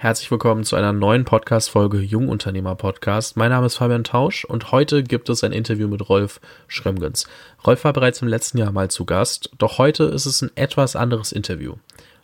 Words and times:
Herzlich 0.00 0.30
willkommen 0.30 0.62
zu 0.62 0.76
einer 0.76 0.92
neuen 0.92 1.24
Podcast-Folge 1.24 1.98
Jungunternehmer 1.98 2.76
Podcast. 2.76 3.36
Mein 3.36 3.50
Name 3.50 3.66
ist 3.66 3.78
Fabian 3.78 4.04
Tausch 4.04 4.44
und 4.44 4.70
heute 4.70 5.02
gibt 5.02 5.28
es 5.28 5.42
ein 5.42 5.50
Interview 5.50 5.88
mit 5.88 6.08
Rolf 6.08 6.40
Schrömgens. 6.68 7.26
Rolf 7.66 7.82
war 7.82 7.92
bereits 7.92 8.22
im 8.22 8.28
letzten 8.28 8.58
Jahr 8.58 8.70
mal 8.70 8.92
zu 8.92 9.04
Gast, 9.04 9.50
doch 9.58 9.78
heute 9.78 10.04
ist 10.04 10.24
es 10.24 10.40
ein 10.40 10.52
etwas 10.54 10.94
anderes 10.94 11.32
Interview. 11.32 11.74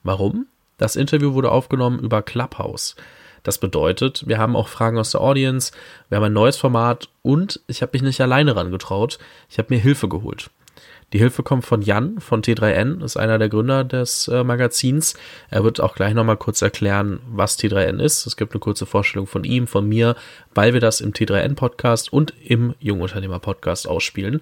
Warum? 0.04 0.46
Das 0.78 0.94
Interview 0.94 1.34
wurde 1.34 1.50
aufgenommen 1.50 1.98
über 1.98 2.22
Clubhouse. 2.22 2.94
Das 3.42 3.58
bedeutet, 3.58 4.22
wir 4.28 4.38
haben 4.38 4.54
auch 4.54 4.68
Fragen 4.68 4.96
aus 4.96 5.10
der 5.10 5.20
Audience, 5.20 5.72
wir 6.08 6.18
haben 6.18 6.26
ein 6.26 6.32
neues 6.32 6.56
Format 6.56 7.08
und 7.22 7.60
ich 7.66 7.82
habe 7.82 7.90
mich 7.94 8.02
nicht 8.02 8.20
alleine 8.20 8.54
rangetraut, 8.54 9.18
ich 9.50 9.58
habe 9.58 9.74
mir 9.74 9.80
Hilfe 9.80 10.08
geholt. 10.08 10.48
Die 11.14 11.20
Hilfe 11.20 11.44
kommt 11.44 11.64
von 11.64 11.80
Jan 11.80 12.18
von 12.18 12.42
T3N, 12.42 13.04
ist 13.04 13.16
einer 13.16 13.38
der 13.38 13.48
Gründer 13.48 13.84
des 13.84 14.26
äh, 14.26 14.42
Magazins. 14.42 15.14
Er 15.48 15.62
wird 15.62 15.80
auch 15.80 15.94
gleich 15.94 16.12
nochmal 16.12 16.36
kurz 16.36 16.60
erklären, 16.60 17.20
was 17.30 17.56
T3N 17.56 18.02
ist. 18.02 18.26
Es 18.26 18.36
gibt 18.36 18.52
eine 18.52 18.58
kurze 18.58 18.84
Vorstellung 18.84 19.28
von 19.28 19.44
ihm, 19.44 19.68
von 19.68 19.88
mir, 19.88 20.16
weil 20.56 20.72
wir 20.72 20.80
das 20.80 21.00
im 21.00 21.12
T3N 21.12 21.54
Podcast 21.54 22.12
und 22.12 22.34
im 22.44 22.74
Jungunternehmer 22.80 23.38
Podcast 23.38 23.86
ausspielen. 23.86 24.40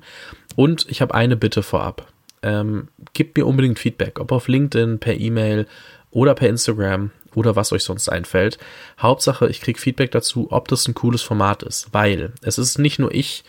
Und 0.57 0.87
ich 0.89 1.03
habe 1.03 1.15
eine 1.15 1.37
Bitte 1.37 1.63
vorab. 1.63 2.11
Ähm, 2.43 2.89
gebt 3.13 3.37
mir 3.37 3.45
unbedingt 3.45 3.79
Feedback, 3.79 4.19
ob 4.19 4.33
auf 4.33 4.49
LinkedIn, 4.49 4.99
per 4.99 5.21
E-Mail 5.21 5.67
oder 6.11 6.35
per 6.35 6.49
Instagram 6.49 7.11
oder 7.35 7.55
was 7.55 7.75
euch 7.75 7.85
sonst 7.85 8.09
einfällt. 8.09 8.57
Hauptsache, 8.99 9.47
ich 9.47 9.61
kriege 9.61 9.79
Feedback 9.79 10.11
dazu, 10.11 10.47
ob 10.51 10.69
das 10.69 10.89
ein 10.89 10.95
cooles 10.95 11.21
Format 11.21 11.65
ist, 11.65 11.93
weil 11.93 12.33
es 12.41 12.57
ist 12.57 12.79
nicht 12.79 12.99
nur 12.99 13.13
ich, 13.13 13.45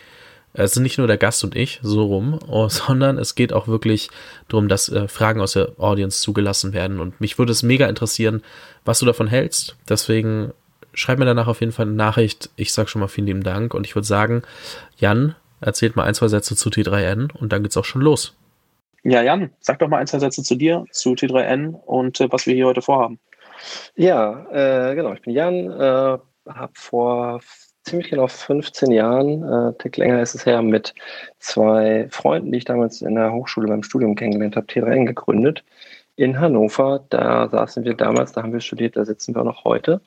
es 0.54 0.72
sind 0.72 0.84
nicht 0.84 0.98
nur 0.98 1.08
der 1.08 1.18
Gast 1.18 1.42
und 1.44 1.56
ich, 1.56 1.80
so 1.82 2.04
rum, 2.04 2.38
oh, 2.48 2.68
sondern 2.70 3.18
es 3.18 3.34
geht 3.34 3.52
auch 3.52 3.68
wirklich 3.68 4.08
darum, 4.48 4.68
dass 4.68 4.88
äh, 4.88 5.08
Fragen 5.08 5.40
aus 5.40 5.52
der 5.52 5.72
Audience 5.78 6.22
zugelassen 6.22 6.72
werden. 6.72 7.00
Und 7.00 7.20
mich 7.20 7.38
würde 7.38 7.52
es 7.52 7.62
mega 7.62 7.86
interessieren, 7.86 8.42
was 8.84 9.00
du 9.00 9.06
davon 9.06 9.26
hältst. 9.26 9.76
Deswegen 9.88 10.52
schreib 10.94 11.18
mir 11.18 11.24
danach 11.24 11.48
auf 11.48 11.60
jeden 11.60 11.72
Fall 11.72 11.86
eine 11.86 11.96
Nachricht. 11.96 12.50
Ich 12.56 12.72
sage 12.72 12.88
schon 12.88 13.00
mal 13.00 13.08
vielen 13.08 13.26
lieben 13.26 13.42
Dank. 13.42 13.74
Und 13.74 13.84
ich 13.84 13.94
würde 13.96 14.06
sagen, 14.06 14.42
Jan, 14.96 15.34
erzählt 15.60 15.96
mal 15.96 16.04
ein, 16.04 16.14
zwei 16.14 16.28
Sätze 16.28 16.54
zu 16.56 16.68
T3N 16.68 17.32
und 17.32 17.52
dann 17.52 17.62
geht's 17.62 17.76
auch 17.76 17.84
schon 17.84 18.02
los. 18.02 18.36
Ja, 19.02 19.22
Jan, 19.22 19.50
sag 19.60 19.80
doch 19.80 19.88
mal 19.88 19.98
ein, 19.98 20.06
zwei 20.06 20.18
Sätze 20.20 20.42
zu 20.42 20.54
dir, 20.54 20.86
zu 20.90 21.10
T3N 21.10 21.74
und 21.74 22.20
äh, 22.20 22.32
was 22.32 22.46
wir 22.46 22.54
hier 22.54 22.66
heute 22.66 22.80
vorhaben. 22.80 23.18
Ja, 23.96 24.46
äh, 24.50 24.94
genau. 24.94 25.12
Ich 25.12 25.22
bin 25.22 25.34
Jan, 25.34 25.70
äh, 25.70 26.18
habe 26.46 26.72
vor 26.74 27.40
ziemlich 27.84 28.10
genau 28.10 28.26
15 28.26 28.90
Jahren, 28.90 29.42
äh, 29.42 29.72
Tick 29.78 29.96
länger 29.96 30.20
ist 30.22 30.34
es 30.34 30.46
her, 30.46 30.62
mit 30.62 30.94
zwei 31.38 32.08
Freunden, 32.10 32.52
die 32.52 32.58
ich 32.58 32.64
damals 32.64 33.02
in 33.02 33.14
der 33.14 33.32
Hochschule 33.32 33.68
beim 33.68 33.82
Studium 33.82 34.14
kennengelernt 34.14 34.56
habe, 34.56 34.66
T3N 34.66 35.06
gegründet 35.06 35.64
in 36.16 36.38
Hannover. 36.40 37.04
Da 37.10 37.48
saßen 37.48 37.84
wir 37.84 37.94
damals, 37.94 38.32
da 38.32 38.42
haben 38.42 38.52
wir 38.52 38.60
studiert, 38.60 38.96
da 38.96 39.04
sitzen 39.04 39.34
wir 39.34 39.44
noch 39.44 39.64
heute. 39.64 40.00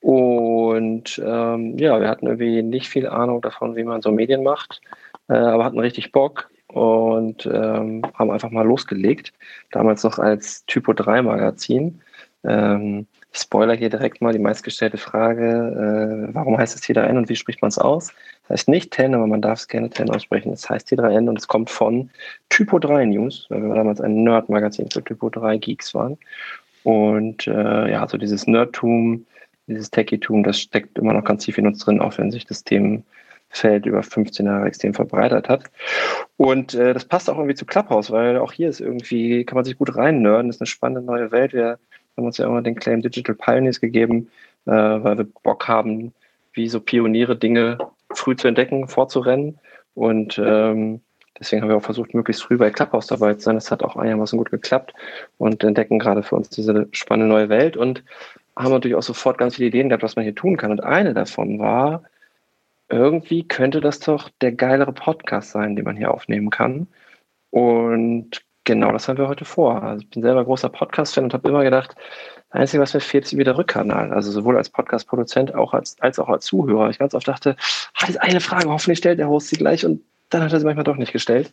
Und 0.00 1.20
ähm, 1.24 1.78
ja, 1.78 2.00
wir 2.00 2.08
hatten 2.08 2.26
irgendwie 2.26 2.62
nicht 2.62 2.88
viel 2.88 3.08
Ahnung 3.08 3.40
davon, 3.40 3.74
wie 3.76 3.84
man 3.84 4.02
so 4.02 4.10
Medien 4.10 4.42
macht, 4.42 4.82
äh, 5.28 5.34
aber 5.34 5.64
hatten 5.64 5.78
richtig 5.78 6.12
Bock 6.12 6.50
und 6.68 7.46
ähm, 7.46 8.02
haben 8.14 8.30
einfach 8.30 8.50
mal 8.50 8.66
losgelegt. 8.66 9.32
Damals 9.70 10.02
noch 10.04 10.18
als 10.18 10.66
Typo 10.66 10.92
3 10.92 11.22
Magazin. 11.22 12.02
Ähm, 12.44 13.06
spoiler 13.34 13.74
hier 13.74 13.90
direkt 13.90 14.20
mal 14.20 14.32
die 14.32 14.38
meistgestellte 14.38 14.96
Frage, 14.96 16.28
äh, 16.30 16.34
warum 16.34 16.56
heißt 16.56 16.76
es 16.76 16.82
T3N 16.82 17.18
und 17.18 17.28
wie 17.28 17.36
spricht 17.36 17.60
man 17.62 17.68
es 17.68 17.78
aus? 17.78 18.12
Das 18.42 18.60
heißt 18.60 18.68
nicht 18.68 18.94
10, 18.94 19.14
aber 19.14 19.26
man 19.26 19.42
darf 19.42 19.58
es 19.58 19.68
gerne 19.68 19.90
10 19.90 20.10
aussprechen. 20.10 20.52
Es 20.52 20.68
heißt 20.70 20.88
T3N 20.88 21.28
und 21.28 21.38
es 21.38 21.48
kommt 21.48 21.70
von 21.70 22.10
Typo 22.48 22.78
3 22.78 23.06
News, 23.06 23.46
weil 23.48 23.62
wir 23.62 23.74
damals 23.74 24.00
ein 24.00 24.22
Nerd-Magazin 24.22 24.88
für 24.90 25.02
Typo 25.02 25.30
3 25.30 25.58
Geeks 25.58 25.94
waren. 25.94 26.16
Und 26.84 27.46
äh, 27.46 27.90
ja, 27.90 28.06
so 28.06 28.18
dieses 28.18 28.46
Nerdtum, 28.46 29.26
dieses 29.66 29.90
Techie-Tum, 29.90 30.44
das 30.44 30.60
steckt 30.60 30.98
immer 30.98 31.14
noch 31.14 31.24
ganz 31.24 31.44
tief 31.44 31.58
in 31.58 31.66
uns 31.66 31.78
drin, 31.78 32.00
auch 32.00 32.16
wenn 32.18 32.30
sich 32.30 32.44
das 32.44 32.62
Themenfeld 32.62 33.86
über 33.86 34.02
15 34.02 34.46
Jahre 34.46 34.66
extrem 34.66 34.94
verbreitert 34.94 35.48
hat. 35.48 35.64
Und 36.36 36.74
äh, 36.74 36.92
das 36.92 37.06
passt 37.06 37.28
auch 37.30 37.38
irgendwie 37.38 37.54
zu 37.54 37.64
Clubhouse, 37.64 38.10
weil 38.10 38.36
auch 38.36 38.52
hier 38.52 38.68
ist 38.68 38.80
irgendwie, 38.80 39.44
kann 39.44 39.56
man 39.56 39.64
sich 39.64 39.78
gut 39.78 39.96
rein 39.96 40.22
das 40.22 40.56
ist 40.56 40.60
eine 40.60 40.66
spannende 40.66 41.02
neue 41.02 41.32
Welt. 41.32 41.54
Wir 41.54 41.78
haben 42.16 42.26
uns 42.26 42.38
ja 42.38 42.46
immer 42.46 42.62
den 42.62 42.76
Claim 42.76 43.02
Digital 43.02 43.34
Pioneers 43.34 43.80
gegeben, 43.80 44.28
äh, 44.66 44.70
weil 44.70 45.18
wir 45.18 45.26
Bock 45.42 45.68
haben, 45.68 46.12
wie 46.52 46.68
so 46.68 46.80
Pioniere 46.80 47.36
Dinge 47.36 47.78
früh 48.12 48.36
zu 48.36 48.48
entdecken, 48.48 48.88
vorzurennen. 48.88 49.58
Und 49.94 50.38
ähm, 50.38 51.00
deswegen 51.38 51.62
haben 51.62 51.68
wir 51.68 51.76
auch 51.76 51.82
versucht, 51.82 52.14
möglichst 52.14 52.42
früh 52.42 52.56
bei 52.56 52.70
Clubhouse 52.70 53.06
dabei 53.06 53.34
zu 53.34 53.40
sein. 53.40 53.56
Das 53.56 53.70
hat 53.70 53.82
auch 53.82 53.96
einigermaßen 53.96 54.38
gut 54.38 54.50
geklappt 54.50 54.94
und 55.38 55.62
entdecken 55.64 55.98
gerade 55.98 56.22
für 56.22 56.36
uns 56.36 56.48
diese 56.50 56.88
spannende 56.92 57.32
neue 57.32 57.48
Welt 57.48 57.76
und 57.76 58.04
haben 58.56 58.72
natürlich 58.72 58.96
auch 58.96 59.02
sofort 59.02 59.38
ganz 59.38 59.56
viele 59.56 59.68
Ideen 59.68 59.88
gehabt, 59.88 60.04
was 60.04 60.16
man 60.16 60.24
hier 60.24 60.34
tun 60.34 60.56
kann. 60.56 60.70
Und 60.70 60.82
eine 60.82 61.14
davon 61.14 61.58
war, 61.58 62.04
irgendwie 62.88 63.46
könnte 63.46 63.80
das 63.80 63.98
doch 64.00 64.30
der 64.40 64.52
geilere 64.52 64.92
Podcast 64.92 65.50
sein, 65.50 65.74
den 65.74 65.84
man 65.84 65.96
hier 65.96 66.12
aufnehmen 66.12 66.50
kann. 66.50 66.86
Und 67.50 68.42
Genau, 68.64 68.92
das 68.92 69.08
haben 69.08 69.18
wir 69.18 69.28
heute 69.28 69.44
vor. 69.44 69.82
Also 69.82 70.02
ich 70.02 70.10
bin 70.10 70.22
selber 70.22 70.44
großer 70.44 70.70
Podcast-Fan 70.70 71.24
und 71.24 71.34
habe 71.34 71.48
immer 71.48 71.62
gedacht, 71.62 71.94
das 72.50 72.60
Einzige, 72.60 72.82
was 72.82 72.94
mir 72.94 73.00
fehlt, 73.00 73.24
ist 73.24 73.34
wieder 73.34 73.52
der 73.52 73.58
Rückkanal. 73.58 74.12
Also 74.12 74.30
sowohl 74.30 74.56
als 74.56 74.70
Podcast-Produzent 74.70 75.54
auch 75.54 75.74
als, 75.74 76.00
als 76.00 76.18
auch 76.18 76.28
als 76.28 76.46
Zuhörer. 76.46 76.88
Ich 76.88 76.98
ganz 76.98 77.14
oft 77.14 77.28
dachte, 77.28 77.56
ah, 77.58 78.00
das 78.00 78.10
ist 78.10 78.22
eine 78.22 78.40
Frage, 78.40 78.70
hoffentlich 78.70 78.98
stellt 78.98 79.18
der 79.18 79.28
Host 79.28 79.48
sie 79.48 79.56
gleich 79.56 79.84
und 79.84 80.02
dann 80.30 80.42
hat 80.42 80.52
er 80.52 80.60
sie 80.60 80.64
manchmal 80.64 80.84
doch 80.84 80.96
nicht 80.96 81.12
gestellt. 81.12 81.52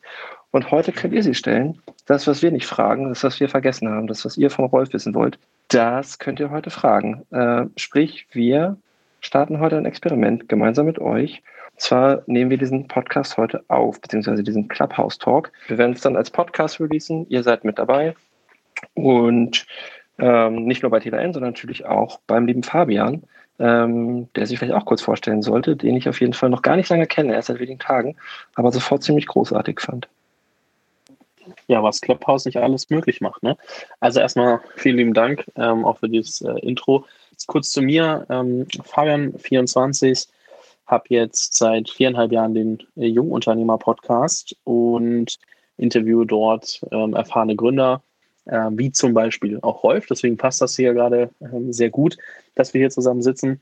Und 0.52 0.72
heute 0.72 0.94
könnt 0.94 1.14
ihr 1.14 1.22
sie 1.22 1.36
stellen. 1.36 1.82
Das, 2.06 2.28
was 2.28 2.42
wir 2.42 2.52
nicht 2.52 2.66
fragen, 2.66 3.10
das, 3.10 3.24
was 3.24 3.40
wir 3.42 3.50
vergessen 3.50 3.90
haben, 3.90 4.08
das, 4.08 4.24
was 4.24 4.38
ihr 4.38 4.50
vom 4.50 4.66
Rolf 4.66 4.94
wissen 4.94 5.14
wollt, 5.14 5.38
das 5.68 6.18
könnt 6.18 6.40
ihr 6.40 6.50
heute 6.50 6.70
fragen. 6.70 7.26
Äh, 7.32 7.66
sprich, 7.76 8.28
wir 8.32 8.78
starten 9.20 9.60
heute 9.60 9.78
ein 9.78 9.86
Experiment 9.86 10.48
gemeinsam 10.48 10.86
mit 10.86 11.00
euch 11.00 11.44
zwar 11.82 12.24
nehmen 12.28 12.52
wir 12.52 12.58
diesen 12.58 12.88
Podcast 12.88 13.38
heute 13.38 13.64
auf, 13.68 14.00
beziehungsweise 14.00 14.44
diesen 14.44 14.68
Clubhouse 14.68 15.18
Talk. 15.18 15.52
Wir 15.68 15.78
werden 15.78 15.94
es 15.94 16.02
dann 16.02 16.16
als 16.16 16.30
Podcast 16.30 16.80
releasen. 16.80 17.26
Ihr 17.30 17.44
seid 17.44 17.64
mit 17.64 17.80
dabei. 17.80 18.16
Und 18.94 19.66
ähm, 20.20 20.66
nicht 20.66 20.84
nur 20.84 20.92
bei 20.92 21.00
TLN, 21.00 21.34
sondern 21.34 21.54
natürlich 21.54 21.86
auch 21.86 22.20
beim 22.28 22.46
lieben 22.46 22.64
Fabian, 22.64 23.24
ähm, 23.60 24.30
der 24.36 24.46
sich 24.46 24.60
vielleicht 24.60 24.76
auch 24.76 24.86
kurz 24.86 25.02
vorstellen 25.02 25.42
sollte, 25.42 25.76
den 25.76 25.96
ich 25.96 26.08
auf 26.08 26.22
jeden 26.22 26.34
Fall 26.34 26.50
noch 26.50 26.62
gar 26.62 26.76
nicht 26.76 26.90
lange 26.90 27.08
kenne, 27.08 27.34
erst 27.34 27.48
seit 27.48 27.60
wenigen 27.60 27.80
Tagen, 27.80 28.16
aber 28.56 28.72
sofort 28.72 29.04
ziemlich 29.04 29.26
großartig 29.28 29.80
fand. 29.80 30.08
Ja, 31.68 31.82
was 31.82 32.02
Clubhouse 32.02 32.46
nicht 32.46 32.58
alles 32.58 32.90
möglich 32.92 33.22
macht. 33.22 33.42
Ne? 33.42 33.58
Also 34.00 34.20
erstmal 34.20 34.62
vielen 34.76 34.98
lieben 34.98 35.14
Dank 35.14 35.46
ähm, 35.56 35.86
auch 35.86 35.98
für 35.98 36.10
dieses 36.10 36.42
äh, 36.42 36.60
Intro. 36.60 37.06
Jetzt 37.32 37.48
kurz 37.48 37.72
zu 37.72 37.82
mir. 37.82 38.26
Ähm, 38.30 38.68
Fabian, 38.84 39.34
24, 39.38 40.28
habe 40.92 41.06
jetzt 41.08 41.56
seit 41.56 41.90
viereinhalb 41.90 42.32
Jahren 42.32 42.54
den 42.54 42.84
äh, 42.98 43.08
Jungunternehmer-Podcast 43.08 44.56
und 44.66 45.40
interviewe 45.78 46.26
dort 46.26 46.82
ähm, 46.92 47.14
erfahrene 47.14 47.56
Gründer, 47.56 48.04
äh, 48.46 48.70
wie 48.72 48.92
zum 48.92 49.14
Beispiel 49.14 49.58
auch 49.62 49.84
Rolf. 49.84 50.06
Deswegen 50.08 50.38
passt 50.38 50.62
das 50.62 50.76
hier 50.76 50.94
gerade 50.94 51.30
ähm, 51.42 51.72
sehr 51.72 51.90
gut, 51.90 52.18
dass 52.56 52.74
wir 52.74 52.80
hier 52.80 52.90
zusammen 52.90 53.22
sitzen. 53.22 53.62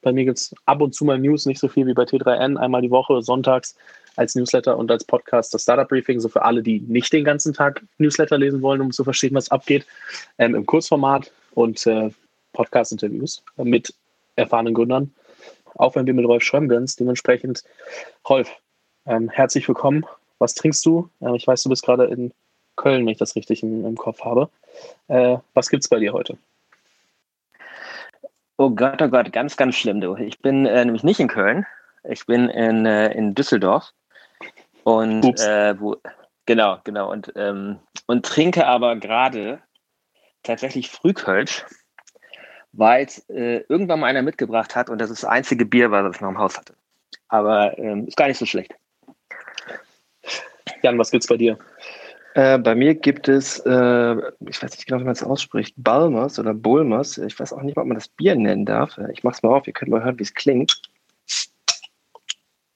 Bei 0.00 0.12
mir 0.12 0.24
gibt 0.24 0.38
es 0.38 0.54
ab 0.64 0.80
und 0.80 0.94
zu 0.94 1.04
mal 1.04 1.18
News, 1.18 1.44
nicht 1.44 1.60
so 1.60 1.68
viel 1.68 1.86
wie 1.86 1.92
bei 1.92 2.04
T3N, 2.04 2.56
einmal 2.56 2.80
die 2.80 2.90
Woche, 2.90 3.22
sonntags 3.22 3.76
als 4.16 4.34
Newsletter 4.34 4.76
und 4.76 4.90
als 4.90 5.04
Podcast 5.04 5.52
das 5.52 5.62
Startup 5.62 5.86
Briefing, 5.86 6.18
so 6.18 6.30
für 6.30 6.42
alle, 6.42 6.62
die 6.62 6.80
nicht 6.80 7.12
den 7.12 7.24
ganzen 7.24 7.52
Tag 7.52 7.82
Newsletter 7.98 8.38
lesen 8.38 8.62
wollen, 8.62 8.80
um 8.80 8.90
zu 8.90 9.04
verstehen, 9.04 9.34
was 9.34 9.50
abgeht, 9.50 9.86
ähm, 10.38 10.54
im 10.54 10.64
Kurzformat 10.64 11.30
und 11.52 11.86
äh, 11.86 12.10
Podcast-Interviews 12.54 13.44
mit 13.58 13.94
erfahrenen 14.36 14.72
Gründern 14.72 15.12
auch 15.74 15.94
wenn 15.94 16.06
wir 16.06 16.14
mit 16.14 16.26
Rolf 16.26 16.42
Schrömgens. 16.42 16.96
Dementsprechend, 16.96 17.64
Rolf, 18.28 18.50
ähm, 19.06 19.28
herzlich 19.28 19.66
willkommen. 19.66 20.06
Was 20.38 20.54
trinkst 20.54 20.84
du? 20.86 21.08
Ähm, 21.20 21.34
ich 21.34 21.46
weiß, 21.46 21.62
du 21.62 21.68
bist 21.68 21.84
gerade 21.84 22.04
in 22.06 22.32
Köln, 22.76 23.02
wenn 23.02 23.12
ich 23.12 23.18
das 23.18 23.36
richtig 23.36 23.62
im, 23.62 23.84
im 23.84 23.96
Kopf 23.96 24.24
habe. 24.24 24.48
Äh, 25.08 25.38
was 25.54 25.68
gibt 25.68 25.82
es 25.82 25.88
bei 25.88 25.98
dir 25.98 26.12
heute? 26.12 26.38
Oh 28.56 28.70
Gott, 28.70 29.00
oh 29.00 29.08
Gott, 29.08 29.32
ganz, 29.32 29.56
ganz 29.56 29.74
schlimm, 29.74 30.00
du. 30.00 30.16
Ich 30.16 30.40
bin 30.40 30.66
äh, 30.66 30.84
nämlich 30.84 31.02
nicht 31.02 31.20
in 31.20 31.28
Köln. 31.28 31.66
Ich 32.04 32.26
bin 32.26 32.48
in, 32.48 32.86
äh, 32.86 33.12
in 33.12 33.34
Düsseldorf. 33.34 33.92
Und 34.84 35.40
äh, 35.40 35.78
wo, 35.80 35.96
genau, 36.46 36.78
genau. 36.84 37.10
Und, 37.10 37.32
ähm, 37.36 37.78
und 38.06 38.24
trinke 38.24 38.66
aber 38.66 38.96
gerade 38.96 39.60
tatsächlich 40.42 40.90
Frühkölsch 40.90 41.64
weil 42.72 43.04
es 43.04 43.18
äh, 43.28 43.64
irgendwann 43.68 44.00
mal 44.00 44.06
einer 44.06 44.22
mitgebracht 44.22 44.76
hat 44.76 44.90
und 44.90 45.00
das 45.00 45.10
ist 45.10 45.22
das 45.22 45.30
einzige 45.30 45.64
Bier, 45.64 45.90
was 45.90 46.14
ich 46.14 46.20
noch 46.20 46.30
im 46.30 46.38
Haus 46.38 46.56
hatte. 46.56 46.74
Aber 47.28 47.76
ähm, 47.78 48.06
ist 48.06 48.16
gar 48.16 48.28
nicht 48.28 48.38
so 48.38 48.46
schlecht. 48.46 48.74
Jan, 50.82 50.98
was 50.98 51.10
gibt's 51.10 51.26
bei 51.26 51.36
dir? 51.36 51.58
Äh, 52.34 52.58
bei 52.58 52.74
mir 52.74 52.94
gibt 52.94 53.28
es, 53.28 53.58
äh, 53.60 54.16
ich 54.48 54.62
weiß 54.62 54.70
nicht 54.70 54.86
genau, 54.86 55.00
wie 55.00 55.04
man 55.04 55.12
es 55.12 55.22
ausspricht, 55.22 55.74
Balmers 55.76 56.38
oder 56.38 56.54
Bulmers. 56.54 57.18
Ich 57.18 57.38
weiß 57.38 57.52
auch 57.52 57.62
nicht, 57.62 57.76
ob 57.76 57.86
man 57.86 57.96
das 57.96 58.08
Bier 58.08 58.36
nennen 58.36 58.64
darf. 58.64 58.98
Ich 59.12 59.24
mach's 59.24 59.42
mal 59.42 59.50
auf, 59.50 59.66
ihr 59.66 59.72
könnt 59.72 59.90
mal 59.90 60.04
hören, 60.04 60.18
wie 60.18 60.22
es 60.22 60.34
klingt. 60.34 60.80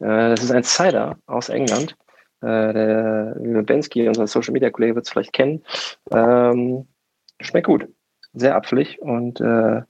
Äh, 0.00 0.30
das 0.30 0.42
ist 0.42 0.50
ein 0.50 0.64
Cider 0.64 1.16
aus 1.26 1.48
England. 1.48 1.96
Äh, 2.40 2.72
der 2.72 3.62
Bensky, 3.62 4.08
unser 4.08 4.26
Social 4.26 4.52
Media 4.52 4.70
Kollege, 4.70 4.96
wird 4.96 5.06
es 5.06 5.12
vielleicht 5.12 5.32
kennen. 5.32 5.64
Ähm, 6.10 6.86
schmeckt 7.40 7.68
gut 7.68 7.86
sehr 8.34 8.56
apfelig 8.56 9.00
und 9.00 9.40
äh, 9.40 9.82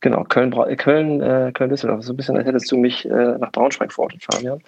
Genau, 0.00 0.24
Köln, 0.24 0.52
Köln, 0.76 1.20
äh, 1.20 1.52
Köln 1.52 1.70
Düsseldorf. 1.70 2.04
So 2.04 2.12
ein 2.12 2.16
bisschen, 2.16 2.36
als 2.36 2.46
hättest 2.46 2.70
du 2.70 2.76
mich 2.76 3.06
äh, 3.06 3.38
nach 3.38 3.50
Braunschweig 3.50 3.92
verortet, 3.92 4.22
Fabian. 4.22 4.62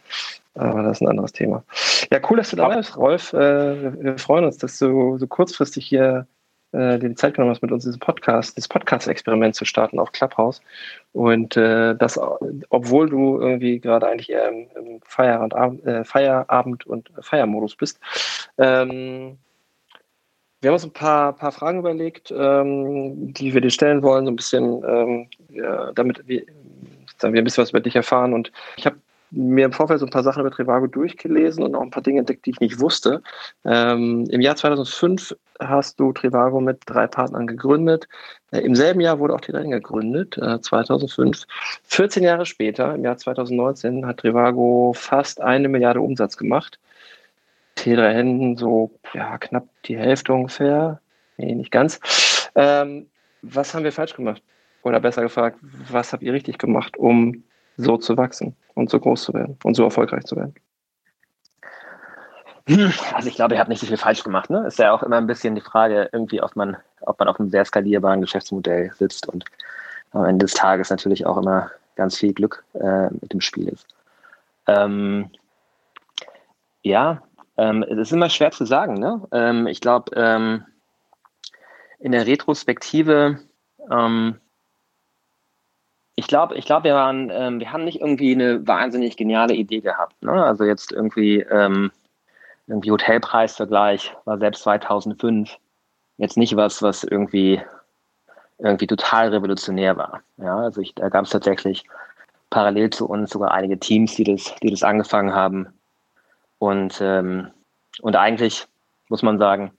Aber 0.54 0.82
das 0.82 0.98
ist 0.98 1.00
ein 1.02 1.08
anderes 1.08 1.32
Thema. 1.32 1.64
Ja, 2.10 2.18
cool, 2.28 2.38
dass 2.38 2.50
du 2.50 2.56
dabei 2.56 2.76
bist, 2.76 2.96
Rolf. 2.96 3.32
Äh, 3.32 4.02
wir 4.02 4.18
freuen 4.18 4.44
uns, 4.44 4.56
dass 4.56 4.78
du 4.78 5.18
so 5.18 5.26
kurzfristig 5.26 5.86
hier 5.86 6.26
äh, 6.72 6.98
dir 6.98 7.10
die 7.10 7.14
Zeit 7.14 7.34
genommen 7.34 7.52
hast, 7.52 7.62
mit 7.62 7.72
uns 7.72 7.84
diesen 7.84 8.00
Podcast, 8.00 8.56
dieses 8.56 8.68
Podcast-Experiment 8.68 9.54
zu 9.54 9.64
starten 9.64 9.98
auf 9.98 10.12
Clubhouse. 10.12 10.60
Und 11.12 11.56
äh, 11.56 11.94
das, 11.94 12.18
obwohl 12.70 13.08
du 13.08 13.40
irgendwie 13.40 13.80
gerade 13.80 14.08
eigentlich 14.08 14.30
eher 14.30 14.48
im, 14.48 14.66
im 14.76 15.00
Feierabend, 15.02 15.84
äh, 15.86 16.04
Feierabend 16.04 16.86
und 16.86 17.10
Feiermodus 17.20 17.76
bist. 17.76 18.00
Ähm, 18.56 19.38
wir 20.60 20.70
haben 20.70 20.74
uns 20.74 20.84
ein 20.84 20.92
paar, 20.92 21.34
paar 21.34 21.52
Fragen 21.52 21.78
überlegt, 21.78 22.32
ähm, 22.36 23.32
die 23.32 23.54
wir 23.54 23.60
dir 23.60 23.70
stellen 23.70 24.02
wollen, 24.02 24.24
so 24.24 24.32
ein 24.32 24.36
bisschen, 24.36 24.82
ähm, 24.84 25.28
ja, 25.50 25.92
damit 25.92 26.26
wir, 26.26 26.42
wir 27.20 27.28
ein 27.28 27.44
bisschen 27.44 27.62
was 27.62 27.70
über 27.70 27.80
dich 27.80 27.94
erfahren. 27.94 28.32
Und 28.32 28.50
ich 28.76 28.86
habe 28.86 28.96
mir 29.30 29.66
im 29.66 29.72
Vorfeld 29.72 30.00
so 30.00 30.06
ein 30.06 30.10
paar 30.10 30.22
Sachen 30.22 30.40
über 30.40 30.50
Trivago 30.50 30.86
durchgelesen 30.86 31.62
und 31.62 31.74
auch 31.74 31.82
ein 31.82 31.90
paar 31.90 32.02
Dinge 32.02 32.20
entdeckt, 32.20 32.46
die 32.46 32.50
ich 32.50 32.60
nicht 32.60 32.80
wusste. 32.80 33.22
Ähm, 33.64 34.26
Im 34.30 34.40
Jahr 34.40 34.56
2005 34.56 35.36
hast 35.60 36.00
du 36.00 36.12
Trivago 36.12 36.60
mit 36.60 36.80
drei 36.86 37.06
Partnern 37.06 37.46
gegründet. 37.46 38.08
Äh, 38.50 38.60
Im 38.60 38.74
selben 38.74 39.00
Jahr 39.00 39.18
wurde 39.18 39.34
auch 39.34 39.40
T3N 39.40 39.70
gegründet, 39.70 40.38
äh, 40.38 40.60
2005. 40.60 41.44
14 41.84 42.22
Jahre 42.22 42.46
später, 42.46 42.94
im 42.94 43.04
Jahr 43.04 43.16
2019, 43.16 44.06
hat 44.06 44.18
Trivago 44.18 44.92
fast 44.96 45.40
eine 45.40 45.68
Milliarde 45.68 46.00
Umsatz 46.00 46.36
gemacht. 46.36 46.78
T3N 47.78 48.58
so 48.58 48.90
ja, 49.14 49.38
knapp 49.38 49.66
die 49.84 49.96
Hälfte 49.96 50.32
ungefähr. 50.32 51.00
Nee, 51.36 51.54
nicht 51.54 51.70
ganz. 51.70 52.00
Ähm, 52.54 53.06
was 53.42 53.74
haben 53.74 53.84
wir 53.84 53.92
falsch 53.92 54.14
gemacht? 54.14 54.42
Oder 54.82 55.00
besser 55.00 55.22
gefragt, 55.22 55.58
was 55.62 56.12
habt 56.12 56.22
ihr 56.22 56.32
richtig 56.32 56.58
gemacht, 56.58 56.96
um 56.96 57.42
so 57.76 57.96
zu 57.96 58.16
wachsen 58.16 58.56
und 58.74 58.90
so 58.90 58.98
groß 58.98 59.22
zu 59.22 59.34
werden 59.34 59.56
und 59.64 59.74
so 59.74 59.84
erfolgreich 59.84 60.24
zu 60.24 60.36
werden? 60.36 60.54
Also 63.14 63.28
ich 63.28 63.36
glaube, 63.36 63.54
ihr 63.54 63.60
habt 63.60 63.70
nicht 63.70 63.80
so 63.80 63.86
viel 63.86 63.96
falsch 63.96 64.22
gemacht. 64.22 64.50
Ne? 64.50 64.66
Ist 64.66 64.78
ja 64.78 64.92
auch 64.92 65.02
immer 65.02 65.16
ein 65.16 65.26
bisschen 65.26 65.54
die 65.54 65.62
Frage, 65.62 66.10
irgendwie, 66.12 66.42
ob 66.42 66.54
man, 66.54 66.76
ob 67.00 67.18
man 67.18 67.28
auf 67.28 67.40
einem 67.40 67.48
sehr 67.48 67.64
skalierbaren 67.64 68.20
Geschäftsmodell 68.20 68.92
sitzt 68.94 69.26
und 69.26 69.44
am 70.10 70.24
Ende 70.24 70.44
des 70.44 70.54
Tages 70.54 70.90
natürlich 70.90 71.24
auch 71.24 71.38
immer 71.38 71.70
ganz 71.96 72.18
viel 72.18 72.34
Glück 72.34 72.64
äh, 72.74 73.08
mit 73.10 73.32
dem 73.32 73.40
Spiel 73.40 73.68
ist. 73.68 73.86
Ähm, 74.66 75.30
ja, 76.82 77.22
ähm, 77.58 77.82
es 77.82 77.98
ist 77.98 78.12
immer 78.12 78.30
schwer 78.30 78.50
zu 78.50 78.64
sagen. 78.64 78.94
Ne? 78.94 79.20
Ähm, 79.32 79.66
ich 79.66 79.80
glaube, 79.80 80.12
ähm, 80.16 80.64
in 81.98 82.12
der 82.12 82.26
Retrospektive 82.26 83.40
ähm, 83.90 84.40
ich 86.18 86.26
glaube, 86.26 86.56
ich 86.56 86.66
glaube, 86.66 86.82
wir 86.82 86.94
waren, 86.94 87.30
ähm, 87.32 87.60
wir 87.60 87.72
haben 87.72 87.84
nicht 87.84 88.00
irgendwie 88.00 88.34
eine 88.34 88.66
wahnsinnig 88.66 89.16
geniale 89.16 89.54
Idee 89.54 89.80
gehabt. 89.80 90.20
Ne? 90.20 90.32
Also 90.32 90.64
jetzt 90.64 90.90
irgendwie, 90.90 91.42
ähm, 91.42 91.92
irgendwie 92.66 92.90
Hotelpreisvergleich 92.90 94.16
war 94.24 94.36
selbst 94.36 94.64
2005 94.64 95.56
jetzt 96.16 96.36
nicht 96.36 96.56
was, 96.56 96.82
was 96.82 97.04
irgendwie 97.04 97.62
irgendwie 98.58 98.88
total 98.88 99.28
revolutionär 99.28 99.96
war. 99.96 100.22
Ja, 100.38 100.56
also 100.56 100.80
ich, 100.80 100.92
da 100.96 101.08
gab 101.08 101.24
es 101.24 101.30
tatsächlich 101.30 101.84
parallel 102.50 102.90
zu 102.90 103.08
uns 103.08 103.30
sogar 103.30 103.52
einige 103.52 103.78
Teams, 103.78 104.16
die 104.16 104.24
das, 104.24 104.56
die 104.60 104.70
das 104.70 104.82
angefangen 104.82 105.32
haben. 105.32 105.68
Und, 106.58 107.00
ähm, 107.00 107.48
und 108.00 108.16
eigentlich 108.16 108.66
muss 109.08 109.22
man 109.22 109.38
sagen, 109.38 109.72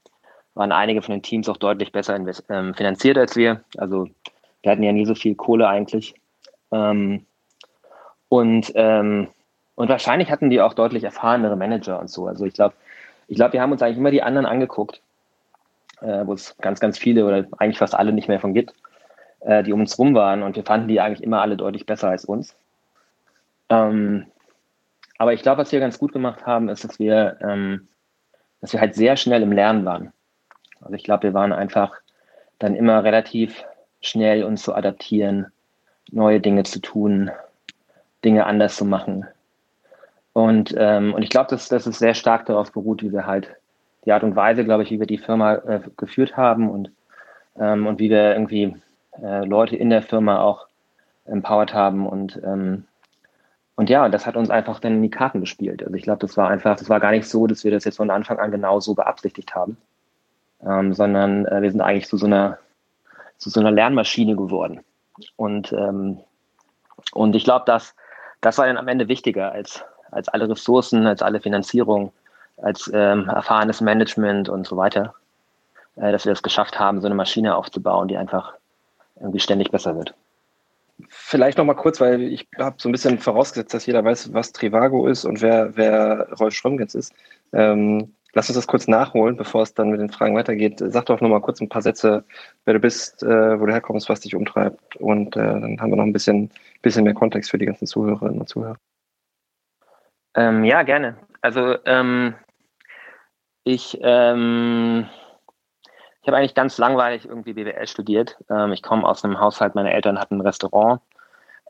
waren 0.54 0.72
einige 0.72 1.02
von 1.02 1.12
den 1.12 1.22
Teams 1.22 1.48
auch 1.48 1.56
deutlich 1.56 1.92
besser 1.92 2.16
ähm, 2.48 2.74
finanziert 2.74 3.18
als 3.18 3.36
wir. 3.36 3.62
Also 3.76 4.08
wir 4.62 4.72
hatten 4.72 4.82
ja 4.82 4.92
nie 4.92 5.06
so 5.06 5.14
viel 5.14 5.34
Kohle 5.34 5.68
eigentlich. 5.68 6.14
Ähm, 6.72 7.26
und, 8.28 8.72
ähm, 8.74 9.28
und 9.74 9.88
wahrscheinlich 9.88 10.30
hatten 10.30 10.50
die 10.50 10.60
auch 10.60 10.74
deutlich 10.74 11.04
erfahrenere 11.04 11.56
Manager 11.56 12.00
und 12.00 12.08
so. 12.08 12.26
Also 12.26 12.44
ich 12.44 12.54
glaube, 12.54 12.74
ich 13.28 13.36
glaube, 13.36 13.54
wir 13.54 13.62
haben 13.62 13.72
uns 13.72 13.82
eigentlich 13.82 13.98
immer 13.98 14.10
die 14.10 14.22
anderen 14.22 14.46
angeguckt, 14.46 15.00
äh, 16.00 16.26
wo 16.26 16.32
es 16.32 16.56
ganz, 16.58 16.80
ganz 16.80 16.98
viele 16.98 17.24
oder 17.26 17.46
eigentlich 17.58 17.78
fast 17.78 17.94
alle 17.94 18.12
nicht 18.12 18.28
mehr 18.28 18.40
von 18.40 18.54
gibt, 18.54 18.74
äh, 19.40 19.62
die 19.62 19.72
um 19.72 19.80
uns 19.80 19.98
rum 19.98 20.14
waren. 20.14 20.42
Und 20.42 20.56
wir 20.56 20.64
fanden 20.64 20.88
die 20.88 21.00
eigentlich 21.00 21.22
immer 21.22 21.40
alle 21.40 21.56
deutlich 21.56 21.86
besser 21.86 22.08
als 22.08 22.24
uns. 22.24 22.56
Ähm, 23.68 24.26
aber 25.20 25.34
ich 25.34 25.42
glaube, 25.42 25.60
was 25.60 25.70
wir 25.70 25.80
ganz 25.80 25.98
gut 25.98 26.12
gemacht 26.14 26.46
haben, 26.46 26.70
ist, 26.70 26.82
dass 26.82 26.98
wir, 26.98 27.36
ähm, 27.42 27.88
dass 28.62 28.72
wir 28.72 28.80
halt 28.80 28.94
sehr 28.94 29.18
schnell 29.18 29.42
im 29.42 29.52
Lernen 29.52 29.84
waren. 29.84 30.14
Also 30.80 30.94
ich 30.94 31.04
glaube, 31.04 31.24
wir 31.24 31.34
waren 31.34 31.52
einfach 31.52 31.92
dann 32.58 32.74
immer 32.74 33.04
relativ 33.04 33.62
schnell 34.00 34.44
uns 34.44 34.62
zu 34.62 34.74
adaptieren, 34.74 35.48
neue 36.10 36.40
Dinge 36.40 36.62
zu 36.62 36.80
tun, 36.80 37.30
Dinge 38.24 38.46
anders 38.46 38.76
zu 38.76 38.86
machen. 38.86 39.26
Und, 40.32 40.74
ähm, 40.78 41.12
und 41.12 41.22
ich 41.22 41.28
glaube, 41.28 41.50
dass, 41.50 41.68
dass 41.68 41.84
es 41.84 41.98
sehr 41.98 42.14
stark 42.14 42.46
darauf 42.46 42.72
beruht, 42.72 43.02
wie 43.02 43.12
wir 43.12 43.26
halt 43.26 43.54
die 44.06 44.12
Art 44.12 44.22
und 44.22 44.36
Weise, 44.36 44.64
glaube 44.64 44.84
ich, 44.84 44.90
wie 44.90 45.00
wir 45.00 45.06
die 45.06 45.18
Firma 45.18 45.56
äh, 45.56 45.82
geführt 45.98 46.38
haben 46.38 46.70
und, 46.70 46.92
ähm, 47.58 47.86
und 47.86 47.98
wie 47.98 48.08
wir 48.08 48.32
irgendwie 48.32 48.74
äh, 49.22 49.44
Leute 49.44 49.76
in 49.76 49.90
der 49.90 50.00
Firma 50.00 50.40
auch 50.40 50.66
empowered 51.26 51.74
haben 51.74 52.06
und 52.06 52.40
ähm, 52.42 52.86
und 53.80 53.88
ja, 53.88 54.10
das 54.10 54.26
hat 54.26 54.36
uns 54.36 54.50
einfach 54.50 54.78
dann 54.78 54.96
in 54.96 55.02
die 55.02 55.10
Karten 55.10 55.40
gespielt. 55.40 55.82
Also 55.82 55.94
ich 55.94 56.02
glaube, 56.02 56.18
das 56.18 56.36
war 56.36 56.50
einfach, 56.50 56.76
das 56.76 56.90
war 56.90 57.00
gar 57.00 57.12
nicht 57.12 57.26
so, 57.26 57.46
dass 57.46 57.64
wir 57.64 57.70
das 57.70 57.84
jetzt 57.84 57.96
von 57.96 58.10
Anfang 58.10 58.38
an 58.38 58.50
genau 58.50 58.78
so 58.78 58.94
beabsichtigt 58.94 59.54
haben, 59.54 59.78
ähm, 60.62 60.92
sondern 60.92 61.46
äh, 61.46 61.62
wir 61.62 61.70
sind 61.70 61.80
eigentlich 61.80 62.06
zu 62.06 62.18
so 62.18 62.26
einer 62.26 62.58
zu 63.38 63.48
so 63.48 63.58
einer 63.58 63.70
Lernmaschine 63.70 64.36
geworden. 64.36 64.80
Und, 65.36 65.72
ähm, 65.72 66.20
und 67.12 67.34
ich 67.34 67.44
glaube, 67.44 67.64
dass 67.64 67.94
das 68.42 68.58
war 68.58 68.66
dann 68.66 68.76
am 68.76 68.86
Ende 68.86 69.08
wichtiger 69.08 69.50
als, 69.50 69.82
als 70.10 70.28
alle 70.28 70.46
Ressourcen, 70.50 71.06
als 71.06 71.22
alle 71.22 71.40
Finanzierung, 71.40 72.12
als 72.58 72.90
ähm, 72.92 73.30
erfahrenes 73.30 73.80
Management 73.80 74.50
und 74.50 74.66
so 74.66 74.76
weiter, 74.76 75.14
äh, 75.96 76.12
dass 76.12 76.26
wir 76.26 76.34
es 76.34 76.42
geschafft 76.42 76.78
haben, 76.78 77.00
so 77.00 77.06
eine 77.06 77.14
Maschine 77.14 77.56
aufzubauen, 77.56 78.08
die 78.08 78.18
einfach 78.18 78.52
irgendwie 79.18 79.40
ständig 79.40 79.70
besser 79.70 79.96
wird. 79.96 80.12
Vielleicht 81.08 81.58
noch 81.58 81.64
mal 81.64 81.74
kurz, 81.74 82.00
weil 82.00 82.22
ich 82.22 82.48
habe 82.58 82.76
so 82.78 82.88
ein 82.88 82.92
bisschen 82.92 83.18
vorausgesetzt, 83.18 83.74
dass 83.74 83.86
jeder 83.86 84.04
weiß, 84.04 84.32
was 84.32 84.52
Trivago 84.52 85.06
ist 85.06 85.24
und 85.24 85.40
wer, 85.42 85.76
wer 85.76 86.28
Rolf 86.38 86.54
Schrömgens 86.54 86.94
ist. 86.94 87.12
Ähm, 87.52 88.14
Lass 88.32 88.48
uns 88.48 88.56
das 88.56 88.66
kurz 88.66 88.86
nachholen, 88.86 89.36
bevor 89.36 89.62
es 89.62 89.74
dann 89.74 89.90
mit 89.90 90.00
den 90.00 90.10
Fragen 90.10 90.36
weitergeht. 90.36 90.78
Sag 90.78 91.06
doch 91.06 91.20
noch 91.20 91.28
mal 91.28 91.40
kurz 91.40 91.60
ein 91.60 91.68
paar 91.68 91.82
Sätze, 91.82 92.24
wer 92.64 92.74
du 92.74 92.80
bist, 92.80 93.22
äh, 93.22 93.60
wo 93.60 93.66
du 93.66 93.72
herkommst, 93.72 94.08
was 94.08 94.20
dich 94.20 94.36
umtreibt. 94.36 94.96
Und 94.96 95.36
äh, 95.36 95.40
dann 95.40 95.80
haben 95.80 95.90
wir 95.90 95.96
noch 95.96 96.04
ein 96.04 96.12
bisschen, 96.12 96.50
bisschen 96.82 97.04
mehr 97.04 97.14
Kontext 97.14 97.50
für 97.50 97.58
die 97.58 97.66
ganzen 97.66 97.86
Zuhörerinnen 97.86 98.40
und 98.40 98.48
Zuhörer. 98.48 98.76
Ähm, 100.36 100.64
ja, 100.64 100.82
gerne. 100.84 101.16
Also 101.40 101.76
ähm, 101.86 102.34
ich, 103.64 103.98
ähm, 104.00 105.08
habe 106.30 106.38
eigentlich 106.38 106.54
ganz 106.54 106.78
langweilig 106.78 107.26
irgendwie 107.26 107.54
BWL 107.54 107.86
studiert. 107.88 108.36
Ähm, 108.48 108.72
ich 108.72 108.82
komme 108.82 109.06
aus 109.06 109.24
einem 109.24 109.40
Haushalt, 109.40 109.74
meine 109.74 109.92
Eltern 109.92 110.18
hatten 110.18 110.36
ein 110.36 110.40
Restaurant, 110.42 111.00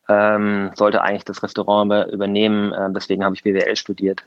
ähm, 0.09 0.71
sollte 0.75 1.03
eigentlich 1.03 1.25
das 1.25 1.43
Restaurant 1.43 2.13
übernehmen, 2.13 2.73
äh, 2.73 2.91
deswegen 2.93 3.25
habe 3.25 3.35
ich 3.35 3.43
BWL 3.43 3.77
studiert. 3.77 4.23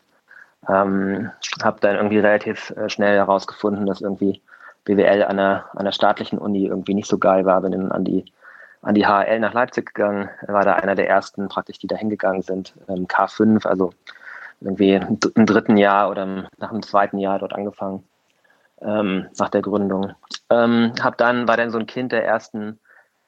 Ähm, 0.68 1.30
habe 1.62 1.82
dann 1.82 1.98
irgendwie 1.98 2.20
relativ 2.20 2.72
äh, 2.72 2.90
schnell 2.90 3.16
herausgefunden, 3.16 3.86
dass 3.86 4.02
irgendwie 4.02 4.42
BWL 4.86 5.24
an 5.24 5.38
der, 5.38 5.66
an 5.74 5.86
der 5.86 5.92
staatlichen 5.92 6.40
Uni 6.40 6.66
irgendwie 6.66 6.94
nicht 6.94 7.08
so 7.08 7.18
geil 7.18 7.46
war. 7.46 7.62
Bin 7.62 7.74
dann 7.74 7.92
an 7.92 8.04
die, 8.04 8.26
an 8.82 8.96
die 8.96 9.06
HL 9.06 9.40
nach 9.40 9.54
Leipzig 9.54 9.94
gegangen, 9.94 10.30
war 10.48 10.64
da 10.64 10.74
einer 10.74 10.96
der 10.96 11.10
ersten 11.10 11.48
praktisch, 11.48 11.80
die 11.80 11.88
da 11.88 11.96
hingegangen 11.96 12.42
sind. 12.42 12.74
Ähm, 12.88 13.08
K5, 13.08 13.68
also 13.68 13.92
irgendwie 14.62 14.94
im 14.94 15.46
dritten 15.46 15.78
Jahr 15.78 16.10
oder 16.10 16.48
nach 16.58 16.72
dem 16.72 16.82
zweiten 16.82 17.20
Jahr 17.20 17.40
dort 17.40 17.54
angefangen, 17.54 18.04
ähm, 18.86 19.28
nach 19.40 19.50
der 19.50 19.62
Gründung. 19.62 20.14
Ähm, 20.50 20.94
hab 21.02 21.18
dann, 21.18 21.48
war 21.48 21.58
dann 21.58 21.72
so 21.72 21.78
ein 21.78 21.88
Kind 21.88 22.12
der 22.12 22.26
ersten 22.26 22.80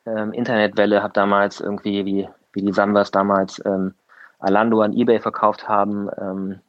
ähm, 0.06 0.34
Internetwelle, 0.34 1.02
habe 1.02 1.14
damals 1.14 1.60
irgendwie, 1.60 2.06
wie, 2.06 2.30
wie 2.54 2.62
die 2.62 2.74
Sambas 2.74 3.12
damals 3.12 3.62
ähm, 3.66 3.94
Alando 4.40 4.82
an 4.82 4.94
Ebay 4.94 5.20
verkauft 5.20 5.68
haben, 5.68 6.10
ähm, 6.20 6.60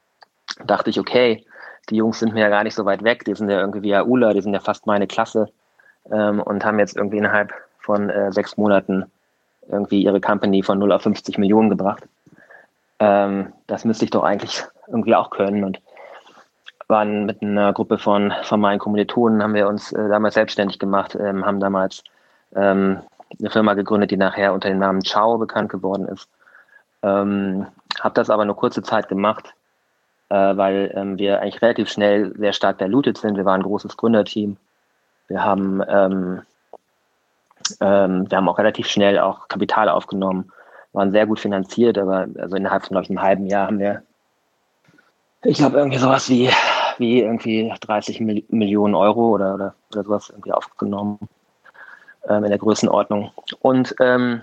dachte 0.65 0.91
ich, 0.91 0.99
okay, 0.99 1.45
die 1.91 1.97
Jungs 1.97 2.19
sind 2.19 2.35
mir 2.35 2.41
ja 2.41 2.49
gar 2.49 2.65
nicht 2.65 2.75
so 2.75 2.85
weit 2.85 3.05
weg, 3.05 3.25
die 3.25 3.35
sind 3.35 3.51
ja 3.51 3.61
irgendwie 3.61 3.83
wie 3.83 3.95
Aula, 3.95 4.33
die 4.33 4.41
sind 4.41 4.55
ja 4.55 4.61
fast 4.61 4.87
meine 4.87 5.07
Klasse 5.07 5.49
ähm, 6.11 6.41
und 6.41 6.65
haben 6.65 6.79
jetzt 6.79 6.97
irgendwie 6.97 7.19
innerhalb 7.19 7.53
von 7.79 8.11
äh, 8.11 8.33
sechs 8.33 8.57
Monaten 8.57 9.05
irgendwie 9.69 10.03
ihre 10.03 10.21
Company 10.21 10.63
von 10.63 10.79
0 10.79 10.93
auf 10.93 11.03
50 11.03 11.39
Millionen 11.39 11.71
gebracht. 11.71 12.05
Ähm, 12.99 13.53
das 13.67 13.85
müsste 13.85 14.05
ich 14.05 14.11
doch 14.11 14.25
eigentlich 14.25 14.65
irgendwie 14.89 15.15
auch 15.15 15.31
können 15.31 15.65
und 15.65 15.81
waren 16.89 17.27
mit 17.27 17.43
einer 17.43 17.73
Gruppe 17.73 17.99
von, 17.99 18.33
von 18.43 18.61
meinen 18.61 18.79
Kommilitonen, 18.79 19.43
haben 19.43 19.55
wir 19.55 19.69
uns 19.69 19.93
äh, 19.93 20.09
damals 20.09 20.35
selbstständig 20.35 20.79
gemacht, 20.79 21.17
ähm, 21.19 21.45
haben 21.45 21.61
damals 21.61 22.05
ähm, 22.55 23.01
eine 23.39 23.51
Firma 23.51 23.75
gegründet, 23.75 24.11
die 24.11 24.17
nachher 24.17 24.53
unter 24.53 24.69
dem 24.69 24.79
Namen 24.79 25.03
Ciao 25.03 25.37
bekannt 25.39 25.71
geworden 25.71 26.07
ist. 26.07 26.29
Ähm, 27.03 27.67
habe 28.01 28.15
das 28.15 28.31
aber 28.31 28.45
nur 28.45 28.57
kurze 28.57 28.83
Zeit 28.83 29.09
gemacht, 29.09 29.53
äh, 30.29 30.35
weil 30.35 30.93
ähm, 30.95 31.19
wir 31.19 31.41
eigentlich 31.41 31.63
relativ 31.63 31.91
schnell 31.91 32.33
sehr 32.37 32.53
stark 32.53 32.79
diluted 32.79 33.19
sind. 33.19 33.37
Wir 33.37 33.45
waren 33.45 33.61
ein 33.61 33.67
großes 33.67 33.97
Gründerteam. 33.97 34.57
Wir 35.29 35.45
haben, 35.45 35.83
ähm, 35.89 36.43
ähm, 37.81 38.31
wir 38.31 38.39
haben 38.39 38.49
auch 38.49 38.59
relativ 38.59 38.87
schnell 38.87 39.19
auch 39.19 39.49
Kapital 39.49 39.89
aufgenommen, 39.89 40.53
waren 40.93 41.11
sehr 41.11 41.27
gut 41.27 41.41
finanziert, 41.41 41.99
aber 41.99 42.27
also 42.39 42.55
innerhalb 42.55 42.83
von, 42.83 42.95
glaube 42.95 43.05
ich, 43.05 43.11
einem 43.11 43.23
halben 43.23 43.47
Jahr 43.47 43.67
haben 43.67 43.81
wir, 43.81 44.03
ich 45.43 45.59
glaube, 45.59 45.79
irgendwie 45.79 45.99
sowas 45.99 46.29
wie, 46.29 46.49
wie 46.99 47.21
irgendwie 47.21 47.73
30 47.81 48.21
Mil 48.21 48.45
Millionen 48.49 48.95
Euro 48.95 49.31
oder, 49.31 49.55
oder, 49.55 49.75
oder 49.93 50.05
sowas 50.05 50.31
irgendwie 50.31 50.53
aufgenommen 50.53 51.19
ähm, 52.29 52.45
in 52.45 52.51
der 52.51 52.59
Größenordnung. 52.59 53.31
Und, 53.61 53.95
ähm, 54.01 54.43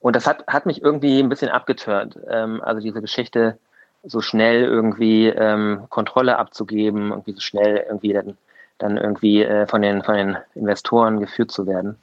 und 0.00 0.16
das 0.16 0.26
hat, 0.26 0.46
hat 0.46 0.66
mich 0.66 0.82
irgendwie 0.82 1.20
ein 1.20 1.28
bisschen 1.28 1.50
abgetört. 1.50 2.18
Ähm, 2.28 2.60
also 2.62 2.80
diese 2.80 3.00
Geschichte, 3.00 3.58
so 4.02 4.20
schnell 4.20 4.64
irgendwie 4.64 5.28
ähm, 5.28 5.86
Kontrolle 5.90 6.38
abzugeben, 6.38 7.10
irgendwie 7.10 7.32
so 7.32 7.40
schnell 7.40 7.84
irgendwie 7.86 8.12
dann, 8.12 8.36
dann 8.78 8.96
irgendwie 8.96 9.42
äh, 9.42 9.66
von, 9.66 9.82
den, 9.82 10.02
von 10.02 10.14
den 10.14 10.38
Investoren 10.54 11.20
geführt 11.20 11.50
zu 11.50 11.66
werden. 11.66 11.96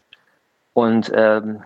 Und 0.73 1.11
ähm, 1.15 1.63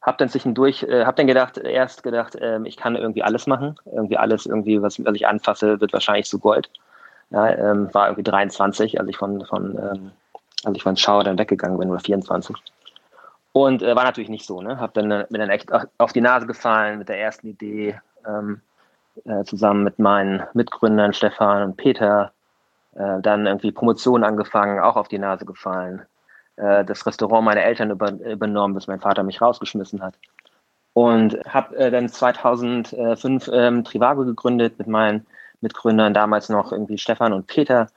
habe 0.00 0.16
dann 0.16 0.28
zwischendurch, 0.28 0.82
äh, 0.84 1.04
habe 1.04 1.16
dann 1.16 1.26
gedacht, 1.26 1.58
erst 1.58 2.02
gedacht, 2.02 2.34
äh, 2.34 2.58
ich 2.64 2.76
kann 2.76 2.96
irgendwie 2.96 3.22
alles 3.22 3.46
machen, 3.46 3.76
irgendwie 3.84 4.16
alles, 4.16 4.46
irgendwie 4.46 4.80
was, 4.82 5.04
was 5.04 5.14
ich 5.14 5.26
anfasse, 5.26 5.80
wird 5.80 5.92
wahrscheinlich 5.92 6.26
zu 6.26 6.38
Gold. 6.38 6.70
Ja, 7.32 7.48
ähm, 7.48 7.92
war 7.94 8.08
irgendwie 8.08 8.24
23, 8.24 9.00
als 9.00 9.08
ich 9.08 9.16
von, 9.16 9.44
von 9.46 9.78
ähm, 9.78 10.12
als 10.64 10.76
ich 10.76 10.82
von 10.82 10.96
Schauer 10.96 11.24
dann 11.24 11.38
weggegangen 11.38 11.78
bin 11.78 11.90
oder 11.90 12.00
24. 12.00 12.56
Und 13.52 13.82
äh, 13.82 13.96
war 13.96 14.04
natürlich 14.04 14.30
nicht 14.30 14.46
so, 14.46 14.60
ne? 14.62 14.78
Hab 14.78 14.94
dann, 14.94 15.10
äh, 15.10 15.26
bin 15.28 15.40
dann 15.40 15.50
echt 15.50 15.70
auf 15.98 16.12
die 16.12 16.20
Nase 16.20 16.46
gefallen 16.46 16.98
mit 16.98 17.08
der 17.08 17.20
ersten 17.20 17.48
Idee, 17.48 17.98
ähm, 18.26 18.60
äh, 19.24 19.44
zusammen 19.44 19.84
mit 19.84 19.98
meinen 19.98 20.42
Mitgründern 20.54 21.12
Stefan 21.12 21.62
und 21.62 21.76
Peter. 21.76 22.32
Äh, 22.94 23.20
dann 23.20 23.46
irgendwie 23.46 23.72
Promotion 23.72 24.24
angefangen, 24.24 24.80
auch 24.80 24.96
auf 24.96 25.08
die 25.08 25.18
Nase 25.18 25.46
gefallen. 25.46 26.02
Äh, 26.56 26.84
das 26.84 27.06
Restaurant 27.06 27.44
meiner 27.44 27.62
Eltern 27.62 27.90
über, 27.90 28.12
übernommen, 28.12 28.74
bis 28.74 28.86
mein 28.86 29.00
Vater 29.00 29.22
mich 29.22 29.40
rausgeschmissen 29.40 30.02
hat. 30.02 30.14
Und 30.94 31.38
habe 31.46 31.74
äh, 31.76 31.90
dann 31.90 32.08
2005 32.08 33.50
ähm, 33.52 33.84
Trivago 33.84 34.24
gegründet 34.24 34.78
mit 34.78 34.88
meinen 34.88 35.26
Mitgründern, 35.62 36.14
damals 36.14 36.48
noch 36.48 36.72
irgendwie 36.72 36.98
Stefan 36.98 37.32
und 37.32 37.46
Peter. 37.46 37.88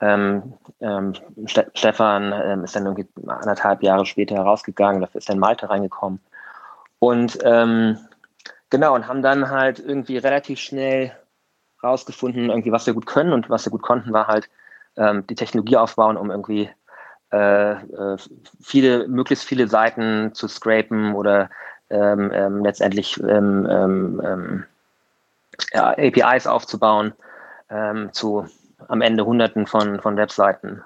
Ähm, 0.00 0.54
ähm, 0.80 1.14
Ste 1.46 1.70
Stefan 1.74 2.32
ähm, 2.32 2.64
ist 2.64 2.76
dann 2.76 2.86
irgendwie 2.86 3.08
anderthalb 3.26 3.82
Jahre 3.82 4.04
später 4.06 4.34
herausgegangen, 4.34 5.00
dafür 5.00 5.18
ist 5.18 5.28
dann 5.28 5.38
Malte 5.38 5.70
reingekommen. 5.70 6.20
Und 6.98 7.38
ähm, 7.44 7.98
genau, 8.70 8.94
und 8.94 9.06
haben 9.08 9.22
dann 9.22 9.50
halt 9.50 9.78
irgendwie 9.78 10.18
relativ 10.18 10.58
schnell 10.58 11.12
rausgefunden, 11.82 12.48
irgendwie, 12.50 12.72
was 12.72 12.86
wir 12.86 12.94
gut 12.94 13.06
können 13.06 13.32
und 13.32 13.50
was 13.50 13.66
wir 13.66 13.70
gut 13.70 13.82
konnten, 13.82 14.12
war 14.12 14.26
halt 14.26 14.48
ähm, 14.96 15.26
die 15.26 15.34
Technologie 15.34 15.76
aufbauen, 15.76 16.16
um 16.16 16.30
irgendwie 16.30 16.70
äh, 17.32 17.72
äh, 17.72 18.16
viele, 18.62 19.06
möglichst 19.08 19.44
viele 19.44 19.68
Seiten 19.68 20.34
zu 20.34 20.48
scrapen 20.48 21.14
oder 21.14 21.50
ähm, 21.90 22.64
letztendlich 22.64 23.20
ja, 25.72 25.90
APIs 25.90 26.46
aufzubauen 26.46 27.12
zu 28.12 28.46
am 28.88 29.00
Ende 29.00 29.24
Hunderten 29.24 29.66
von, 29.66 30.00
von 30.00 30.16
Webseiten 30.16 30.82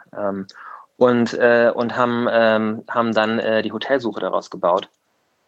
und, 0.96 1.34
äh, 1.34 1.72
und 1.74 1.96
haben, 1.96 2.28
haben 2.88 3.14
dann 3.14 3.38
äh, 3.38 3.62
die 3.62 3.72
Hotelsuche 3.72 4.20
daraus 4.20 4.48
gebaut, 4.50 4.88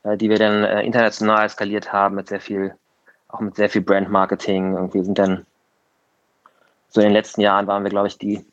äh, 0.02 0.16
die 0.16 0.30
wir 0.30 0.38
dann 0.38 0.64
äh, 0.64 0.82
international 0.82 1.48
skaliert 1.48 1.92
haben 1.92 2.14
mit 2.14 2.28
sehr 2.28 2.40
viel, 2.40 2.74
auch 3.28 3.40
mit 3.40 3.56
sehr 3.56 3.68
viel 3.68 3.82
Brand-Marketing. 3.82 4.92
Wir 4.94 5.04
sind 5.04 5.18
dann 5.18 5.44
so 6.88 7.00
in 7.00 7.08
den 7.08 7.12
letzten 7.12 7.40
Jahren 7.40 7.66
waren 7.66 7.82
wir, 7.82 7.90
glaube 7.90 8.08
ich, 8.08 8.18
die 8.18 8.44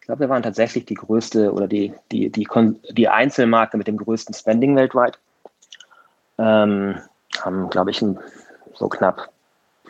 ich 0.00 0.08
glaube, 0.08 0.20
wir 0.20 0.28
waren 0.28 0.44
tatsächlich 0.44 0.84
die 0.84 0.94
größte 0.94 1.52
oder 1.52 1.66
die, 1.66 1.92
die, 2.12 2.30
die, 2.30 2.46
die 2.90 3.08
Einzelmarke 3.08 3.76
mit 3.76 3.88
dem 3.88 3.96
größten 3.96 4.36
Spending 4.36 4.76
weltweit. 4.76 5.18
Ähm, 6.38 7.00
haben, 7.40 7.68
glaube 7.70 7.90
ich, 7.90 8.04
so 8.74 8.88
knapp, 8.88 9.30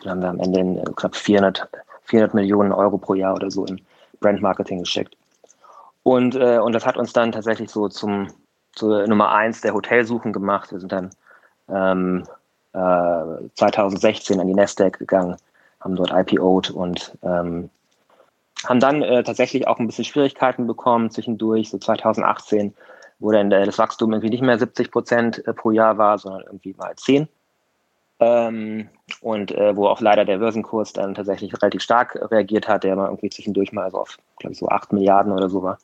haben 0.05 0.21
wir 0.21 0.29
am 0.29 0.39
Ende 0.39 0.59
in, 0.59 0.77
äh, 0.77 0.83
knapp 0.95 1.15
400, 1.15 1.67
400 2.03 2.33
Millionen 2.33 2.71
Euro 2.71 2.97
pro 2.97 3.13
Jahr 3.13 3.35
oder 3.35 3.51
so 3.51 3.65
in 3.65 3.81
Brand 4.19 4.41
Marketing 4.41 4.79
geschickt. 4.79 5.15
Und, 6.03 6.35
äh, 6.35 6.59
und 6.59 6.73
das 6.73 6.85
hat 6.85 6.97
uns 6.97 7.13
dann 7.13 7.31
tatsächlich 7.31 7.69
so 7.69 7.89
zum 7.89 8.29
zur 8.77 9.07
Nummer 9.07 9.31
eins 9.31 9.61
der 9.61 9.73
Hotelsuchen 9.73 10.31
gemacht. 10.31 10.71
Wir 10.71 10.79
sind 10.79 10.91
dann 10.91 11.09
ähm, 11.69 12.23
äh, 12.73 13.49
2016 13.55 14.39
an 14.39 14.47
die 14.47 14.53
Nasdaq 14.53 14.99
gegangen, 14.99 15.35
haben 15.81 15.95
dort 15.95 16.11
IPO'd 16.11 16.71
und 16.71 17.17
ähm, 17.23 17.69
haben 18.65 18.79
dann 18.79 19.01
äh, 19.01 19.23
tatsächlich 19.23 19.67
auch 19.67 19.79
ein 19.79 19.87
bisschen 19.87 20.05
Schwierigkeiten 20.05 20.67
bekommen 20.67 21.09
zwischendurch. 21.09 21.69
So 21.69 21.77
2018, 21.77 22.73
wo 23.19 23.31
dann 23.31 23.51
äh, 23.51 23.65
das 23.65 23.77
Wachstum 23.77 24.13
irgendwie 24.13 24.29
nicht 24.29 24.43
mehr 24.43 24.59
70 24.59 24.91
Prozent 24.91 25.47
äh, 25.47 25.53
pro 25.53 25.71
Jahr 25.71 25.97
war, 25.97 26.17
sondern 26.17 26.43
irgendwie 26.43 26.75
mal 26.77 26.95
10. 26.95 27.27
Ähm, 28.19 28.89
und 29.21 29.51
äh, 29.51 29.75
wo 29.75 29.87
auch 29.87 30.01
leider 30.01 30.25
der 30.25 30.37
Börsenkurs 30.37 30.93
dann 30.93 31.13
tatsächlich 31.13 31.53
relativ 31.53 31.81
stark 31.81 32.17
reagiert 32.31 32.67
hat, 32.67 32.83
der 32.83 32.95
mal 32.95 33.05
irgendwie 33.05 33.29
zwischendurch 33.29 33.71
mal 33.71 33.91
so 33.91 33.99
auf, 33.99 34.17
glaube 34.37 34.53
ich, 34.53 34.59
so 34.59 34.67
8 34.67 34.93
Milliarden 34.93 35.31
oder 35.31 35.49
so 35.49 35.61
war. 35.61 35.77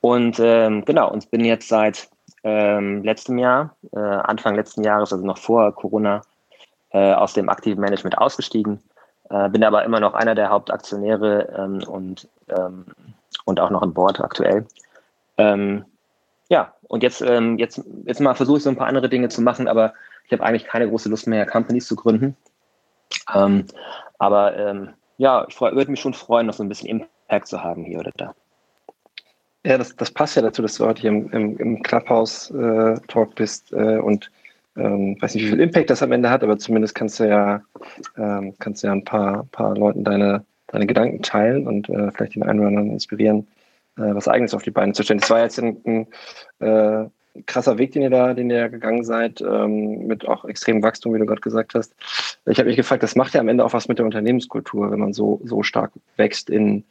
Und 0.00 0.38
ähm, 0.40 0.84
genau, 0.84 1.10
und 1.10 1.30
bin 1.30 1.44
jetzt 1.44 1.68
seit 1.68 2.08
ähm, 2.42 3.02
letztem 3.02 3.38
Jahr, 3.38 3.76
äh, 3.92 3.98
Anfang 3.98 4.54
letzten 4.54 4.82
Jahres, 4.82 5.12
also 5.12 5.24
noch 5.24 5.38
vor 5.38 5.72
Corona, 5.74 6.22
äh, 6.90 7.12
aus 7.14 7.32
dem 7.32 7.48
aktiven 7.48 7.80
Management 7.80 8.18
ausgestiegen 8.18 8.80
äh, 9.30 9.48
bin 9.48 9.64
aber 9.64 9.84
immer 9.84 10.00
noch 10.00 10.14
einer 10.14 10.34
der 10.34 10.50
Hauptaktionäre 10.50 11.52
ähm, 11.56 11.82
und, 11.88 12.28
ähm, 12.48 12.86
und 13.44 13.60
auch 13.60 13.70
noch 13.70 13.82
im 13.82 13.92
Board 13.92 14.20
aktuell. 14.20 14.66
Ähm, 15.38 15.84
ja, 16.48 16.72
und 16.88 17.02
jetzt, 17.02 17.20
jetzt, 17.20 17.82
jetzt 18.04 18.20
mal 18.20 18.34
versuche 18.34 18.58
ich 18.58 18.62
so 18.62 18.70
ein 18.70 18.76
paar 18.76 18.86
andere 18.86 19.08
Dinge 19.08 19.28
zu 19.28 19.42
machen, 19.42 19.66
aber 19.66 19.94
ich 20.26 20.32
habe 20.32 20.42
eigentlich 20.42 20.66
keine 20.66 20.88
große 20.88 21.08
Lust 21.08 21.26
mehr, 21.26 21.46
Companies 21.46 21.86
zu 21.86 21.96
gründen. 21.96 22.36
Ähm, 23.34 23.66
aber 24.18 24.56
ähm, 24.56 24.90
ja, 25.18 25.46
ich 25.48 25.60
würde 25.60 25.90
mich 25.90 26.00
schon 26.00 26.14
freuen, 26.14 26.46
noch 26.46 26.54
so 26.54 26.62
ein 26.62 26.68
bisschen 26.68 26.88
Impact 26.88 27.46
zu 27.46 27.62
haben 27.62 27.84
hier 27.84 28.00
oder 28.00 28.12
da. 28.16 28.34
Ja, 29.64 29.78
das, 29.78 29.96
das 29.96 30.10
passt 30.10 30.36
ja 30.36 30.42
dazu, 30.42 30.62
dass 30.62 30.76
du 30.76 30.86
heute 30.86 31.02
hier 31.02 31.10
im, 31.10 31.30
im, 31.32 31.58
im 31.58 31.82
Clubhouse-Talk 31.82 33.30
äh, 33.30 33.34
bist 33.34 33.72
äh, 33.72 33.98
und 33.98 34.30
ähm, 34.76 35.16
weiß 35.20 35.34
nicht, 35.34 35.44
wie 35.44 35.50
viel 35.50 35.60
Impact 35.60 35.90
das 35.90 36.02
am 36.02 36.12
Ende 36.12 36.30
hat, 36.30 36.44
aber 36.44 36.58
zumindest 36.58 36.94
kannst 36.94 37.18
du 37.18 37.28
ja, 37.28 37.62
ähm, 38.16 38.54
kannst 38.58 38.82
du 38.82 38.88
ja 38.88 38.92
ein 38.92 39.04
paar, 39.04 39.44
paar 39.50 39.76
Leuten 39.76 40.04
deine, 40.04 40.44
deine 40.68 40.86
Gedanken 40.86 41.22
teilen 41.22 41.66
und 41.66 41.88
äh, 41.88 42.10
vielleicht 42.12 42.34
den 42.34 42.42
einen 42.42 42.60
oder 42.60 42.68
anderen 42.68 42.90
inspirieren, 42.90 43.48
äh, 43.96 44.14
was 44.14 44.28
Eigenes 44.28 44.54
auf 44.54 44.62
die 44.62 44.70
Beine 44.70 44.92
zu 44.92 45.02
stellen. 45.02 45.20
Das 45.20 45.30
war 45.30 45.40
jetzt 45.40 45.58
ein, 45.58 46.06
ein 46.60 46.66
äh, 46.66 47.08
krasser 47.46 47.78
Weg, 47.78 47.92
den 47.92 48.02
ihr 48.02 48.10
da, 48.10 48.34
den 48.34 48.50
ihr 48.50 48.68
gegangen 48.68 49.04
seid, 49.04 49.40
ähm, 49.40 50.06
mit 50.06 50.26
auch 50.26 50.44
extremem 50.44 50.82
Wachstum, 50.82 51.14
wie 51.14 51.18
du 51.18 51.26
gerade 51.26 51.40
gesagt 51.40 51.74
hast. 51.74 51.94
Ich 52.46 52.58
habe 52.58 52.68
mich 52.68 52.76
gefragt, 52.76 53.02
das 53.02 53.16
macht 53.16 53.34
ja 53.34 53.40
am 53.40 53.48
Ende 53.48 53.64
auch 53.64 53.72
was 53.72 53.88
mit 53.88 53.98
der 53.98 54.06
Unternehmenskultur, 54.06 54.90
wenn 54.90 55.00
man 55.00 55.12
so, 55.12 55.40
so 55.44 55.62
stark 55.62 55.92
wächst 56.16 56.48
in, 56.50 56.84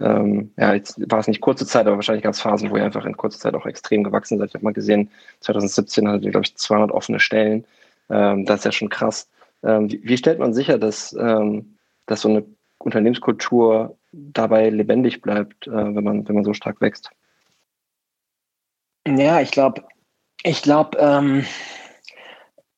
ähm, 0.00 0.50
ja, 0.56 0.74
jetzt 0.74 0.98
war 1.10 1.20
es 1.20 1.28
nicht 1.28 1.40
kurze 1.40 1.66
Zeit, 1.66 1.86
aber 1.86 1.96
wahrscheinlich 1.96 2.24
ganz 2.24 2.40
Phasen, 2.40 2.70
wo 2.70 2.76
ihr 2.76 2.84
einfach 2.84 3.04
in 3.04 3.16
kurzer 3.16 3.38
Zeit 3.38 3.54
auch 3.54 3.66
extrem 3.66 4.02
gewachsen 4.02 4.38
seid. 4.38 4.48
Ich 4.48 4.54
habe 4.54 4.64
mal 4.64 4.72
gesehen, 4.72 5.10
2017 5.40 6.08
hattet 6.08 6.24
ihr, 6.24 6.30
glaube 6.30 6.46
ich, 6.46 6.56
200 6.56 6.90
offene 6.90 7.20
Stellen. 7.20 7.64
Ähm, 8.10 8.44
das 8.44 8.60
ist 8.60 8.64
ja 8.64 8.72
schon 8.72 8.88
krass. 8.88 9.28
Ähm, 9.62 9.90
wie, 9.90 10.00
wie, 10.02 10.16
stellt 10.16 10.38
man 10.38 10.54
sicher, 10.54 10.78
dass, 10.78 11.12
ähm, 11.18 11.76
dass 12.06 12.22
so 12.22 12.28
eine 12.28 12.44
Unternehmenskultur 12.78 13.96
dabei 14.12 14.70
lebendig 14.70 15.22
bleibt, 15.22 15.66
äh, 15.66 15.70
wenn, 15.70 16.04
man, 16.04 16.28
wenn 16.28 16.34
man 16.34 16.44
so 16.44 16.52
stark 16.52 16.80
wächst? 16.80 17.10
Ja, 19.06 19.40
ich 19.40 19.50
glaube, 19.50 19.84
ich 20.42 20.62
glaube, 20.62 20.98
ähm, 20.98 21.44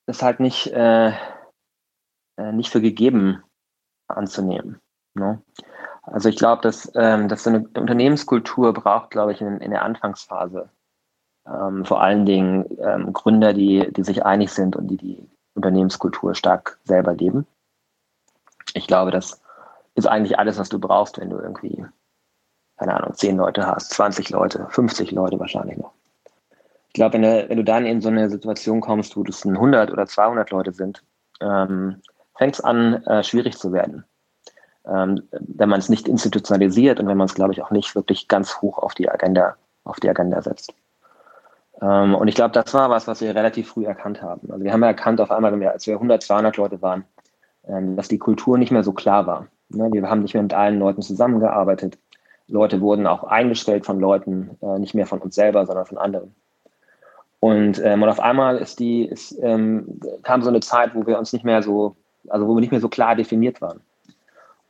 das 0.06 0.16
ist 0.16 0.23
halt 0.23 0.40
nicht, 0.40 0.66
äh, 0.68 1.09
äh, 2.37 2.52
nicht 2.52 2.71
für 2.71 2.80
gegeben 2.80 3.42
anzunehmen. 4.09 4.80
Ne? 5.14 5.42
Also 6.02 6.28
ich 6.28 6.37
glaube, 6.37 6.62
dass, 6.62 6.92
ähm, 6.94 7.28
dass 7.28 7.47
eine 7.47 7.61
Unternehmenskultur 7.61 8.73
braucht, 8.75 9.11
glaube 9.11 9.33
ich, 9.33 9.40
in, 9.40 9.59
in 9.59 9.71
der 9.71 9.83
Anfangsphase 9.83 10.68
ähm, 11.47 11.85
vor 11.85 12.02
allen 12.02 12.26
Dingen 12.26 12.66
ähm, 12.78 13.12
Gründer, 13.12 13.52
die, 13.52 13.90
die 13.92 14.02
sich 14.02 14.25
einig 14.25 14.50
sind 14.50 14.76
und 14.76 14.88
die 14.88 14.97
die 14.97 15.28
Unternehmenskultur 15.54 16.35
stark 16.35 16.78
selber 16.85 17.14
leben. 17.14 17.47
Ich 18.75 18.87
glaube, 18.87 19.11
das 19.11 19.40
ist 19.94 20.06
eigentlich 20.06 20.38
alles, 20.38 20.59
was 20.59 20.68
du 20.68 20.78
brauchst, 20.78 21.18
wenn 21.18 21.30
du 21.30 21.38
irgendwie, 21.38 21.85
keine 22.76 22.94
Ahnung, 22.94 23.14
10 23.14 23.37
Leute 23.37 23.66
hast, 23.66 23.90
20 23.90 24.30
Leute, 24.30 24.66
50 24.71 25.12
Leute 25.12 25.38
wahrscheinlich 25.38 25.78
noch. 25.78 25.92
Ich 26.94 26.98
glaube, 26.98 27.14
wenn 27.14 27.22
du, 27.22 27.48
wenn 27.48 27.56
du 27.56 27.64
dann 27.64 27.84
in 27.84 28.00
so 28.00 28.08
eine 28.08 28.30
Situation 28.30 28.80
kommst, 28.80 29.16
wo 29.16 29.24
es 29.24 29.44
100 29.44 29.90
oder 29.90 30.06
200 30.06 30.50
Leute 30.50 30.72
sind, 30.72 31.02
ähm, 31.40 32.00
fängt 32.36 32.54
es 32.54 32.60
an, 32.60 33.02
äh, 33.04 33.22
schwierig 33.22 33.58
zu 33.58 33.72
werden 33.72 34.04
ähm, 34.86 35.22
wenn 35.30 35.68
man 35.68 35.78
es 35.78 35.88
nicht 35.88 36.08
institutionalisiert 36.08 37.00
und 37.00 37.06
wenn 37.06 37.16
man 37.16 37.26
es, 37.26 37.34
glaube 37.34 37.52
ich, 37.52 37.62
auch 37.62 37.70
nicht 37.70 37.94
wirklich 37.94 38.28
ganz 38.28 38.60
hoch 38.60 38.78
auf 38.78 38.94
die 38.94 39.10
Agenda, 39.10 39.56
auf 39.84 40.00
die 40.00 40.08
Agenda 40.08 40.42
setzt. 40.42 40.74
Ähm, 41.80 42.14
und 42.14 42.28
ich 42.28 42.34
glaube, 42.34 42.52
das 42.52 42.72
war 42.74 42.90
was, 42.90 43.06
was 43.06 43.20
wir 43.20 43.34
relativ 43.34 43.68
früh 43.68 43.86
erkannt 43.86 44.22
haben. 44.22 44.50
Also 44.50 44.64
wir 44.64 44.72
haben 44.72 44.82
ja 44.82 44.88
erkannt 44.88 45.20
auf 45.20 45.30
einmal, 45.30 45.52
wenn 45.52 45.60
wir, 45.60 45.72
als 45.72 45.86
wir 45.86 45.94
100, 45.94 46.22
200 46.22 46.56
Leute 46.56 46.82
waren, 46.82 47.04
ähm, 47.66 47.96
dass 47.96 48.08
die 48.08 48.18
Kultur 48.18 48.58
nicht 48.58 48.72
mehr 48.72 48.84
so 48.84 48.92
klar 48.92 49.26
war. 49.26 49.46
Ne? 49.70 49.88
Wir 49.92 50.08
haben 50.08 50.22
nicht 50.22 50.34
mehr 50.34 50.42
mit 50.42 50.54
allen 50.54 50.78
Leuten 50.78 51.02
zusammengearbeitet. 51.02 51.98
Leute 52.46 52.82
wurden 52.82 53.06
auch 53.06 53.24
eingestellt 53.24 53.86
von 53.86 53.98
Leuten, 53.98 54.58
äh, 54.60 54.78
nicht 54.78 54.94
mehr 54.94 55.06
von 55.06 55.20
uns 55.20 55.34
selber, 55.34 55.64
sondern 55.64 55.86
von 55.86 55.96
anderen. 55.96 56.34
Und, 57.44 57.78
ähm, 57.84 58.02
und 58.02 58.08
auf 58.08 58.20
einmal 58.20 58.56
ist 58.56 58.80
die, 58.80 59.04
ist, 59.04 59.38
ähm, 59.42 60.00
kam 60.22 60.40
so 60.40 60.48
eine 60.48 60.60
Zeit, 60.60 60.94
wo 60.94 61.06
wir 61.06 61.18
uns 61.18 61.34
nicht 61.34 61.44
mehr 61.44 61.62
so, 61.62 61.94
also 62.28 62.48
wo 62.48 62.54
wir 62.54 62.60
nicht 62.62 62.70
mehr 62.70 62.80
so 62.80 62.88
klar 62.88 63.16
definiert 63.16 63.60
waren. 63.60 63.80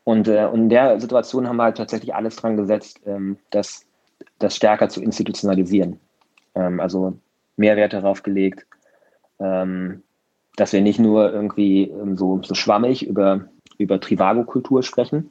Und, 0.03 0.27
äh, 0.27 0.47
und 0.47 0.63
in 0.63 0.69
der 0.71 0.99
Situation 0.99 1.47
haben 1.47 1.55
wir 1.55 1.63
halt 1.63 1.77
tatsächlich 1.77 2.17
alles 2.17 2.35
dran 2.35 2.57
gesetzt, 2.57 3.01
ähm, 3.07 3.37
das, 3.51 3.87
das 4.41 4.57
stärker 4.57 4.89
zu 4.89 5.01
institutionalisieren. 5.01 6.01
Ähm, 6.57 6.81
also 6.81 7.17
Mehrwert 7.57 7.93
darauf 7.93 8.25
gelegt, 8.25 8.67
ähm, 9.39 10.03
dass 10.57 10.73
wir 10.73 10.81
nicht 10.81 10.99
nur 10.99 11.33
irgendwie 11.33 11.85
ähm, 11.85 12.17
so, 12.17 12.43
so 12.43 12.57
schwammig 12.57 13.07
über, 13.07 13.45
über 13.79 14.01
Trivago-Kultur 14.01 14.83
sprechen, 14.83 15.31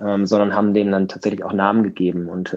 ähm, 0.00 0.24
sondern 0.24 0.54
haben 0.54 0.72
dem 0.72 0.90
dann 0.90 1.06
tatsächlich 1.06 1.44
auch 1.44 1.52
Namen 1.52 1.82
gegeben 1.82 2.30
und, 2.30 2.56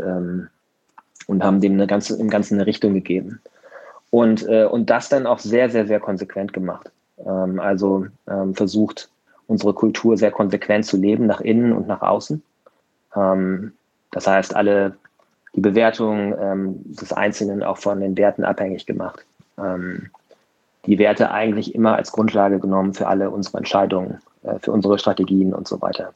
und 1.28 1.44
haben 1.44 1.60
dem 1.60 1.74
eine 1.74 1.86
ganze, 1.86 2.18
im 2.18 2.30
Ganzen 2.30 2.54
eine 2.54 2.66
Richtung 2.66 2.94
gegeben. 2.94 3.42
Und, 4.16 4.48
äh, 4.48 4.64
und 4.64 4.90
das 4.90 5.10
dann 5.10 5.28
auch 5.28 5.40
sehr, 5.40 5.70
sehr, 5.70 5.88
sehr 5.88 6.00
konsequent 6.00 6.54
gemacht. 6.54 6.90
Ähm, 7.18 7.60
also 7.60 8.06
ähm, 8.30 8.56
versucht, 8.56 9.10
unsere 9.48 9.74
Kultur 9.74 10.16
sehr 10.16 10.32
konsequent 10.32 10.86
zu 10.86 10.96
leben, 10.96 11.26
nach 11.26 11.42
innen 11.42 11.74
und 11.74 11.86
nach 11.86 12.02
außen. 12.02 12.42
Ähm, 13.14 13.74
das 14.12 14.26
heißt, 14.26 14.56
alle 14.56 14.96
die 15.54 15.60
Bewertung 15.60 16.34
ähm, 16.40 16.80
des 16.96 17.12
Einzelnen 17.12 17.62
auch 17.62 17.78
von 17.78 18.00
den 18.00 18.16
Werten 18.16 18.46
abhängig 18.46 18.86
gemacht. 18.86 19.26
Ähm, 19.58 20.10
die 20.86 20.98
Werte 20.98 21.32
eigentlich 21.32 21.76
immer 21.76 21.98
als 21.98 22.14
Grundlage 22.14 22.60
genommen 22.60 22.94
für 22.94 23.08
alle 23.08 23.30
unsere 23.30 23.58
Entscheidungen, 23.58 24.22
äh, 24.44 24.60
für 24.60 24.72
unsere 24.72 24.98
Strategien 24.98 25.54
und 25.54 25.68
so 25.68 25.82
weiter. 25.82 26.14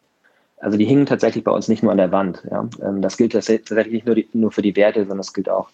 Also 0.62 0.78
die 0.78 0.86
hingen 0.86 1.06
tatsächlich 1.06 1.44
bei 1.44 1.52
uns 1.52 1.68
nicht 1.68 1.84
nur 1.84 1.92
an 1.92 1.98
der 1.98 2.14
Wand. 2.14 2.48
Ja? 2.50 2.66
Ähm, 2.82 3.02
das 3.02 3.18
gilt 3.18 3.34
tatsächlich 3.34 3.92
nicht 3.92 4.06
nur, 4.06 4.16
die, 4.16 4.30
nur, 4.32 4.54
für 4.54 4.62
die 4.62 4.78
Werte, 4.78 5.02
sondern 5.02 5.20
es 5.20 5.34
gilt 5.34 5.50
auch 5.50 5.68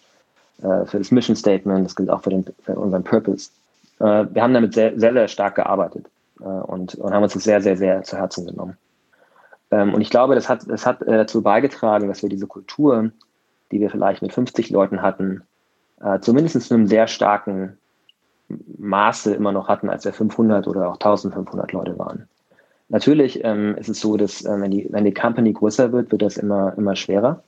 für 0.58 0.98
das 0.98 1.10
Mission 1.10 1.36
Statement, 1.36 1.84
das 1.84 1.96
gilt 1.96 2.10
auch 2.10 2.22
für, 2.22 2.30
den, 2.30 2.44
für 2.62 2.74
unseren 2.74 3.04
Purpose. 3.04 3.50
Äh, 4.00 4.26
wir 4.30 4.42
haben 4.42 4.54
damit 4.54 4.74
sehr, 4.74 4.98
sehr, 4.98 5.12
sehr 5.12 5.28
stark 5.28 5.56
gearbeitet 5.56 6.06
äh, 6.40 6.44
und, 6.44 6.94
und 6.96 7.12
haben 7.12 7.22
uns 7.22 7.34
das 7.34 7.44
sehr, 7.44 7.60
sehr, 7.60 7.76
sehr 7.76 8.02
zu 8.02 8.16
Herzen 8.16 8.46
genommen. 8.46 8.76
Ähm, 9.70 9.94
und 9.94 10.00
ich 10.00 10.10
glaube, 10.10 10.34
das 10.34 10.48
hat, 10.48 10.68
das 10.68 10.86
hat 10.86 11.02
äh, 11.02 11.16
dazu 11.16 11.42
beigetragen, 11.42 12.08
dass 12.08 12.22
wir 12.22 12.28
diese 12.28 12.46
Kultur, 12.46 13.10
die 13.72 13.80
wir 13.80 13.90
vielleicht 13.90 14.22
mit 14.22 14.32
50 14.32 14.70
Leuten 14.70 15.02
hatten, 15.02 15.42
äh, 16.00 16.20
zumindest 16.20 16.70
in 16.70 16.76
einem 16.76 16.86
sehr 16.86 17.06
starken 17.06 17.78
Maße 18.78 19.34
immer 19.34 19.52
noch 19.52 19.68
hatten, 19.68 19.90
als 19.90 20.04
wir 20.04 20.12
500 20.12 20.68
oder 20.68 20.88
auch 20.88 20.94
1500 20.94 21.72
Leute 21.72 21.98
waren. 21.98 22.28
Natürlich 22.88 23.42
ähm, 23.42 23.74
ist 23.76 23.88
es 23.88 24.00
so, 24.00 24.16
dass 24.16 24.44
äh, 24.44 24.60
wenn, 24.60 24.70
die, 24.70 24.86
wenn 24.90 25.04
die 25.04 25.14
Company 25.14 25.52
größer 25.52 25.90
wird, 25.90 26.12
wird 26.12 26.22
das 26.22 26.36
immer, 26.36 26.74
immer 26.76 26.94
schwerer. 26.94 27.42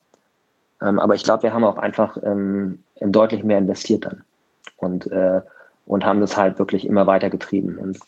Ähm, 0.82 0.99
aber 0.99 1.14
ich 1.14 1.25
glaube, 1.25 1.44
wir 1.44 1.52
haben 1.52 1.64
auch 1.64 1.78
einfach 1.78 2.16
ähm, 2.23 2.82
deutlich 3.00 3.42
mehr 3.44 3.58
investiert 3.58 4.04
dann 4.04 4.23
und, 4.76 5.11
äh, 5.11 5.40
und 5.87 6.04
haben 6.04 6.20
das 6.20 6.37
halt 6.37 6.58
wirklich 6.58 6.87
immer 6.87 7.06
weiter 7.06 7.30
getrieben. 7.30 7.78
Und, 7.78 7.99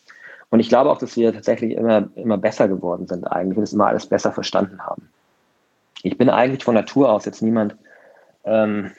und 0.50 0.60
ich 0.60 0.68
glaube 0.68 0.90
auch, 0.90 0.98
dass 0.98 1.16
wir 1.16 1.32
tatsächlich 1.32 1.72
immer, 1.72 2.08
immer 2.14 2.38
besser 2.38 2.68
geworden 2.68 3.06
sind 3.06 3.24
eigentlich 3.24 3.58
und 3.58 3.64
es 3.64 3.72
immer 3.72 3.88
alles 3.88 4.06
besser 4.06 4.32
verstanden 4.32 4.80
haben. 4.84 5.08
Ich 6.02 6.16
bin 6.16 6.30
eigentlich 6.30 6.64
von 6.64 6.74
Natur 6.74 7.10
aus 7.10 7.24
jetzt 7.24 7.42
niemand, 7.42 7.76
ähm, 8.44 8.92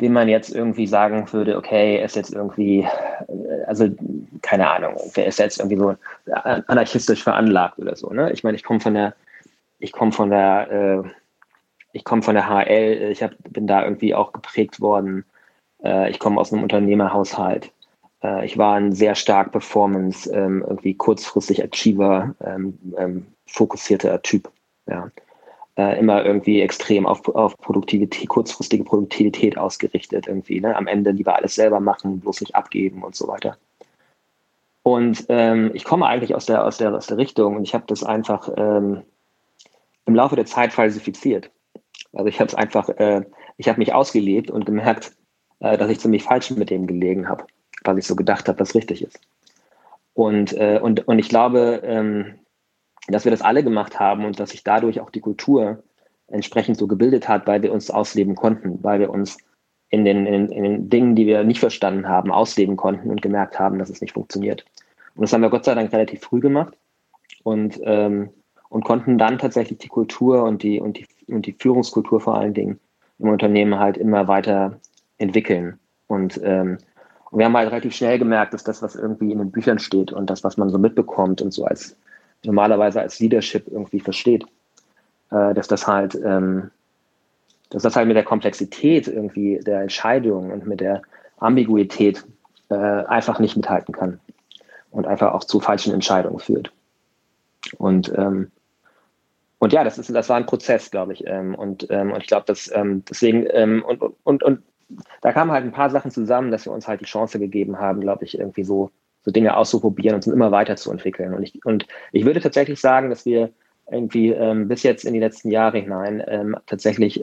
dem 0.00 0.12
man 0.14 0.28
jetzt 0.28 0.54
irgendwie 0.54 0.86
sagen 0.86 1.30
würde, 1.32 1.56
okay, 1.56 2.02
ist 2.02 2.16
jetzt 2.16 2.32
irgendwie, 2.32 2.80
äh, 2.80 3.64
also 3.66 3.88
keine 4.42 4.68
Ahnung, 4.70 4.96
wer 5.14 5.26
ist 5.26 5.38
jetzt 5.38 5.58
irgendwie 5.58 5.76
so 5.76 5.94
anarchistisch 6.26 7.22
veranlagt 7.22 7.78
oder 7.78 7.96
so. 7.96 8.10
Ne? 8.10 8.32
Ich 8.32 8.42
meine, 8.42 8.56
ich 8.56 8.64
komme 8.64 8.80
von 8.80 8.94
der, 8.94 9.14
ich 9.78 9.92
komme 9.92 10.12
von 10.12 10.30
der, 10.30 10.70
äh, 10.70 11.10
ich 11.92 12.04
komme 12.04 12.22
von 12.22 12.34
der 12.34 12.48
HL, 12.48 13.10
ich 13.10 13.22
hab, 13.22 13.32
bin 13.50 13.66
da 13.66 13.84
irgendwie 13.84 14.14
auch 14.14 14.32
geprägt 14.32 14.80
worden. 14.80 15.24
Äh, 15.82 16.10
ich 16.10 16.18
komme 16.18 16.40
aus 16.40 16.52
einem 16.52 16.62
Unternehmerhaushalt. 16.62 17.72
Äh, 18.22 18.44
ich 18.46 18.58
war 18.58 18.76
ein 18.76 18.92
sehr 18.92 19.14
stark 19.14 19.52
Performance, 19.52 20.30
ähm, 20.32 20.64
irgendwie 20.66 20.94
kurzfristig 20.94 21.62
Achiever, 21.62 22.34
ähm, 22.44 22.78
ähm, 22.96 23.26
fokussierter 23.46 24.22
Typ. 24.22 24.50
Ja 24.86 25.10
äh, 25.80 25.98
immer 25.98 26.24
irgendwie 26.24 26.60
extrem 26.60 27.06
auf, 27.06 27.26
auf 27.28 27.56
Produktivität, 27.58 28.28
kurzfristige 28.28 28.84
Produktivität 28.84 29.56
ausgerichtet 29.56 30.26
irgendwie. 30.26 30.60
Ne? 30.60 30.76
Am 30.76 30.86
Ende 30.86 31.10
lieber 31.10 31.36
alles 31.36 31.54
selber 31.54 31.80
machen, 31.80 32.20
bloß 32.20 32.42
nicht 32.42 32.54
abgeben 32.54 33.02
und 33.02 33.14
so 33.14 33.28
weiter. 33.28 33.56
Und 34.82 35.26
ähm, 35.28 35.70
ich 35.74 35.84
komme 35.84 36.06
eigentlich 36.06 36.34
aus 36.34 36.46
der, 36.46 36.64
aus 36.64 36.78
der, 36.78 36.94
aus 36.94 37.06
der 37.06 37.16
Richtung 37.16 37.56
und 37.56 37.62
ich 37.62 37.74
habe 37.74 37.84
das 37.86 38.02
einfach 38.02 38.50
ähm, 38.56 39.02
im 40.06 40.14
Laufe 40.14 40.36
der 40.36 40.46
Zeit 40.46 40.72
falsifiziert. 40.72 41.50
Also 42.12 42.26
ich 42.26 42.40
habe 42.40 42.48
es 42.48 42.54
einfach, 42.54 42.88
äh, 42.88 43.22
ich 43.56 43.68
habe 43.68 43.78
mich 43.78 43.94
ausgelebt 43.94 44.50
und 44.50 44.66
gemerkt, 44.66 45.12
äh, 45.60 45.78
dass 45.78 45.90
ich 45.90 46.00
ziemlich 46.00 46.24
falsch 46.24 46.50
mit 46.50 46.70
dem 46.70 46.86
gelegen 46.86 47.28
habe, 47.28 47.44
weil 47.84 47.98
ich 47.98 48.06
so 48.06 48.16
gedacht 48.16 48.48
habe, 48.48 48.60
was 48.60 48.74
richtig 48.74 49.02
ist. 49.02 49.20
Und, 50.14 50.52
äh, 50.54 50.80
und, 50.82 51.06
und 51.06 51.18
ich 51.18 51.28
glaube, 51.28 51.82
ähm, 51.84 52.40
dass 53.08 53.24
wir 53.24 53.30
das 53.30 53.42
alle 53.42 53.62
gemacht 53.62 53.98
haben 53.98 54.24
und 54.24 54.40
dass 54.40 54.50
sich 54.50 54.64
dadurch 54.64 55.00
auch 55.00 55.10
die 55.10 55.20
Kultur 55.20 55.82
entsprechend 56.28 56.76
so 56.76 56.86
gebildet 56.86 57.28
hat, 57.28 57.46
weil 57.46 57.62
wir 57.62 57.72
uns 57.72 57.90
ausleben 57.90 58.34
konnten, 58.34 58.82
weil 58.82 59.00
wir 59.00 59.10
uns 59.10 59.38
in 59.88 60.04
den, 60.04 60.26
in, 60.26 60.48
in 60.50 60.62
den 60.62 60.90
Dingen, 60.90 61.16
die 61.16 61.26
wir 61.26 61.42
nicht 61.42 61.60
verstanden 61.60 62.08
haben, 62.08 62.30
ausleben 62.30 62.76
konnten 62.76 63.10
und 63.10 63.22
gemerkt 63.22 63.58
haben, 63.58 63.78
dass 63.78 63.90
es 63.90 64.00
nicht 64.00 64.12
funktioniert. 64.12 64.64
Und 65.14 65.22
das 65.22 65.32
haben 65.32 65.42
wir 65.42 65.50
Gott 65.50 65.64
sei 65.64 65.74
Dank 65.74 65.92
relativ 65.92 66.20
früh 66.20 66.40
gemacht 66.40 66.76
und, 67.42 67.80
ähm, 67.82 68.30
und 68.68 68.84
konnten 68.84 69.18
dann 69.18 69.38
tatsächlich 69.38 69.78
die 69.78 69.88
Kultur 69.88 70.44
und 70.44 70.62
die, 70.62 70.80
und, 70.80 70.96
die, 70.96 71.06
und 71.34 71.46
die 71.46 71.56
Führungskultur 71.58 72.20
vor 72.20 72.36
allen 72.36 72.54
Dingen 72.54 72.80
im 73.18 73.28
Unternehmen 73.28 73.78
halt 73.78 73.96
immer 73.96 74.28
weiter 74.28 74.78
entwickeln. 75.18 75.78
Und, 76.06 76.40
ähm, 76.42 76.78
und 77.30 77.38
wir 77.38 77.46
haben 77.46 77.56
halt 77.56 77.70
relativ 77.70 77.94
schnell 77.94 78.18
gemerkt, 78.18 78.54
dass 78.54 78.64
das, 78.64 78.82
was 78.82 78.96
irgendwie 78.96 79.30
in 79.30 79.38
den 79.38 79.50
Büchern 79.50 79.78
steht 79.78 80.12
und 80.12 80.30
das, 80.30 80.42
was 80.42 80.56
man 80.56 80.70
so 80.70 80.78
mitbekommt 80.78 81.42
und 81.42 81.52
so 81.52 81.64
als 81.64 81.96
normalerweise 82.44 83.00
als 83.00 83.20
Leadership 83.20 83.68
irgendwie 83.68 84.00
versteht. 84.00 84.44
Äh, 85.30 85.54
dass 85.54 85.68
das 85.68 85.86
halt, 85.86 86.14
ähm, 86.16 86.70
dass 87.70 87.82
das 87.82 87.94
halt 87.94 88.08
mit 88.08 88.16
der 88.16 88.24
Komplexität 88.24 89.06
irgendwie 89.06 89.60
der 89.60 89.82
Entscheidung 89.82 90.50
und 90.50 90.66
mit 90.66 90.80
der 90.80 91.02
Ambiguität 91.38 92.24
äh, 92.68 92.74
einfach 92.74 93.38
nicht 93.38 93.56
mithalten 93.56 93.94
kann 93.94 94.20
und 94.90 95.06
einfach 95.06 95.32
auch 95.32 95.44
zu 95.44 95.60
falschen 95.60 95.92
Entscheidungen 95.92 96.40
führt. 96.40 96.72
Und 97.78 98.12
ähm, 98.16 98.50
und 99.60 99.74
ja, 99.74 99.84
das 99.84 99.98
ist, 99.98 100.08
das 100.08 100.30
war 100.30 100.38
ein 100.38 100.46
Prozess, 100.46 100.90
glaube 100.90 101.12
ich. 101.12 101.26
Ähm, 101.26 101.54
und, 101.54 101.86
ähm, 101.90 102.12
und 102.12 102.22
ich 102.22 102.28
glaube, 102.28 102.46
dass 102.46 102.74
ähm, 102.74 103.04
deswegen 103.08 103.46
und, 103.82 104.00
und, 104.24 104.42
und 104.42 104.62
da 105.20 105.32
kamen 105.32 105.52
halt 105.52 105.64
ein 105.64 105.72
paar 105.72 105.90
Sachen 105.90 106.10
zusammen, 106.10 106.50
dass 106.50 106.64
wir 106.64 106.72
uns 106.72 106.88
halt 106.88 107.02
die 107.02 107.04
Chance 107.04 107.38
gegeben 107.38 107.78
haben, 107.78 108.00
glaube 108.00 108.24
ich, 108.24 108.38
irgendwie 108.38 108.64
so 108.64 108.90
so 109.22 109.30
Dinge 109.30 109.54
auszuprobieren 109.54 110.14
und 110.14 110.26
immer 110.26 110.50
weiterzuentwickeln. 110.50 111.34
Und 111.34 111.42
ich, 111.42 111.62
und 111.66 111.86
ich 112.10 112.24
würde 112.24 112.40
tatsächlich 112.40 112.80
sagen, 112.80 113.10
dass 113.10 113.26
wir 113.26 113.50
irgendwie 113.90 114.34
bis 114.64 114.82
jetzt 114.82 115.04
in 115.04 115.12
die 115.12 115.20
letzten 115.20 115.50
Jahre 115.50 115.76
hinein 115.76 116.56
tatsächlich 116.64 117.22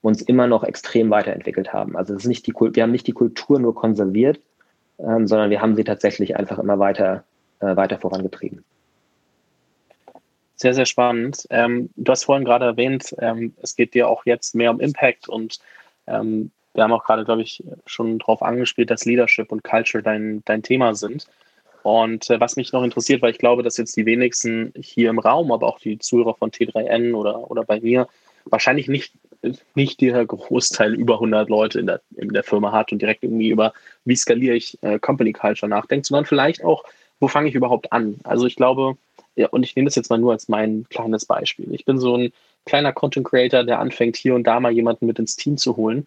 uns 0.00 0.22
immer 0.22 0.46
noch 0.46 0.64
extrem 0.64 1.10
weiterentwickelt 1.10 1.74
haben. 1.74 1.94
Also 1.94 2.14
es 2.14 2.22
ist 2.22 2.28
nicht 2.28 2.46
die 2.46 2.54
wir 2.54 2.82
haben 2.82 2.90
nicht 2.90 3.06
die 3.06 3.12
Kultur 3.12 3.60
nur 3.60 3.74
konserviert, 3.74 4.40
sondern 4.96 5.50
wir 5.50 5.60
haben 5.60 5.76
sie 5.76 5.84
tatsächlich 5.84 6.36
einfach 6.36 6.58
immer 6.58 6.78
weiter, 6.78 7.24
äh, 7.60 7.76
weiter 7.76 7.98
vorangetrieben. 7.98 8.64
Sehr, 10.60 10.74
sehr 10.74 10.84
spannend. 10.84 11.46
Ähm, 11.48 11.88
du 11.96 12.12
hast 12.12 12.24
vorhin 12.24 12.44
gerade 12.44 12.66
erwähnt, 12.66 13.14
ähm, 13.18 13.54
es 13.62 13.76
geht 13.76 13.94
dir 13.94 14.10
auch 14.10 14.26
jetzt 14.26 14.54
mehr 14.54 14.70
um 14.70 14.78
Impact 14.78 15.26
und 15.26 15.58
ähm, 16.06 16.50
wir 16.74 16.82
haben 16.82 16.92
auch 16.92 17.04
gerade, 17.04 17.24
glaube 17.24 17.40
ich, 17.40 17.64
schon 17.86 18.18
darauf 18.18 18.42
angespielt, 18.42 18.90
dass 18.90 19.06
Leadership 19.06 19.50
und 19.52 19.64
Culture 19.64 20.02
dein, 20.02 20.42
dein 20.44 20.62
Thema 20.62 20.94
sind. 20.94 21.26
Und 21.82 22.28
äh, 22.28 22.38
was 22.40 22.56
mich 22.56 22.72
noch 22.72 22.82
interessiert, 22.82 23.22
weil 23.22 23.30
ich 23.30 23.38
glaube, 23.38 23.62
dass 23.62 23.78
jetzt 23.78 23.96
die 23.96 24.04
wenigsten 24.04 24.74
hier 24.76 25.08
im 25.08 25.18
Raum, 25.18 25.50
aber 25.50 25.66
auch 25.66 25.78
die 25.80 25.98
Zuhörer 25.98 26.34
von 26.34 26.50
T3N 26.50 27.14
oder, 27.14 27.50
oder 27.50 27.64
bei 27.64 27.80
mir, 27.80 28.06
wahrscheinlich 28.44 28.86
nicht, 28.86 29.14
nicht 29.74 30.02
der 30.02 30.26
Großteil 30.26 30.92
über 30.94 31.14
100 31.14 31.48
Leute 31.48 31.80
in 31.80 31.86
der, 31.86 32.02
in 32.18 32.34
der 32.34 32.44
Firma 32.44 32.70
hat 32.70 32.92
und 32.92 33.00
direkt 33.00 33.24
irgendwie 33.24 33.48
über, 33.48 33.72
wie 34.04 34.14
skaliere 34.14 34.56
ich 34.56 34.76
äh, 34.82 34.98
Company 34.98 35.32
Culture 35.32 35.70
nachdenkt, 35.70 36.04
sondern 36.04 36.26
vielleicht 36.26 36.62
auch, 36.62 36.84
wo 37.18 37.28
fange 37.28 37.48
ich 37.48 37.54
überhaupt 37.54 37.90
an? 37.94 38.20
Also 38.24 38.44
ich 38.44 38.56
glaube, 38.56 38.98
ja, 39.36 39.48
und 39.48 39.62
ich 39.62 39.76
nehme 39.76 39.86
das 39.86 39.94
jetzt 39.94 40.10
mal 40.10 40.18
nur 40.18 40.32
als 40.32 40.48
mein 40.48 40.86
kleines 40.90 41.24
Beispiel. 41.24 41.72
Ich 41.72 41.84
bin 41.84 41.98
so 41.98 42.16
ein 42.16 42.32
kleiner 42.66 42.92
Content 42.92 43.26
Creator, 43.26 43.64
der 43.64 43.78
anfängt, 43.78 44.16
hier 44.16 44.34
und 44.34 44.44
da 44.44 44.60
mal 44.60 44.72
jemanden 44.72 45.06
mit 45.06 45.18
ins 45.18 45.36
Team 45.36 45.56
zu 45.56 45.76
holen. 45.76 46.06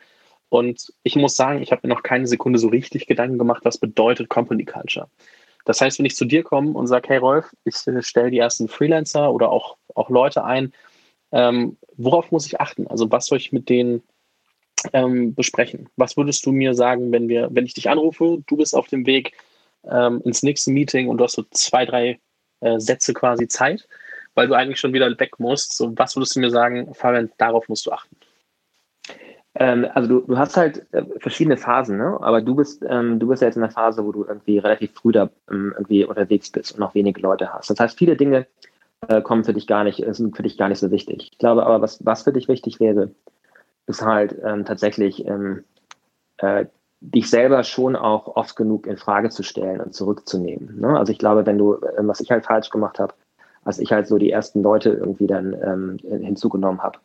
Und 0.49 0.93
ich 1.03 1.15
muss 1.15 1.35
sagen, 1.35 1.63
ich 1.63 1.71
habe 1.71 1.87
mir 1.87 1.93
noch 1.93 2.03
keine 2.03 2.27
Sekunde 2.27 2.59
so 2.59 2.67
richtig 2.67 3.07
Gedanken 3.07 3.39
gemacht, 3.39 3.65
was 3.65 3.77
bedeutet 3.77 4.29
Company 4.29 4.65
Culture. 4.65 5.07
Das 5.65 5.81
heißt, 5.81 5.97
wenn 5.97 6.05
ich 6.05 6.15
zu 6.15 6.25
dir 6.25 6.43
komme 6.43 6.73
und 6.73 6.87
sage, 6.87 7.09
hey 7.09 7.17
Rolf, 7.17 7.55
ich 7.63 7.75
stelle 7.75 8.31
die 8.31 8.37
ersten 8.37 8.67
Freelancer 8.67 9.33
oder 9.33 9.49
auch, 9.49 9.77
auch 9.95 10.09
Leute 10.09 10.43
ein, 10.43 10.73
ähm, 11.31 11.77
worauf 11.97 12.31
muss 12.31 12.45
ich 12.45 12.59
achten? 12.61 12.85
Also 12.87 13.11
was 13.11 13.25
soll 13.25 13.39
ich 13.39 13.51
mit 13.51 13.69
denen 13.69 14.03
ähm, 14.91 15.33
besprechen? 15.33 15.89
Was 15.95 16.17
würdest 16.17 16.45
du 16.45 16.51
mir 16.51 16.73
sagen, 16.75 17.11
wenn 17.11 17.29
wir, 17.29 17.49
wenn 17.51 17.65
ich 17.65 17.73
dich 17.73 17.89
anrufe, 17.89 18.43
du 18.45 18.57
bist 18.57 18.75
auf 18.75 18.87
dem 18.87 19.05
Weg 19.05 19.33
ähm, 19.89 20.21
ins 20.23 20.43
nächste 20.43 20.71
Meeting 20.71 21.07
und 21.07 21.17
du 21.17 21.23
hast 21.23 21.33
so 21.33 21.43
zwei, 21.51 21.85
drei 21.85 22.19
äh, 22.63 22.79
Sätze 22.79 23.13
quasi 23.13 23.47
Zeit, 23.47 23.87
weil 24.35 24.47
du 24.47 24.53
eigentlich 24.53 24.79
schon 24.79 24.93
wieder 24.93 25.09
weg 25.19 25.39
musst. 25.39 25.77
So, 25.77 25.97
was 25.97 26.15
würdest 26.15 26.35
du 26.35 26.39
mir 26.39 26.49
sagen, 26.49 26.93
Fabian, 26.93 27.31
darauf 27.37 27.67
musst 27.69 27.85
du 27.85 27.91
achten? 27.91 28.15
Ähm, 29.55 29.87
also 29.93 30.09
du, 30.09 30.27
du 30.27 30.37
hast 30.37 30.57
halt 30.57 30.85
äh, 30.93 31.03
verschiedene 31.19 31.57
Phasen, 31.57 31.97
ne? 31.97 32.17
aber 32.21 32.41
du 32.41 32.55
bist, 32.55 32.83
ähm, 32.87 33.19
du 33.19 33.27
bist 33.27 33.41
ja 33.41 33.47
jetzt 33.47 33.55
in 33.55 33.61
der 33.61 33.69
Phase, 33.69 34.03
wo 34.03 34.11
du 34.11 34.25
irgendwie 34.25 34.57
relativ 34.57 34.93
früh 34.93 35.11
da 35.11 35.29
ähm, 35.51 35.73
irgendwie 35.77 36.05
unterwegs 36.05 36.49
bist 36.49 36.73
und 36.73 36.79
noch 36.79 36.95
wenige 36.95 37.21
Leute 37.21 37.53
hast. 37.53 37.69
Das 37.69 37.79
heißt, 37.79 37.97
viele 37.97 38.15
Dinge 38.15 38.47
äh, 39.07 39.21
kommen 39.21 39.43
für 39.43 39.53
dich 39.53 39.67
gar 39.67 39.83
nicht, 39.83 40.03
sind 40.15 40.35
für 40.35 40.43
dich 40.43 40.57
gar 40.57 40.69
nicht 40.69 40.79
so 40.79 40.89
wichtig. 40.89 41.29
Ich 41.31 41.37
glaube 41.37 41.65
aber, 41.65 41.81
was, 41.81 42.03
was 42.03 42.23
für 42.23 42.33
dich 42.33 42.47
wichtig 42.47 42.79
wäre, 42.79 43.11
ist 43.85 44.01
halt 44.01 44.35
ähm, 44.43 44.65
tatsächlich 44.65 45.25
ähm, 45.27 45.63
äh, 46.37 46.65
dich 47.03 47.29
selber 47.29 47.63
schon 47.63 47.95
auch 47.95 48.35
oft 48.35 48.55
genug 48.55 48.87
in 48.87 48.95
Frage 48.95 49.29
zu 49.29 49.43
stellen 49.43 49.81
und 49.81 49.93
zurückzunehmen. 49.93 50.79
Ne? 50.79 50.97
Also 50.97 51.11
ich 51.11 51.19
glaube, 51.19 51.45
wenn 51.45 51.57
du, 51.57 51.73
äh, 51.75 51.97
was 51.97 52.21
ich 52.21 52.31
halt 52.31 52.45
falsch 52.45 52.69
gemacht 52.69 52.97
habe, 52.97 53.13
als 53.65 53.79
ich 53.79 53.91
halt 53.91 54.07
so 54.07 54.17
die 54.17 54.31
ersten 54.31 54.63
Leute 54.63 54.89
irgendwie 54.89 55.27
dann 55.27 55.53
ähm, 55.53 55.97
hinzugenommen 56.23 56.81
habe, 56.81 56.99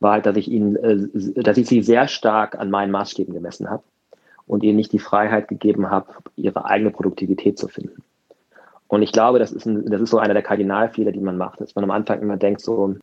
war 0.00 0.12
halt, 0.12 0.26
dass 0.26 0.36
ich 0.36 0.50
ihnen, 0.50 0.76
äh, 0.76 1.42
dass 1.42 1.56
ich 1.56 1.66
sie 1.66 1.82
sehr 1.82 2.08
stark 2.08 2.58
an 2.58 2.70
meinen 2.70 2.90
Maßstäben 2.90 3.32
gemessen 3.32 3.70
habe 3.70 3.82
und 4.46 4.62
ihnen 4.62 4.76
nicht 4.76 4.92
die 4.92 4.98
Freiheit 4.98 5.48
gegeben 5.48 5.90
habe, 5.90 6.12
ihre 6.36 6.66
eigene 6.66 6.90
Produktivität 6.90 7.58
zu 7.58 7.68
finden. 7.68 8.02
Und 8.86 9.02
ich 9.02 9.12
glaube, 9.12 9.38
das 9.38 9.52
ist, 9.52 9.66
ein, 9.66 9.86
das 9.86 10.00
ist 10.00 10.10
so 10.10 10.18
einer 10.18 10.34
der 10.34 10.42
Kardinalfehler, 10.42 11.12
die 11.12 11.20
man 11.20 11.38
macht, 11.38 11.60
dass 11.60 11.74
man 11.74 11.84
am 11.84 11.90
Anfang 11.90 12.20
immer 12.20 12.36
denkt 12.36 12.60
so, 12.60 12.96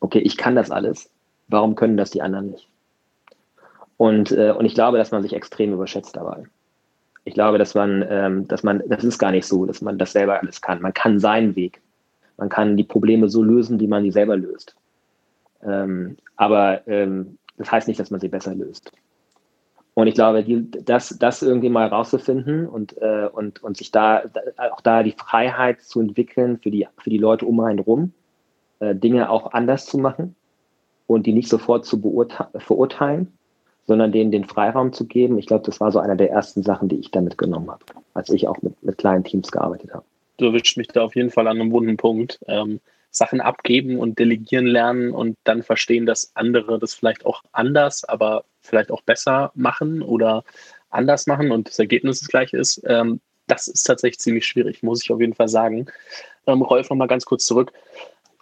okay, 0.00 0.20
ich 0.20 0.36
kann 0.36 0.54
das 0.54 0.70
alles, 0.70 1.10
warum 1.48 1.74
können 1.74 1.96
das 1.96 2.10
die 2.10 2.22
anderen 2.22 2.50
nicht? 2.50 2.68
Und, 3.96 4.32
äh, 4.32 4.52
und 4.52 4.64
ich 4.64 4.74
glaube, 4.74 4.98
dass 4.98 5.10
man 5.10 5.22
sich 5.22 5.32
extrem 5.32 5.72
überschätzt 5.72 6.16
dabei. 6.16 6.44
Ich 7.24 7.34
glaube, 7.34 7.58
dass 7.58 7.74
man, 7.74 8.04
ähm, 8.08 8.48
dass 8.48 8.62
man, 8.62 8.82
das 8.86 9.02
ist 9.04 9.18
gar 9.18 9.32
nicht 9.32 9.46
so, 9.46 9.66
dass 9.66 9.82
man 9.82 9.98
das 9.98 10.12
selber 10.12 10.40
alles 10.40 10.60
kann. 10.60 10.80
Man 10.80 10.94
kann 10.94 11.18
seinen 11.18 11.56
Weg. 11.56 11.80
Man 12.36 12.48
kann 12.48 12.76
die 12.76 12.84
Probleme 12.84 13.28
so 13.28 13.42
lösen, 13.42 13.80
wie 13.80 13.88
man 13.88 14.02
sie 14.02 14.10
selber 14.10 14.36
löst. 14.36 14.76
Ähm, 15.62 16.16
aber 16.36 16.86
ähm, 16.86 17.38
das 17.56 17.72
heißt 17.72 17.88
nicht, 17.88 17.98
dass 17.98 18.10
man 18.10 18.20
sie 18.20 18.28
besser 18.28 18.54
löst. 18.54 18.92
Und 19.94 20.08
ich 20.08 20.14
glaube, 20.14 20.44
die, 20.44 20.70
das, 20.70 21.16
das 21.18 21.42
irgendwie 21.42 21.70
mal 21.70 21.88
rauszufinden 21.88 22.68
und, 22.68 23.00
äh, 23.00 23.30
und, 23.32 23.62
und 23.62 23.78
sich 23.78 23.90
da, 23.90 24.24
auch 24.70 24.82
da 24.82 25.02
die 25.02 25.14
Freiheit 25.16 25.80
zu 25.80 26.00
entwickeln 26.00 26.58
für 26.62 26.70
die, 26.70 26.86
für 26.98 27.08
die 27.08 27.16
Leute 27.16 27.46
um 27.46 27.58
einen 27.60 27.78
rum, 27.78 28.12
äh, 28.80 28.94
Dinge 28.94 29.30
auch 29.30 29.52
anders 29.52 29.86
zu 29.86 29.96
machen 29.96 30.36
und 31.06 31.24
die 31.24 31.32
nicht 31.32 31.48
sofort 31.48 31.86
zu 31.86 31.98
verurteilen, 32.58 33.32
sondern 33.86 34.12
denen 34.12 34.30
den 34.30 34.44
Freiraum 34.44 34.92
zu 34.92 35.06
geben. 35.06 35.38
Ich 35.38 35.46
glaube, 35.46 35.64
das 35.64 35.80
war 35.80 35.92
so 35.92 35.98
einer 35.98 36.16
der 36.16 36.30
ersten 36.30 36.62
Sachen, 36.62 36.88
die 36.88 36.96
ich 36.96 37.10
da 37.10 37.20
mitgenommen 37.20 37.70
habe, 37.70 37.84
als 38.14 38.30
ich 38.30 38.48
auch 38.48 38.60
mit, 38.62 38.82
mit 38.82 38.98
kleinen 38.98 39.24
Teams 39.24 39.50
gearbeitet 39.50 39.92
habe. 39.92 40.04
Du 40.38 40.46
erwischt 40.46 40.76
mich 40.76 40.88
da 40.88 41.02
auf 41.02 41.16
jeden 41.16 41.30
Fall 41.30 41.46
an 41.46 41.60
einem 41.60 41.72
wunden 41.72 41.96
Punkt. 41.96 42.38
Ähm, 42.46 42.80
Sachen 43.10 43.40
abgeben 43.40 43.98
und 43.98 44.18
delegieren 44.18 44.66
lernen 44.66 45.12
und 45.12 45.38
dann 45.44 45.62
verstehen, 45.62 46.04
dass 46.04 46.32
andere 46.34 46.78
das 46.78 46.92
vielleicht 46.92 47.24
auch 47.24 47.42
anders, 47.52 48.04
aber 48.04 48.44
vielleicht 48.60 48.90
auch 48.90 49.00
besser 49.00 49.52
machen 49.54 50.02
oder 50.02 50.44
anders 50.90 51.26
machen 51.26 51.50
und 51.50 51.68
das 51.68 51.78
Ergebnis 51.78 52.20
das 52.20 52.28
gleiche 52.28 52.58
ist. 52.58 52.82
Ähm, 52.86 53.20
das 53.46 53.68
ist 53.68 53.84
tatsächlich 53.84 54.18
ziemlich 54.18 54.46
schwierig, 54.46 54.82
muss 54.82 55.02
ich 55.02 55.10
auf 55.10 55.20
jeden 55.20 55.34
Fall 55.34 55.48
sagen. 55.48 55.86
Ähm, 56.46 56.62
Rolf, 56.62 56.90
noch 56.90 56.96
mal 56.96 57.06
ganz 57.06 57.24
kurz 57.24 57.46
zurück. 57.46 57.72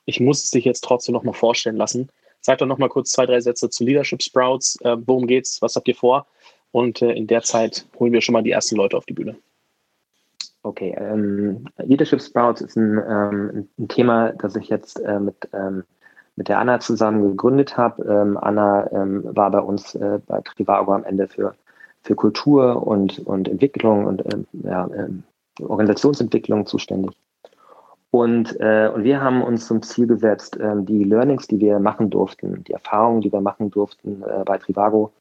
Ich 0.06 0.18
muss 0.18 0.42
es 0.42 0.50
dich 0.50 0.64
jetzt 0.64 0.82
trotzdem 0.82 1.12
noch 1.12 1.22
mal 1.22 1.32
vorstellen 1.32 1.76
lassen. 1.76 2.08
Sag 2.46 2.58
doch 2.58 2.66
noch 2.66 2.76
mal 2.76 2.90
kurz 2.90 3.10
zwei, 3.10 3.24
drei 3.24 3.40
Sätze 3.40 3.70
zu 3.70 3.84
Leadership 3.84 4.22
Sprouts. 4.22 4.78
Äh, 4.82 4.98
worum 5.06 5.26
geht's? 5.26 5.62
Was 5.62 5.76
habt 5.76 5.88
ihr 5.88 5.94
vor? 5.94 6.26
Und 6.72 7.00
äh, 7.00 7.12
in 7.12 7.26
der 7.26 7.40
Zeit 7.40 7.86
holen 7.98 8.12
wir 8.12 8.20
schon 8.20 8.34
mal 8.34 8.42
die 8.42 8.50
ersten 8.50 8.76
Leute 8.76 8.98
auf 8.98 9.06
die 9.06 9.14
Bühne. 9.14 9.34
Okay, 10.62 10.94
ähm, 10.98 11.66
Leadership 11.78 12.20
Sprouts 12.20 12.60
ist 12.60 12.76
ein, 12.76 12.98
ähm, 12.98 13.68
ein, 13.78 13.88
Thema, 13.88 14.32
das 14.32 14.56
ich 14.56 14.68
jetzt 14.68 15.00
äh, 15.00 15.20
mit, 15.20 15.48
ähm, 15.54 15.84
mit 16.36 16.48
der 16.48 16.58
Anna 16.58 16.80
zusammen 16.80 17.30
gegründet 17.30 17.78
habe. 17.78 18.02
Ähm, 18.04 18.36
Anna 18.36 18.92
ähm, 18.92 19.22
war 19.24 19.50
bei 19.50 19.60
uns 19.60 19.94
äh, 19.94 20.20
bei 20.26 20.42
Trivago 20.42 20.92
am 20.92 21.04
Ende 21.04 21.28
für, 21.28 21.54
für 22.02 22.14
Kultur 22.14 22.86
und, 22.86 23.20
und 23.20 23.48
Entwicklung 23.48 24.04
und 24.04 24.22
ähm, 24.34 24.46
ja, 24.52 24.86
Organisationsentwicklung 25.60 26.66
zuständig. 26.66 27.16
Und, 28.14 28.60
äh, 28.60 28.88
und 28.94 29.02
wir 29.02 29.20
haben 29.20 29.42
uns 29.42 29.66
zum 29.66 29.82
Ziel 29.82 30.06
gesetzt, 30.06 30.56
äh, 30.56 30.76
die 30.82 31.02
Learnings, 31.02 31.48
die 31.48 31.58
wir 31.58 31.80
machen 31.80 32.10
durften, 32.10 32.62
die 32.62 32.72
Erfahrungen, 32.72 33.22
die 33.22 33.32
wir 33.32 33.40
machen 33.40 33.72
durften 33.72 34.22
äh, 34.22 34.44
bei 34.44 34.56
Trivago, 34.56 35.12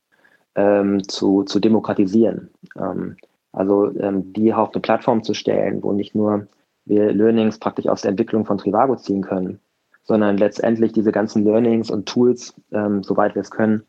ähm, 0.53 1.01
zu, 1.07 1.41
zu 1.41 1.59
demokratisieren. 1.59 2.51
Ähm, 2.77 3.17
also 3.51 3.89
ähm, 3.97 4.31
die 4.33 4.53
auf 4.53 4.69
eine 4.73 4.81
Plattform 4.81 5.23
zu 5.23 5.33
stellen, 5.33 5.81
wo 5.81 5.91
nicht 5.91 6.13
nur 6.13 6.45
wir 6.85 7.11
Learnings 7.11 7.57
praktisch 7.57 7.87
aus 7.87 8.03
der 8.03 8.11
Entwicklung 8.11 8.45
von 8.45 8.59
Trivago 8.59 8.95
ziehen 8.95 9.23
können, 9.23 9.59
sondern 10.03 10.37
letztendlich 10.37 10.91
diese 10.91 11.11
ganzen 11.11 11.43
Learnings 11.45 11.89
und 11.89 12.07
Tools, 12.07 12.53
ähm, 12.71 13.01
soweit 13.01 13.33
wir 13.33 13.41
es 13.41 13.49
können, 13.49 13.81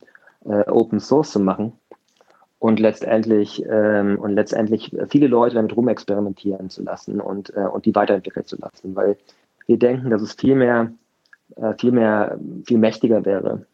äh, 0.46 0.66
Open 0.70 0.98
Source 0.98 1.30
zu 1.30 1.40
machen 1.40 1.74
und 2.64 2.80
letztendlich 2.80 3.62
ähm, 3.68 4.18
und 4.18 4.32
letztendlich 4.32 4.90
viele 5.10 5.26
Leute 5.26 5.56
damit 5.56 5.76
rumexperimentieren 5.76 6.70
zu 6.70 6.82
lassen 6.82 7.20
und 7.20 7.54
äh, 7.54 7.66
und 7.66 7.84
die 7.84 7.94
weiterentwickeln 7.94 8.46
zu 8.46 8.56
lassen, 8.56 8.96
weil 8.96 9.18
wir 9.66 9.78
denken, 9.78 10.08
dass 10.08 10.22
es 10.22 10.32
viel 10.32 10.54
mehr 10.54 10.90
äh, 11.56 11.74
viel 11.78 11.92
mehr 11.92 12.38
viel 12.64 12.78
mächtiger 12.78 13.26
wäre, 13.26 13.66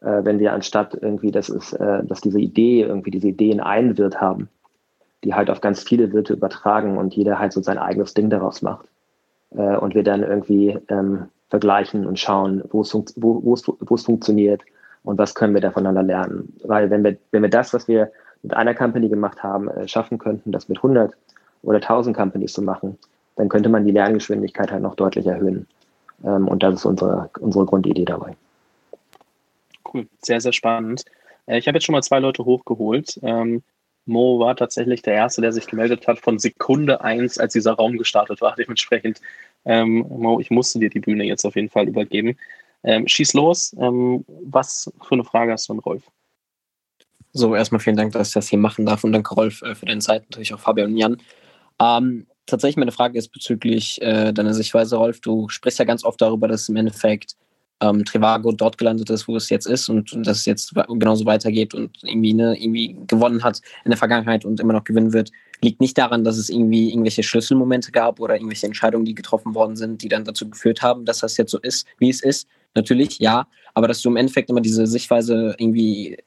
äh, 0.00 0.24
wenn 0.24 0.38
wir 0.38 0.54
anstatt 0.54 0.96
irgendwie, 0.98 1.30
dass 1.30 1.50
es 1.50 1.74
äh, 1.74 2.04
dass 2.04 2.22
diese 2.22 2.40
Idee 2.40 2.84
irgendwie 2.84 3.10
diese 3.10 3.28
Ideen 3.28 3.60
einen 3.60 3.98
Wirt 3.98 4.18
haben, 4.18 4.48
die 5.24 5.34
halt 5.34 5.50
auf 5.50 5.60
ganz 5.60 5.82
viele 5.82 6.14
Wirte 6.14 6.32
übertragen 6.32 6.96
und 6.96 7.14
jeder 7.14 7.38
halt 7.38 7.52
so 7.52 7.60
sein 7.60 7.76
eigenes 7.76 8.14
Ding 8.14 8.30
daraus 8.30 8.62
macht 8.62 8.86
äh, 9.50 9.76
und 9.76 9.94
wir 9.94 10.04
dann 10.04 10.22
irgendwie 10.22 10.78
ähm, 10.88 11.26
vergleichen 11.50 12.06
und 12.06 12.18
schauen, 12.18 12.62
wo 12.70 12.80
es 12.80 12.94
wo, 12.94 13.42
wo 13.44 13.94
es 13.94 14.04
funktioniert 14.04 14.62
und 15.02 15.18
was 15.18 15.34
können 15.34 15.52
wir 15.52 15.60
da 15.60 15.70
voneinander 15.70 16.02
lernen, 16.02 16.54
weil 16.64 16.88
wenn 16.88 17.04
wir 17.04 17.18
wenn 17.30 17.42
wir 17.42 17.50
das, 17.50 17.74
was 17.74 17.88
wir 17.88 18.10
mit 18.42 18.54
einer 18.54 18.74
Company 18.74 19.08
gemacht 19.08 19.42
haben, 19.42 19.68
äh, 19.68 19.88
schaffen 19.88 20.18
könnten, 20.18 20.52
das 20.52 20.68
mit 20.68 20.78
100 20.78 21.14
oder 21.62 21.80
1000 21.80 22.16
Companies 22.16 22.52
zu 22.52 22.62
machen, 22.62 22.98
dann 23.36 23.48
könnte 23.48 23.68
man 23.68 23.84
die 23.84 23.92
Lerngeschwindigkeit 23.92 24.70
halt 24.70 24.82
noch 24.82 24.94
deutlich 24.94 25.26
erhöhen. 25.26 25.66
Ähm, 26.24 26.48
und 26.48 26.62
das 26.62 26.74
ist 26.74 26.84
unsere, 26.84 27.30
unsere 27.40 27.64
Grundidee 27.66 28.04
dabei. 28.04 28.36
Cool, 29.92 30.06
sehr, 30.20 30.40
sehr 30.40 30.52
spannend. 30.52 31.04
Äh, 31.46 31.58
ich 31.58 31.66
habe 31.66 31.76
jetzt 31.76 31.84
schon 31.84 31.92
mal 31.94 32.02
zwei 32.02 32.18
Leute 32.18 32.44
hochgeholt. 32.44 33.18
Ähm, 33.22 33.62
Mo 34.04 34.40
war 34.40 34.56
tatsächlich 34.56 35.02
der 35.02 35.14
Erste, 35.14 35.42
der 35.42 35.52
sich 35.52 35.66
gemeldet 35.66 36.08
hat 36.08 36.18
von 36.18 36.38
Sekunde 36.38 37.02
eins, 37.02 37.38
als 37.38 37.52
dieser 37.52 37.74
Raum 37.74 37.98
gestartet 37.98 38.40
war. 38.40 38.54
Dementsprechend, 38.58 39.20
ähm, 39.64 40.06
Mo, 40.08 40.40
ich 40.40 40.50
musste 40.50 40.78
dir 40.78 40.90
die 40.90 41.00
Bühne 41.00 41.24
jetzt 41.24 41.44
auf 41.44 41.56
jeden 41.56 41.70
Fall 41.70 41.88
übergeben. 41.88 42.36
Ähm, 42.84 43.06
schieß 43.06 43.34
los. 43.34 43.76
Ähm, 43.78 44.24
was 44.26 44.92
für 45.02 45.14
eine 45.14 45.24
Frage 45.24 45.52
hast 45.52 45.68
du 45.68 45.74
an 45.74 45.78
Rolf? 45.78 46.02
So, 47.32 47.54
erstmal 47.54 47.80
vielen 47.80 47.96
Dank, 47.96 48.12
dass 48.12 48.28
ich 48.28 48.34
das 48.34 48.48
hier 48.48 48.58
machen 48.58 48.84
darf 48.84 49.04
und 49.04 49.12
danke, 49.12 49.34
Rolf, 49.34 49.62
äh, 49.62 49.74
für 49.74 49.86
deine 49.86 50.00
Zeit, 50.00 50.24
natürlich 50.24 50.52
auch 50.52 50.60
Fabian 50.60 50.92
und 50.92 50.98
Jan. 50.98 51.16
Ähm, 51.80 52.26
tatsächlich 52.46 52.76
meine 52.76 52.92
Frage 52.92 53.18
ist 53.18 53.28
bezüglich 53.28 54.00
äh, 54.02 54.32
deiner 54.32 54.52
Sichtweise, 54.52 54.96
Rolf. 54.96 55.20
Du 55.20 55.48
sprichst 55.48 55.78
ja 55.78 55.86
ganz 55.86 56.04
oft 56.04 56.20
darüber, 56.20 56.46
dass 56.46 56.68
im 56.68 56.76
Endeffekt 56.76 57.36
ähm, 57.80 58.04
Trivago 58.04 58.52
dort 58.52 58.76
gelandet 58.76 59.10
ist, 59.10 59.26
wo 59.28 59.36
es 59.36 59.48
jetzt 59.48 59.66
ist 59.66 59.88
und, 59.88 60.12
und 60.12 60.26
dass 60.26 60.38
es 60.38 60.44
jetzt 60.44 60.74
genauso 60.74 61.24
weitergeht 61.24 61.74
und 61.74 61.98
irgendwie, 62.02 62.34
ne, 62.34 62.56
irgendwie 62.58 62.96
gewonnen 63.06 63.42
hat 63.42 63.60
in 63.84 63.90
der 63.90 63.98
Vergangenheit 63.98 64.44
und 64.44 64.60
immer 64.60 64.74
noch 64.74 64.84
gewinnen 64.84 65.12
wird, 65.12 65.32
liegt 65.62 65.80
nicht 65.80 65.96
daran, 65.96 66.24
dass 66.24 66.36
es 66.36 66.50
irgendwie 66.50 66.90
irgendwelche 66.90 67.22
Schlüsselmomente 67.22 67.92
gab 67.92 68.20
oder 68.20 68.34
irgendwelche 68.34 68.66
Entscheidungen, 68.66 69.04
die 69.04 69.14
getroffen 69.14 69.54
worden 69.54 69.76
sind, 69.76 70.02
die 70.02 70.08
dann 70.08 70.24
dazu 70.24 70.48
geführt 70.50 70.82
haben, 70.82 71.04
dass 71.04 71.20
das 71.20 71.36
jetzt 71.36 71.50
so 71.50 71.58
ist, 71.58 71.86
wie 71.98 72.10
es 72.10 72.22
ist. 72.22 72.46
Natürlich, 72.74 73.18
ja, 73.18 73.46
aber 73.74 73.88
dass 73.88 74.00
du 74.00 74.10
im 74.10 74.16
Endeffekt 74.16 74.50
immer 74.50 74.60
diese 74.60 74.86
Sichtweise 74.86 75.54
irgendwie 75.58 76.18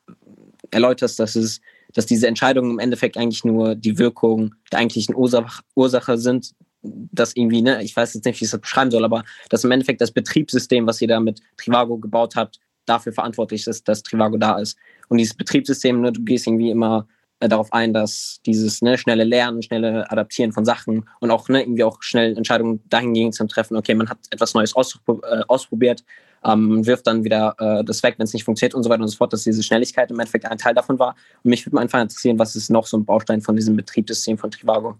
erläuterst, 0.71 1.19
dass 1.19 1.35
es, 1.35 1.61
dass 1.93 2.05
diese 2.05 2.27
Entscheidungen 2.27 2.71
im 2.71 2.79
Endeffekt 2.79 3.17
eigentlich 3.17 3.43
nur 3.43 3.75
die 3.75 3.97
Wirkung 3.97 4.55
der 4.71 4.79
eigentlichen 4.79 5.15
Ursach 5.15 5.61
Ursache 5.75 6.17
sind, 6.17 6.53
dass 6.81 7.35
irgendwie, 7.35 7.61
ne, 7.61 7.83
ich 7.83 7.95
weiß 7.95 8.13
jetzt 8.13 8.25
nicht, 8.25 8.39
wie 8.39 8.45
ich 8.45 8.51
das 8.51 8.61
beschreiben 8.61 8.91
soll, 8.91 9.03
aber 9.05 9.23
dass 9.49 9.63
im 9.63 9.71
Endeffekt 9.71 10.01
das 10.01 10.11
Betriebssystem, 10.11 10.85
was 10.85 11.01
ihr 11.01 11.07
da 11.07 11.19
mit 11.19 11.41
Trivago 11.57 11.97
gebaut 11.97 12.35
habt, 12.35 12.59
dafür 12.85 13.13
verantwortlich 13.13 13.65
ist, 13.67 13.87
dass 13.87 14.03
Trivago 14.03 14.37
da 14.37 14.59
ist. 14.59 14.77
Und 15.09 15.17
dieses 15.17 15.35
Betriebssystem, 15.35 16.01
ne, 16.01 16.11
du 16.11 16.23
gehst 16.23 16.45
irgendwie 16.47 16.69
immer 16.69 17.07
äh, 17.39 17.49
darauf 17.49 17.73
ein, 17.73 17.93
dass 17.93 18.39
dieses 18.45 18.81
ne, 18.81 18.97
schnelle 18.97 19.23
Lernen, 19.23 19.61
schnelle 19.61 20.09
Adaptieren 20.09 20.51
von 20.51 20.65
Sachen 20.65 21.09
und 21.19 21.31
auch 21.31 21.49
ne, 21.49 21.61
irgendwie 21.61 21.83
auch 21.83 22.01
schnell 22.01 22.37
Entscheidungen 22.37 22.81
dahingehend 22.87 23.33
zu 23.33 23.45
treffen, 23.47 23.75
okay, 23.75 23.95
man 23.95 24.09
hat 24.09 24.19
etwas 24.29 24.53
Neues 24.53 24.75
auspro 24.75 25.21
äh, 25.23 25.41
ausprobiert, 25.47 26.03
ähm, 26.45 26.85
wirft 26.85 27.07
dann 27.07 27.23
wieder 27.23 27.55
äh, 27.59 27.83
das 27.83 28.03
weg, 28.03 28.15
wenn 28.17 28.25
es 28.25 28.33
nicht 28.33 28.43
funktioniert 28.43 28.75
und 28.75 28.83
so 28.83 28.89
weiter 28.89 29.01
und 29.01 29.07
so 29.07 29.17
fort, 29.17 29.33
dass 29.33 29.43
diese 29.43 29.63
Schnelligkeit 29.63 30.11
im 30.11 30.19
Endeffekt 30.19 30.45
ein 30.45 30.57
Teil 30.57 30.73
davon 30.73 30.99
war. 30.99 31.15
Und 31.43 31.49
mich 31.49 31.65
würde 31.65 31.75
mal 31.75 31.81
einfach 31.81 32.01
interessieren, 32.01 32.39
was 32.39 32.55
ist 32.55 32.69
noch 32.69 32.85
so 32.85 32.97
ein 32.97 33.05
Baustein 33.05 33.41
von 33.41 33.55
diesem 33.55 33.75
Betriebssystem 33.75 34.37
von 34.37 34.51
Trivago? 34.51 34.95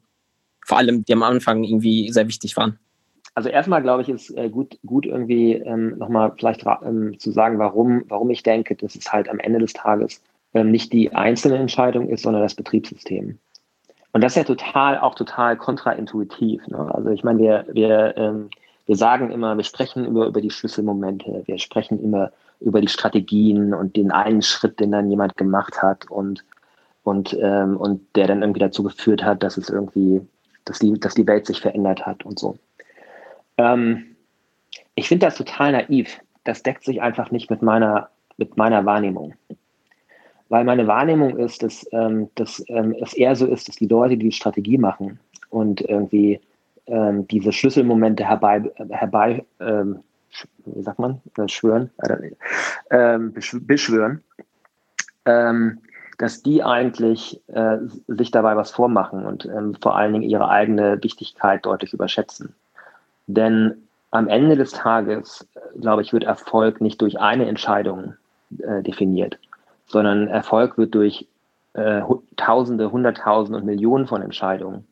Vor 0.65 0.77
allem, 0.77 1.05
die 1.05 1.13
am 1.13 1.23
Anfang 1.23 1.63
irgendwie 1.63 2.11
sehr 2.11 2.27
wichtig 2.27 2.57
waren. 2.57 2.79
Also 3.35 3.49
erstmal 3.49 3.81
glaube 3.81 4.01
ich, 4.01 4.09
ist 4.09 4.31
äh, 4.31 4.49
gut, 4.49 4.79
gut 4.85 5.05
irgendwie 5.05 5.53
ähm, 5.53 5.97
nochmal 5.97 6.33
vielleicht 6.37 6.65
ähm, 6.83 7.19
zu 7.19 7.31
sagen, 7.31 7.59
warum, 7.59 8.03
warum 8.07 8.29
ich 8.29 8.43
denke, 8.43 8.75
dass 8.75 8.95
es 8.95 9.11
halt 9.11 9.29
am 9.29 9.39
Ende 9.39 9.59
des 9.59 9.73
Tages 9.73 10.21
ähm, 10.53 10.71
nicht 10.71 10.93
die 10.93 11.13
einzelne 11.13 11.57
Entscheidung 11.57 12.09
ist, 12.09 12.23
sondern 12.23 12.41
das 12.41 12.55
Betriebssystem. 12.55 13.37
Und 14.13 14.21
das 14.21 14.31
ist 14.31 14.37
ja 14.37 14.43
total, 14.45 14.97
auch 14.99 15.15
total 15.15 15.57
kontraintuitiv. 15.57 16.65
Ne? 16.67 16.95
Also 16.95 17.09
ich 17.09 17.25
meine, 17.25 17.39
wir, 17.39 17.65
wir 17.73 18.13
ähm, 18.15 18.49
wir 18.85 18.95
sagen 18.95 19.31
immer, 19.31 19.57
wir 19.57 19.63
sprechen 19.63 20.05
immer 20.05 20.27
über 20.27 20.41
die 20.41 20.51
Schlüsselmomente, 20.51 21.43
wir 21.45 21.57
sprechen 21.57 22.03
immer 22.03 22.31
über 22.59 22.81
die 22.81 22.87
Strategien 22.87 23.73
und 23.73 23.95
den 23.95 24.11
einen 24.11 24.41
Schritt, 24.41 24.79
den 24.79 24.91
dann 24.91 25.09
jemand 25.09 25.35
gemacht 25.37 25.81
hat 25.81 26.09
und, 26.09 26.45
und, 27.03 27.35
ähm, 27.39 27.77
und 27.77 28.01
der 28.15 28.27
dann 28.27 28.41
irgendwie 28.41 28.59
dazu 28.59 28.83
geführt 28.83 29.23
hat, 29.23 29.43
dass 29.43 29.57
es 29.57 29.69
irgendwie, 29.69 30.21
dass 30.65 30.79
die, 30.79 30.99
dass 30.99 31.15
die 31.15 31.27
Welt 31.27 31.45
sich 31.45 31.61
verändert 31.61 32.05
hat 32.05 32.25
und 32.25 32.39
so. 32.39 32.57
Ähm, 33.57 34.15
ich 34.95 35.07
finde 35.07 35.25
das 35.25 35.35
total 35.35 35.71
naiv. 35.71 36.19
Das 36.43 36.63
deckt 36.63 36.83
sich 36.83 37.01
einfach 37.01 37.31
nicht 37.31 37.49
mit 37.49 37.61
meiner, 37.61 38.09
mit 38.37 38.55
meiner 38.55 38.85
Wahrnehmung. 38.85 39.33
Weil 40.47 40.63
meine 40.63 40.85
Wahrnehmung 40.85 41.37
ist, 41.37 41.63
dass, 41.63 41.87
ähm, 41.91 42.29
dass 42.35 42.63
ähm, 42.67 42.95
es 43.01 43.13
eher 43.13 43.35
so 43.35 43.47
ist, 43.47 43.67
dass 43.67 43.77
die 43.77 43.87
Leute, 43.87 44.15
die, 44.15 44.25
die 44.25 44.31
Strategie 44.31 44.77
machen 44.77 45.19
und 45.49 45.81
irgendwie 45.81 46.39
ähm, 46.87 47.27
diese 47.27 47.51
Schlüsselmomente 47.51 48.25
herbei, 48.25 48.71
herbei 48.89 49.45
ähm, 49.59 49.99
wie 50.65 50.83
sagt 50.83 50.99
man, 50.99 51.21
äh, 51.37 51.47
schwören, 51.47 51.91
ähm, 52.89 53.33
beschwören, 53.33 54.23
ähm, 55.25 55.79
dass 56.17 56.43
die 56.43 56.63
eigentlich 56.63 57.41
äh, 57.47 57.77
sich 58.07 58.31
dabei 58.31 58.55
was 58.55 58.71
vormachen 58.71 59.25
und 59.25 59.45
ähm, 59.45 59.75
vor 59.81 59.97
allen 59.97 60.13
Dingen 60.13 60.29
ihre 60.29 60.49
eigene 60.49 61.01
Wichtigkeit 61.03 61.65
deutlich 61.65 61.93
überschätzen. 61.93 62.55
Denn 63.27 63.87
am 64.11 64.27
Ende 64.27 64.55
des 64.55 64.71
Tages, 64.71 65.47
äh, 65.55 65.79
glaube 65.79 66.01
ich, 66.01 66.13
wird 66.13 66.23
Erfolg 66.23 66.81
nicht 66.81 67.01
durch 67.01 67.19
eine 67.19 67.47
Entscheidung 67.47 68.13
äh, 68.59 68.81
definiert, 68.81 69.39
sondern 69.87 70.27
Erfolg 70.27 70.77
wird 70.77 70.95
durch 70.95 71.27
äh, 71.73 72.01
Tausende, 72.37 72.91
Hunderttausende 72.91 73.59
und 73.59 73.65
Millionen 73.65 74.07
von 74.07 74.21
Entscheidungen, 74.21 74.87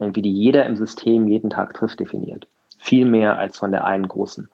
irgendwie 0.00 0.22
die 0.22 0.32
jeder 0.32 0.66
im 0.66 0.76
System 0.76 1.28
jeden 1.28 1.50
Tag 1.50 1.74
trifft, 1.74 2.00
definiert. 2.00 2.46
Viel 2.78 3.04
mehr 3.04 3.38
als 3.38 3.58
von 3.58 3.70
der 3.70 3.84
einen 3.84 4.08
großen. 4.08 4.48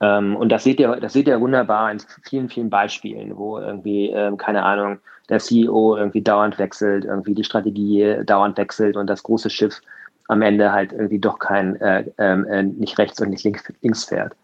Ähm, 0.00 0.36
und 0.36 0.50
das 0.50 0.64
seht 0.64 0.80
ihr, 0.80 0.96
das 0.96 1.12
seht 1.12 1.28
ihr 1.28 1.40
wunderbar 1.40 1.90
in 1.90 2.00
vielen, 2.24 2.48
vielen 2.48 2.70
Beispielen, 2.70 3.36
wo 3.36 3.58
irgendwie, 3.58 4.10
ähm, 4.10 4.36
keine 4.36 4.62
Ahnung, 4.62 4.98
der 5.28 5.38
CEO 5.38 5.96
irgendwie 5.96 6.22
dauernd 6.22 6.58
wechselt, 6.58 7.04
irgendwie 7.04 7.34
die 7.34 7.44
Strategie 7.44 8.18
dauernd 8.24 8.56
wechselt 8.58 8.96
und 8.96 9.08
das 9.08 9.22
große 9.22 9.50
Schiff 9.50 9.80
am 10.28 10.42
Ende 10.42 10.72
halt 10.72 10.92
irgendwie 10.92 11.18
doch 11.18 11.38
kein, 11.38 11.76
äh, 11.80 12.04
ähm, 12.18 12.44
äh, 12.46 12.62
nicht 12.62 12.98
rechts 12.98 13.20
und 13.20 13.30
nicht 13.30 13.44
links, 13.44 13.64
links 13.80 14.04
fährt. 14.04 14.34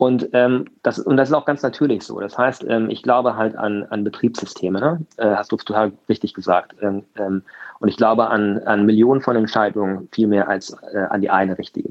Und, 0.00 0.30
ähm, 0.32 0.64
das, 0.82 0.98
und 0.98 1.18
das 1.18 1.28
ist 1.28 1.34
auch 1.34 1.44
ganz 1.44 1.62
natürlich 1.62 2.04
so. 2.04 2.20
Das 2.20 2.38
heißt, 2.38 2.64
ähm, 2.66 2.88
ich 2.88 3.02
glaube 3.02 3.36
halt 3.36 3.54
an, 3.54 3.84
an 3.90 4.02
Betriebssysteme, 4.02 4.80
ne? 4.80 5.04
äh, 5.18 5.36
hast 5.36 5.52
du 5.52 5.58
total 5.58 5.92
richtig 6.08 6.32
gesagt. 6.32 6.74
Ähm, 6.80 7.04
ähm, 7.18 7.42
und 7.80 7.88
ich 7.90 7.98
glaube 7.98 8.30
an, 8.30 8.60
an 8.60 8.86
Millionen 8.86 9.20
von 9.20 9.36
Entscheidungen 9.36 10.08
viel 10.10 10.26
mehr 10.26 10.48
als 10.48 10.74
äh, 10.94 11.00
an 11.10 11.20
die 11.20 11.28
eine 11.28 11.58
richtige. 11.58 11.90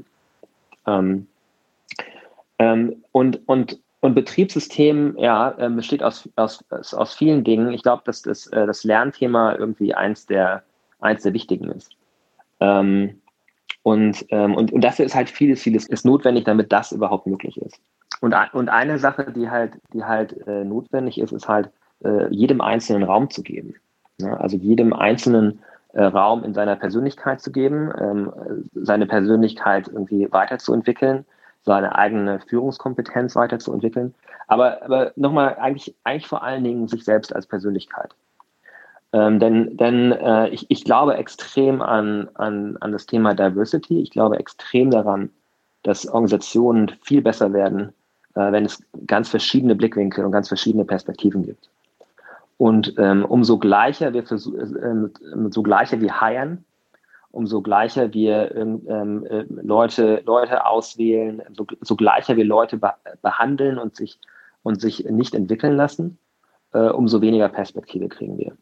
Ähm, 0.88 1.28
ähm, 2.58 2.96
und, 3.12 3.46
und, 3.46 3.78
und 4.00 4.14
Betriebssystem 4.16 5.16
ja, 5.16 5.54
äh, 5.56 5.70
besteht 5.70 6.02
aus, 6.02 6.28
aus, 6.34 6.64
aus 6.68 7.14
vielen 7.14 7.44
Dingen. 7.44 7.72
Ich 7.72 7.84
glaube, 7.84 8.02
dass 8.06 8.22
das, 8.22 8.48
äh, 8.48 8.66
das 8.66 8.82
Lernthema 8.82 9.54
irgendwie 9.54 9.94
eins 9.94 10.26
der, 10.26 10.64
eins 10.98 11.22
der 11.22 11.32
wichtigen 11.32 11.70
ist. 11.70 11.92
Ähm, 12.58 13.20
und, 13.84 14.26
ähm, 14.30 14.56
und, 14.56 14.72
und 14.72 14.80
dafür 14.80 15.04
ist 15.04 15.14
halt 15.14 15.30
vieles, 15.30 15.62
vieles 15.62 15.86
ist 15.86 16.04
notwendig, 16.04 16.44
damit 16.44 16.72
das 16.72 16.90
überhaupt 16.90 17.28
möglich 17.28 17.56
ist. 17.56 17.80
Und, 18.20 18.34
und 18.52 18.68
eine 18.68 18.98
Sache, 18.98 19.32
die 19.32 19.50
halt, 19.50 19.72
die 19.92 20.04
halt 20.04 20.46
äh, 20.46 20.64
notwendig 20.64 21.18
ist, 21.18 21.32
ist 21.32 21.48
halt, 21.48 21.70
äh, 22.04 22.28
jedem 22.30 22.60
einzelnen 22.60 23.02
Raum 23.02 23.30
zu 23.30 23.42
geben. 23.42 23.74
Ja, 24.18 24.34
also 24.34 24.56
jedem 24.56 24.92
einzelnen 24.92 25.60
äh, 25.92 26.02
Raum 26.02 26.44
in 26.44 26.54
seiner 26.54 26.76
Persönlichkeit 26.76 27.40
zu 27.40 27.50
geben, 27.50 27.90
ähm, 27.98 28.32
seine 28.74 29.06
Persönlichkeit 29.06 29.88
irgendwie 29.88 30.30
weiterzuentwickeln, 30.30 31.24
seine 31.62 31.94
eigene 31.96 32.40
Führungskompetenz 32.40 33.36
weiterzuentwickeln. 33.36 34.14
Aber, 34.46 34.82
aber 34.82 35.12
nochmal, 35.16 35.56
eigentlich, 35.58 35.94
eigentlich 36.04 36.26
vor 36.26 36.42
allen 36.42 36.64
Dingen 36.64 36.88
sich 36.88 37.04
selbst 37.04 37.34
als 37.34 37.46
Persönlichkeit. 37.46 38.14
Ähm, 39.12 39.40
denn 39.40 39.76
denn 39.76 40.12
äh, 40.12 40.48
ich, 40.50 40.66
ich 40.70 40.84
glaube 40.84 41.14
extrem 41.16 41.82
an, 41.82 42.28
an, 42.34 42.76
an 42.80 42.92
das 42.92 43.06
Thema 43.06 43.34
Diversity. 43.34 44.00
Ich 44.00 44.10
glaube 44.10 44.38
extrem 44.38 44.90
daran, 44.90 45.30
dass 45.82 46.06
Organisationen 46.06 46.92
viel 47.02 47.22
besser 47.22 47.52
werden, 47.52 47.92
äh, 48.34 48.52
wenn 48.52 48.64
es 48.64 48.82
ganz 49.06 49.28
verschiedene 49.28 49.74
Blickwinkel 49.74 50.24
und 50.24 50.32
ganz 50.32 50.48
verschiedene 50.48 50.84
Perspektiven 50.84 51.44
gibt. 51.44 51.70
Und 52.56 52.94
ähm, 52.98 53.24
umso 53.24 53.58
gleicher 53.58 54.12
wir 54.12 54.22
versuchen, 54.22 55.10
äh, 55.16 55.50
so 55.50 55.62
gleicher 55.62 56.00
wir 56.00 56.20
heiern, 56.20 56.64
umso 57.30 57.62
gleicher 57.62 58.12
wir 58.12 58.54
ähm, 58.54 58.82
ähm, 58.88 59.26
äh, 59.26 59.44
Leute, 59.48 60.22
Leute 60.26 60.66
auswählen, 60.66 61.42
so, 61.56 61.66
so 61.80 61.96
gleicher 61.96 62.36
wir 62.36 62.44
Leute 62.44 62.76
be 62.76 62.92
behandeln 63.22 63.78
und 63.78 63.96
sich, 63.96 64.18
und 64.62 64.80
sich 64.80 65.04
nicht 65.06 65.34
entwickeln 65.34 65.76
lassen, 65.76 66.18
äh, 66.72 66.90
umso 66.90 67.20
weniger 67.20 67.48
Perspektive 67.48 68.08
kriegen 68.08 68.36
wir. 68.36 68.56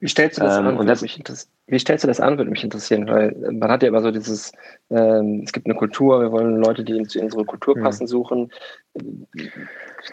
Wie 0.00 0.08
stellst 0.08 0.38
du 0.38 0.42
das 0.42 0.56
ähm, 0.56 0.66
an? 0.66 0.76
Und 0.78 0.86
das, 0.86 1.02
mich 1.02 1.22
wie 1.66 1.78
stellst 1.78 2.04
du 2.04 2.08
das 2.08 2.20
an, 2.20 2.38
würde 2.38 2.50
mich 2.50 2.64
interessieren, 2.64 3.06
weil 3.06 3.36
man 3.52 3.70
hat 3.70 3.82
ja 3.82 3.88
immer 3.88 4.00
so 4.00 4.10
dieses, 4.10 4.52
ähm, 4.90 5.42
es 5.44 5.52
gibt 5.52 5.66
eine 5.66 5.74
Kultur, 5.74 6.20
wir 6.20 6.32
wollen 6.32 6.56
Leute, 6.56 6.84
die 6.84 7.02
zu 7.04 7.20
unserer 7.20 7.44
Kultur 7.44 7.76
mhm. 7.76 7.82
passen, 7.82 8.06
suchen. 8.06 8.50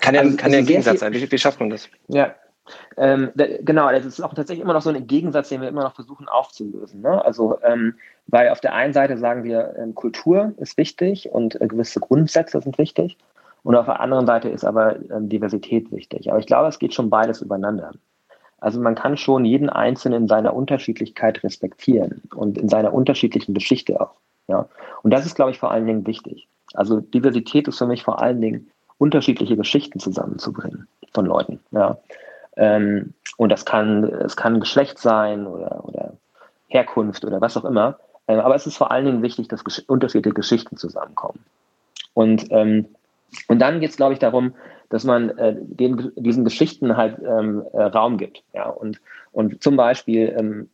Kann 0.01 0.13
ja, 0.13 0.21
also, 0.21 0.35
kann 0.37 0.51
ja 0.51 0.59
ein 0.59 0.65
Gegensatz 0.65 0.99
sein. 0.99 1.13
Wie, 1.13 1.31
wie 1.31 1.37
schafft 1.37 1.59
man 1.59 1.69
das? 1.69 1.89
Ja, 2.09 2.35
ähm, 2.97 3.31
genau, 3.35 3.89
das 3.91 4.05
ist 4.05 4.21
auch 4.21 4.33
tatsächlich 4.33 4.63
immer 4.63 4.73
noch 4.73 4.81
so 4.81 4.89
ein 4.89 5.07
Gegensatz, 5.07 5.49
den 5.49 5.61
wir 5.61 5.69
immer 5.69 5.83
noch 5.83 5.95
versuchen 5.95 6.27
aufzulösen. 6.27 7.01
Ne? 7.01 7.23
Also, 7.23 7.59
ähm, 7.63 7.95
weil 8.27 8.49
auf 8.49 8.59
der 8.59 8.73
einen 8.73 8.93
Seite 8.93 9.17
sagen 9.17 9.43
wir, 9.43 9.75
ähm, 9.77 9.95
Kultur 9.95 10.53
ist 10.57 10.77
wichtig 10.77 11.29
und 11.31 11.59
äh, 11.61 11.67
gewisse 11.67 11.99
Grundsätze 11.99 12.59
sind 12.61 12.77
wichtig. 12.77 13.17
Und 13.63 13.75
auf 13.75 13.85
der 13.85 13.99
anderen 13.99 14.25
Seite 14.25 14.49
ist 14.49 14.63
aber 14.63 14.97
ähm, 15.11 15.29
Diversität 15.29 15.91
wichtig. 15.91 16.29
Aber 16.29 16.39
ich 16.39 16.45
glaube, 16.45 16.67
es 16.67 16.79
geht 16.79 16.93
schon 16.93 17.09
beides 17.09 17.41
übereinander. 17.41 17.91
Also 18.59 18.79
man 18.79 18.95
kann 18.95 19.17
schon 19.17 19.45
jeden 19.45 19.69
Einzelnen 19.69 20.23
in 20.23 20.27
seiner 20.27 20.53
Unterschiedlichkeit 20.53 21.43
respektieren 21.43 22.23
und 22.35 22.57
in 22.57 22.69
seiner 22.69 22.93
unterschiedlichen 22.93 23.53
Geschichte 23.53 24.01
auch. 24.01 24.13
Ja? 24.47 24.67
Und 25.03 25.11
das 25.11 25.25
ist, 25.25 25.35
glaube 25.35 25.51
ich, 25.51 25.59
vor 25.59 25.71
allen 25.71 25.85
Dingen 25.85 26.07
wichtig. 26.07 26.47
Also 26.73 26.99
Diversität 26.99 27.67
ist 27.67 27.77
für 27.77 27.85
mich 27.85 28.03
vor 28.03 28.21
allen 28.21 28.41
Dingen 28.41 28.71
unterschiedliche 28.97 29.55
Geschichten 29.55 29.99
zusammenzubringen 29.99 30.87
von 31.13 31.25
Leuten. 31.25 31.59
Ja? 31.71 31.97
Ähm, 32.55 33.13
und 33.37 33.51
das 33.51 33.65
kann, 33.65 34.03
es 34.03 34.35
kann 34.35 34.59
Geschlecht 34.59 34.97
sein 34.97 35.45
oder, 35.45 35.85
oder 35.85 36.13
Herkunft 36.67 37.23
oder 37.23 37.39
was 37.39 37.55
auch 37.57 37.65
immer. 37.65 37.99
Ähm, 38.27 38.39
aber 38.39 38.55
es 38.55 38.65
ist 38.65 38.77
vor 38.77 38.91
allen 38.91 39.05
Dingen 39.05 39.21
wichtig, 39.21 39.47
dass 39.47 39.61
unterschiedliche 39.87 40.33
Geschichten 40.33 40.77
zusammenkommen. 40.77 41.39
Und, 42.13 42.47
ähm, 42.49 42.87
und 43.47 43.59
dann 43.59 43.79
geht 43.79 43.91
es, 43.91 43.97
glaube 43.97 44.13
ich, 44.13 44.19
darum, 44.19 44.53
dass 44.89 45.03
man 45.03 45.29
äh, 45.37 45.55
den, 45.57 46.11
diesen 46.15 46.43
Geschichten 46.43 46.95
halt 46.95 47.19
ähm, 47.19 47.63
äh, 47.73 47.81
Raum 47.83 48.17
gibt. 48.17 48.43
Ja? 48.53 48.69
Und, 48.69 49.01
und 49.31 49.61
zum 49.61 49.75
Beispiel 49.75 50.33
ähm, 50.37 50.69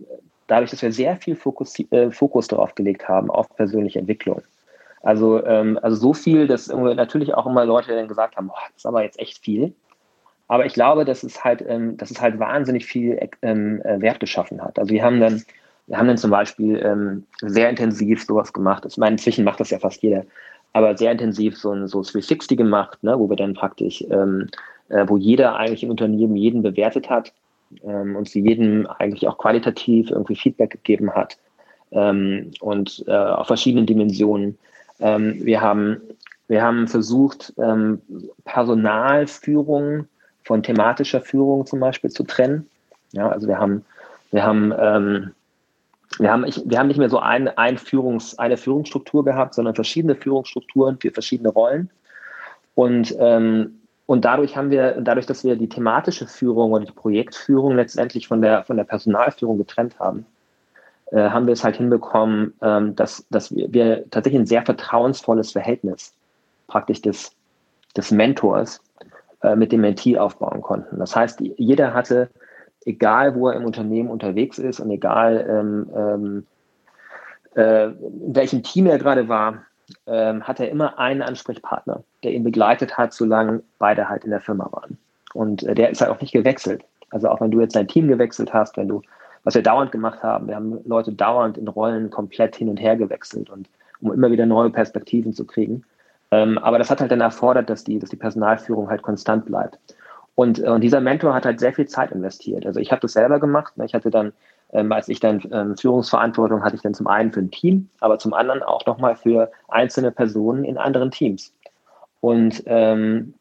dadurch, 0.47 0.71
dass 0.71 0.81
wir 0.81 0.91
sehr 0.91 1.17
viel 1.17 1.35
Fokus, 1.35 1.75
äh, 1.91 2.11
Fokus 2.11 2.47
darauf 2.47 2.75
gelegt 2.75 3.07
haben, 3.07 3.29
auf 3.29 3.53
persönliche 3.55 3.99
Entwicklung. 3.99 4.41
Also, 5.01 5.45
ähm, 5.45 5.77
also 5.81 5.97
so 5.97 6.13
viel, 6.13 6.47
dass 6.47 6.67
natürlich 6.67 7.33
auch 7.33 7.45
immer 7.45 7.65
Leute 7.65 7.93
dann 7.93 8.07
gesagt 8.07 8.37
haben, 8.37 8.47
boah, 8.47 8.59
das 8.69 8.77
ist 8.77 8.85
aber 8.85 9.03
jetzt 9.03 9.19
echt 9.19 9.37
viel. 9.39 9.73
Aber 10.47 10.65
ich 10.65 10.73
glaube, 10.73 11.03
dass 11.03 11.23
es 11.23 11.43
halt, 11.43 11.63
ähm, 11.67 11.97
dass 11.97 12.11
es 12.11 12.21
halt 12.21 12.39
wahnsinnig 12.39 12.85
viel 12.85 13.19
ähm, 13.41 13.81
äh, 13.81 13.99
Wert 14.01 14.19
geschaffen 14.19 14.61
hat. 14.61 14.79
Also 14.79 14.91
wir 14.91 15.03
haben 15.03 15.19
dann, 15.19 15.43
wir 15.87 15.97
haben 15.97 16.07
dann 16.07 16.17
zum 16.17 16.31
Beispiel 16.31 16.77
ähm, 16.77 17.25
sehr 17.41 17.69
intensiv 17.69 18.23
sowas 18.23 18.53
gemacht. 18.53 18.85
Ich 18.87 18.97
meine, 18.97 19.15
inzwischen 19.15 19.43
macht 19.43 19.59
das 19.59 19.71
ja 19.71 19.79
fast 19.79 20.01
jeder 20.03 20.23
aber 20.73 20.97
sehr 20.97 21.11
intensiv 21.11 21.57
so 21.57 21.71
ein 21.71 21.87
so 21.87 22.01
360 22.01 22.57
gemacht, 22.57 23.03
ne, 23.03 23.17
wo 23.17 23.29
wir 23.29 23.37
dann 23.37 23.53
praktisch, 23.53 24.03
ähm, 24.09 24.47
äh, 24.89 25.05
wo 25.07 25.17
jeder 25.17 25.55
eigentlich 25.55 25.83
im 25.83 25.91
Unternehmen 25.91 26.35
jeden 26.35 26.63
bewertet 26.63 27.09
hat 27.09 27.31
ähm, 27.83 28.15
und 28.15 28.27
zu 28.27 28.39
jedem 28.39 28.87
eigentlich 28.87 29.27
auch 29.27 29.37
qualitativ 29.37 30.09
irgendwie 30.09 30.35
Feedback 30.35 30.71
gegeben 30.71 31.11
hat 31.11 31.37
ähm, 31.91 32.51
und 32.59 33.03
äh, 33.07 33.11
auf 33.11 33.47
verschiedenen 33.47 33.85
Dimensionen. 33.85 34.57
Ähm, 34.99 35.37
wir 35.45 35.61
haben 35.61 36.01
wir 36.47 36.61
haben 36.61 36.87
versucht, 36.87 37.53
ähm, 37.57 38.01
Personalführung 38.43 40.07
von 40.43 40.61
thematischer 40.61 41.21
Führung 41.21 41.65
zum 41.65 41.79
Beispiel 41.79 42.09
zu 42.09 42.23
trennen. 42.23 42.69
Ja, 43.11 43.29
also 43.29 43.47
wir 43.47 43.57
haben 43.57 43.85
wir 44.31 44.43
haben 44.43 44.73
ähm, 44.77 45.31
wir 46.19 46.31
haben, 46.31 46.45
ich, 46.45 46.61
wir 46.65 46.79
haben 46.79 46.87
nicht 46.87 46.97
mehr 46.97 47.09
so 47.09 47.19
ein, 47.19 47.47
ein 47.47 47.77
Führungs, 47.77 48.37
eine 48.37 48.57
Führungsstruktur 48.57 49.23
gehabt, 49.23 49.53
sondern 49.53 49.75
verschiedene 49.75 50.15
Führungsstrukturen 50.15 50.97
für 50.99 51.11
verschiedene 51.11 51.49
Rollen. 51.49 51.89
Und, 52.75 53.15
ähm, 53.19 53.79
und 54.05 54.25
dadurch 54.25 54.57
haben 54.57 54.69
wir, 54.69 54.99
dadurch, 55.01 55.25
dass 55.25 55.43
wir 55.43 55.55
die 55.55 55.69
thematische 55.69 56.27
Führung 56.27 56.71
oder 56.71 56.85
die 56.85 56.91
Projektführung 56.91 57.75
letztendlich 57.75 58.27
von 58.27 58.41
der, 58.41 58.63
von 58.63 58.77
der 58.77 58.83
Personalführung 58.83 59.57
getrennt 59.57 59.99
haben, 59.99 60.25
äh, 61.11 61.29
haben 61.29 61.45
wir 61.45 61.53
es 61.53 61.63
halt 61.63 61.77
hinbekommen, 61.77 62.53
ähm, 62.61 62.95
dass, 62.95 63.25
dass 63.29 63.55
wir, 63.55 63.71
wir 63.71 64.09
tatsächlich 64.09 64.41
ein 64.41 64.47
sehr 64.47 64.65
vertrauensvolles 64.65 65.51
Verhältnis 65.51 66.13
praktisch 66.67 67.01
des, 67.01 67.31
des 67.95 68.11
Mentors 68.11 68.81
äh, 69.41 69.55
mit 69.55 69.71
dem 69.71 69.81
Mentee 69.81 70.17
aufbauen 70.17 70.61
konnten. 70.61 70.99
Das 70.99 71.15
heißt, 71.15 71.39
jeder 71.39 71.93
hatte 71.93 72.29
egal 72.85 73.35
wo 73.35 73.49
er 73.49 73.55
im 73.55 73.65
Unternehmen 73.65 74.09
unterwegs 74.09 74.57
ist 74.57 74.79
und 74.79 74.89
egal 74.91 75.45
ähm, 75.49 75.89
ähm, 75.95 76.47
äh, 77.55 77.87
in 77.87 78.35
welchem 78.35 78.63
Team 78.63 78.87
er 78.87 78.97
gerade 78.97 79.27
war, 79.27 79.65
ähm, 80.07 80.43
hat 80.43 80.59
er 80.59 80.69
immer 80.69 80.97
einen 80.97 81.21
Ansprechpartner, 81.21 82.03
der 82.23 82.31
ihn 82.31 82.43
begleitet 82.43 82.97
hat, 82.97 83.13
solange 83.13 83.61
beide 83.79 84.09
halt 84.09 84.23
in 84.23 84.31
der 84.31 84.41
Firma 84.41 84.67
waren. 84.71 84.97
Und 85.33 85.63
äh, 85.63 85.75
der 85.75 85.89
ist 85.89 86.01
halt 86.01 86.11
auch 86.11 86.21
nicht 86.21 86.33
gewechselt. 86.33 86.83
Also 87.09 87.29
auch 87.29 87.41
wenn 87.41 87.51
du 87.51 87.61
jetzt 87.61 87.75
dein 87.75 87.87
Team 87.87 88.07
gewechselt 88.07 88.53
hast, 88.53 88.77
wenn 88.77 88.87
du, 88.87 89.01
was 89.43 89.55
wir 89.55 89.61
dauernd 89.61 89.91
gemacht 89.91 90.23
haben, 90.23 90.47
wir 90.47 90.55
haben 90.55 90.79
Leute 90.85 91.11
dauernd 91.11 91.57
in 91.57 91.67
Rollen 91.67 92.09
komplett 92.09 92.55
hin 92.55 92.69
und 92.69 92.77
her 92.77 92.95
gewechselt 92.95 93.49
und 93.49 93.69
um 94.01 94.11
immer 94.11 94.31
wieder 94.31 94.45
neue 94.45 94.69
Perspektiven 94.69 95.33
zu 95.33 95.45
kriegen. 95.45 95.83
Ähm, 96.31 96.57
aber 96.57 96.79
das 96.79 96.89
hat 96.89 96.99
halt 96.99 97.11
dann 97.11 97.21
erfordert, 97.21 97.69
dass 97.69 97.83
die, 97.83 97.99
dass 97.99 98.09
die 98.09 98.15
Personalführung 98.15 98.89
halt 98.89 99.03
konstant 99.03 99.45
bleibt. 99.45 99.77
Und, 100.35 100.59
äh, 100.59 100.69
und 100.69 100.81
dieser 100.81 101.01
Mentor 101.01 101.33
hat 101.33 101.45
halt 101.45 101.59
sehr 101.59 101.73
viel 101.73 101.87
Zeit 101.87 102.11
investiert. 102.11 102.65
Also 102.65 102.79
ich 102.79 102.91
habe 102.91 103.01
das 103.01 103.13
selber 103.13 103.39
gemacht. 103.39 103.77
Ne? 103.77 103.85
Ich 103.85 103.93
hatte 103.93 104.09
dann, 104.09 104.33
ähm, 104.71 104.91
als 104.91 105.07
ich 105.09 105.19
dann 105.19 105.41
ähm, 105.51 105.77
Führungsverantwortung 105.77 106.63
hatte 106.63 106.75
ich 106.75 106.81
dann 106.81 106.93
zum 106.93 107.07
einen 107.07 107.31
für 107.31 107.41
ein 107.41 107.51
Team, 107.51 107.89
aber 107.99 108.17
zum 108.17 108.33
anderen 108.33 108.63
auch 108.63 108.85
nochmal 108.85 109.15
für 109.15 109.51
einzelne 109.67 110.11
Personen 110.11 110.63
in 110.63 110.77
anderen 110.77 111.11
Teams. 111.11 111.53
Und, 112.21 112.63
ähm, 112.65 113.33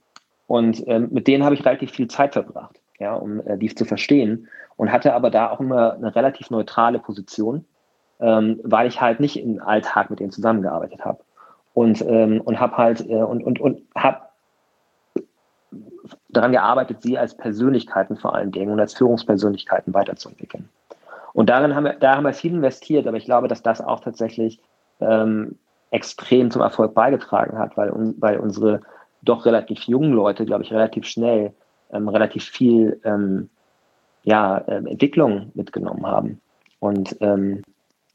und 0.47 0.87
ähm, 0.87 1.09
mit 1.13 1.29
denen 1.29 1.45
habe 1.45 1.55
ich 1.55 1.65
relativ 1.65 1.93
viel 1.93 2.09
Zeit 2.09 2.35
verbracht, 2.35 2.81
ja, 2.99 3.15
um 3.15 3.41
äh, 3.47 3.57
die 3.57 3.75
zu 3.75 3.85
verstehen. 3.85 4.49
Und 4.77 4.91
hatte 4.91 5.15
aber 5.15 5.31
da 5.31 5.51
auch 5.51 5.61
immer 5.61 5.93
eine 5.95 6.15
relativ 6.15 6.51
neutrale 6.51 6.99
Position, 6.99 7.65
ähm, 8.21 8.59
weil 8.65 8.89
ich 8.89 9.01
halt 9.01 9.21
nicht 9.21 9.39
im 9.39 9.63
Alltag 9.63 10.11
mit 10.11 10.19
denen 10.19 10.33
zusammengearbeitet 10.33 11.05
habe. 11.05 11.21
Und, 11.75 12.03
ähm, 12.03 12.41
und 12.41 12.59
habe 12.59 12.77
halt 12.77 13.09
äh, 13.09 13.23
und, 13.23 13.45
und, 13.45 13.61
und 13.61 13.83
habe 13.95 14.22
daran 16.33 16.53
gearbeitet, 16.53 17.03
sie 17.03 17.19
als 17.19 17.37
Persönlichkeiten 17.37 18.17
vor 18.17 18.35
allen 18.35 18.53
Dingen 18.53 18.73
und 18.73 18.81
als 18.81 18.95
Führungspersönlichkeiten 18.95 19.95
weiterzuentwickeln. 19.95 20.69
Und 21.33 21.49
darin 21.49 21.75
haben 21.75 21.85
wir, 21.85 21.95
da 21.95 22.17
haben 22.17 22.25
wir 22.25 22.35
viel 22.35 22.53
investiert, 22.53 23.07
aber 23.07 23.17
ich 23.17 23.25
glaube, 23.25 23.49
dass 23.49 23.63
das 23.63 23.81
auch 23.81 24.01
tatsächlich 24.01 24.61
ähm, 25.01 25.59
extrem 25.91 26.51
zum 26.51 26.63
Erfolg 26.63 26.95
beigetragen 26.95 27.59
hat, 27.59 27.77
weil, 27.77 27.93
weil 28.19 28.39
unsere 28.39 28.81
doch 29.23 29.47
relativ 29.47 29.83
jungen 29.85 30.13
Leute, 30.13 30.45
glaube 30.45 30.65
ich, 30.65 30.73
relativ 30.73 31.07
schnell 31.07 31.53
ähm, 31.93 32.09
relativ 32.09 32.45
viel 32.45 33.01
ähm, 33.05 33.49
ja, 34.25 34.65
ähm, 34.69 34.87
Entwicklung 34.87 35.53
mitgenommen 35.55 36.07
haben. 36.07 36.41
Und, 36.81 37.17
ähm, 37.21 37.63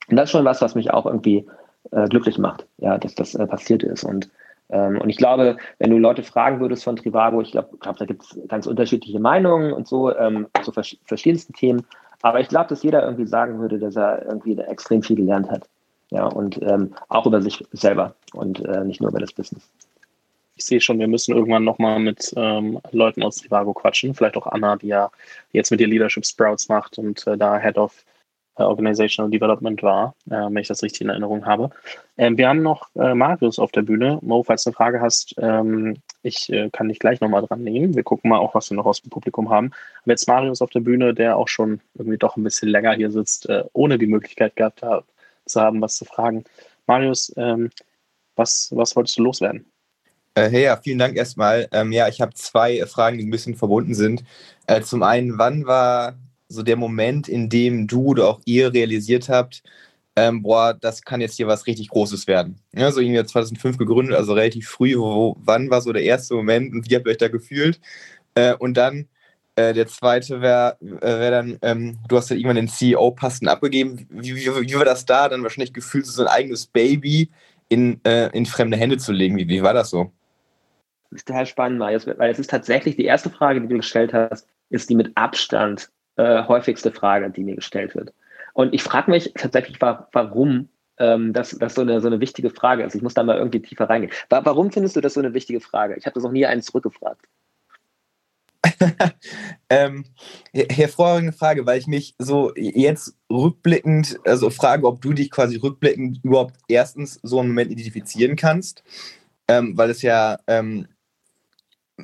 und 0.10 0.16
das 0.16 0.26
ist 0.26 0.32
schon 0.32 0.46
was, 0.46 0.62
was 0.62 0.76
mich 0.76 0.92
auch 0.92 1.06
irgendwie 1.06 1.48
äh, 1.92 2.08
glücklich 2.08 2.38
macht, 2.38 2.66
ja, 2.78 2.98
dass 2.98 3.16
das 3.16 3.36
äh, 3.36 3.46
passiert 3.46 3.84
ist. 3.84 4.04
Und 4.04 4.30
ähm, 4.70 5.00
und 5.00 5.10
ich 5.10 5.18
glaube, 5.18 5.58
wenn 5.80 5.90
du 5.90 5.98
Leute 5.98 6.24
fragen 6.24 6.60
würdest 6.60 6.84
von 6.84 6.96
Trivago, 6.96 7.42
ich 7.42 7.52
glaube, 7.52 7.70
glaub, 7.80 7.98
da 7.98 8.06
gibt 8.06 8.24
es 8.24 8.40
ganz 8.48 8.68
unterschiedliche 8.68 9.20
Meinungen 9.20 9.74
und 9.74 9.88
so 9.88 10.16
ähm, 10.16 10.48
zu 10.64 10.72
vers 10.72 10.98
verschiedensten 11.06 11.54
Themen. 11.54 11.86
Aber 12.22 12.40
ich 12.40 12.48
glaube, 12.48 12.68
dass 12.70 12.84
jeder 12.84 13.04
irgendwie 13.04 13.28
sagen 13.28 13.60
würde, 13.60 13.80
dass 13.80 13.96
er 13.96 14.26
irgendwie 14.26 14.58
extrem 14.58 15.04
viel 15.04 15.16
gelernt 15.16 15.50
hat. 15.50 15.68
Ja, 16.10 16.26
und 16.26 16.62
ähm, 16.62 16.96
auch 17.10 17.26
über 17.26 17.42
sich 17.42 17.66
selber 17.74 18.16
und 18.34 18.64
äh, 18.66 18.84
nicht 18.86 19.02
nur 19.02 19.10
über 19.10 19.20
das 19.20 19.34
Business. 19.34 19.70
Ich 20.56 20.66
sehe 20.66 20.82
schon, 20.82 21.00
wir 21.00 21.08
müssen 21.08 21.36
irgendwann 21.36 21.66
nochmal 21.66 22.00
mit 22.00 22.34
ähm, 22.36 22.80
Leuten 22.92 23.24
aus 23.24 23.36
Trivago 23.36 23.74
quatschen. 23.74 24.16
Vielleicht 24.16 24.38
auch 24.38 24.48
Anna, 24.48 24.78
die 24.78 24.88
ja 24.88 25.12
jetzt 25.52 25.70
mit 25.70 25.82
ihr 25.82 25.88
Leadership 25.88 26.26
Sprouts 26.26 26.70
macht 26.70 26.98
und 26.98 27.28
äh, 27.28 27.38
da 27.38 27.60
Head 27.60 27.78
of 27.78 28.04
Organizational 28.66 29.30
Development 29.32 29.82
war, 29.84 30.16
äh, 30.30 30.36
wenn 30.36 30.58
ich 30.58 30.68
das 30.68 30.84
richtig 30.84 31.02
in 31.02 31.10
Erinnerung 31.10 31.46
habe. 31.46 31.70
Ähm, 32.18 32.38
wir 32.38 32.50
haben 32.50 32.62
noch 32.62 32.90
äh, 32.96 33.14
Marius 33.14 33.60
auf 33.60 33.72
der 33.72 33.84
Bühne. 33.84 34.20
Mo, 34.22 34.44
falls 34.44 34.64
du 34.64 34.70
eine 34.70 34.76
Frage 34.76 35.02
hast, 35.02 35.36
ähm, 35.38 35.98
ich 36.24 36.52
äh, 36.52 36.70
kann 36.72 36.90
dich 36.90 37.00
gleich 37.00 37.22
nochmal 37.22 37.46
dran 37.46 37.64
nehmen. 37.64 37.96
Wir 37.96 38.04
gucken 38.04 38.30
mal 38.30 38.40
auch, 38.40 38.56
was 38.56 38.70
wir 38.70 38.78
noch 38.78 38.86
aus 38.86 39.02
dem 39.02 39.10
Publikum 39.10 39.50
haben. 39.50 39.72
Aber 40.04 40.12
jetzt 40.12 40.28
Marius 40.28 40.62
auf 40.62 40.70
der 40.72 40.80
Bühne, 40.80 41.14
der 41.14 41.38
auch 41.38 41.48
schon 41.48 41.82
irgendwie 41.96 42.18
doch 42.18 42.38
ein 42.38 42.44
bisschen 42.44 42.70
länger 42.70 42.94
hier 42.94 43.12
sitzt, 43.12 43.48
äh, 43.50 43.64
ohne 43.74 43.98
die 43.98 44.08
Möglichkeit 44.08 44.56
gehabt 44.56 44.84
zu 45.46 45.62
haben, 45.62 45.82
was 45.82 45.96
zu 45.96 46.06
fragen. 46.06 46.44
Marius, 46.88 47.34
ähm, 47.38 47.70
was, 48.36 48.70
was 48.74 48.96
wolltest 48.96 49.18
du 49.18 49.24
loswerden? 49.24 49.66
Hey, 50.36 50.66
ja, 50.66 50.78
vielen 50.78 51.00
Dank 51.00 51.18
erstmal. 51.18 51.68
Ja, 51.90 52.08
ich 52.08 52.22
habe 52.22 52.32
zwei 52.36 52.86
Fragen, 52.86 53.18
die 53.18 53.26
ein 53.26 53.32
bisschen 53.32 53.56
verbunden 53.56 53.96
sind. 53.96 54.24
Äh, 54.68 54.82
zum 54.82 55.02
einen, 55.02 55.40
wann 55.40 55.66
war 55.66 56.16
so 56.48 56.64
der 56.64 56.76
Moment, 56.76 57.28
in 57.28 57.50
dem 57.50 57.88
du 57.88 58.08
oder 58.08 58.28
auch 58.28 58.42
ihr 58.46 58.74
realisiert 58.74 59.30
habt, 59.30 59.64
ähm, 60.16 60.42
boah, 60.42 60.74
das 60.74 61.04
kann 61.04 61.22
jetzt 61.22 61.38
hier 61.38 61.48
was 61.48 61.68
richtig 61.68 61.90
Großes 61.90 62.26
werden. 62.26 62.60
Ja, 62.74 62.92
so 62.92 63.02
irgendwie 63.02 63.24
2005 63.24 63.78
gegründet, 63.78 64.16
also 64.16 64.34
relativ 64.34 64.68
früh. 64.68 64.98
Wo, 64.98 65.38
wann 65.40 65.70
war 65.70 65.82
so 65.82 65.94
der 65.94 66.04
erste 66.04 66.34
Moment 66.34 66.74
und 66.74 66.90
wie 66.90 66.96
habt 66.96 67.06
ihr 67.06 67.12
euch 67.12 67.18
da 67.18 67.28
gefühlt? 67.28 67.80
Äh, 68.34 68.56
und 68.56 68.76
dann 68.78 69.08
äh, 69.56 69.74
der 69.74 69.88
zweite 69.88 70.42
wäre 70.42 70.78
äh, 70.82 71.20
wär 71.20 71.32
dann, 71.32 71.60
ähm, 71.62 72.00
du 72.08 72.18
hast 72.18 72.30
ja 72.30 72.36
irgendwann 72.36 72.56
den 72.56 72.68
CEO-Posten 72.68 73.48
abgegeben. 73.48 74.08
Wie, 74.10 74.36
wie, 74.36 74.46
wie, 74.46 74.76
war 74.76 74.86
das 74.86 75.06
da? 75.06 75.30
Dann 75.30 75.44
wahrscheinlich 75.44 75.74
gefühlt, 75.74 76.08
so 76.08 76.24
ein 76.24 76.28
eigenes 76.28 76.66
Baby 76.66 77.30
in, 77.70 78.00
äh, 78.04 78.30
in 78.36 78.46
fremde 78.46 78.78
Hände 78.78 78.98
zu 78.98 79.12
legen. 79.12 79.38
Wie, 79.38 79.48
wie 79.48 79.62
war 79.62 79.74
das 79.74 79.92
so? 79.92 80.12
Das 81.12 81.22
ist 81.22 81.28
total 81.28 81.46
spannend, 81.46 81.80
Marius, 81.80 82.06
weil 82.06 82.32
es 82.32 82.40
ist 82.40 82.50
tatsächlich 82.50 82.96
die 82.96 83.06
erste 83.06 83.30
Frage, 83.30 83.62
die 83.62 83.68
du 83.68 83.78
gestellt 83.78 84.14
hast, 84.14 84.48
ist 84.70 84.90
die 84.90 84.96
mit 84.96 85.16
Abstand 85.16 85.90
äh, 86.18 86.44
häufigste 86.48 86.92
Frage, 86.92 87.30
die 87.30 87.44
mir 87.44 87.56
gestellt 87.56 87.96
wird. 87.96 88.14
Und 88.54 88.74
ich 88.74 88.84
frage 88.84 89.12
mich 89.12 89.34
tatsächlich, 89.36 89.80
warum 89.80 90.70
ähm, 90.98 91.34
das, 91.34 91.52
das 91.52 91.76
so, 91.76 91.82
eine, 91.82 92.02
so 92.02 92.08
eine 92.08 92.20
wichtige 92.20 92.50
Frage 92.50 92.84
ist. 92.84 92.96
Ich 92.96 93.02
muss 93.02 93.14
da 93.14 93.24
mal 93.24 93.38
irgendwie 93.38 93.62
tiefer 93.62 93.90
reingehen. 93.90 94.12
Warum 94.30 94.72
findest 94.72 94.96
du 94.96 95.02
das 95.02 95.14
so 95.14 95.20
eine 95.20 95.34
wichtige 95.34 95.60
Frage? 95.60 95.96
Ich 95.96 96.06
habe 96.06 96.16
das 96.16 96.24
noch 96.24 96.32
nie 96.32 96.46
einen 96.46 96.62
zurückgefragt. 96.62 97.22
ähm, 99.70 100.06
hervorragende 100.54 101.34
Frage, 101.34 101.66
weil 101.66 101.80
ich 101.80 101.88
mich 101.88 102.16
so 102.18 102.54
jetzt 102.56 103.16
rückblickend, 103.32 104.20
also 104.26 104.50
frage, 104.50 104.88
ob 104.88 105.02
du 105.02 105.14
dich 105.14 105.32
quasi 105.32 105.58
rückblickend 105.58 106.20
überhaupt 106.24 106.56
erstens 106.68 107.20
so 107.24 107.40
einen 107.40 107.50
Moment 107.50 107.72
identifizieren 107.72 108.36
kannst, 108.36 108.84
ähm, 109.48 109.78
weil 109.78 109.90
es 109.90 110.02
ja 110.02 110.38
ähm, 110.48 110.88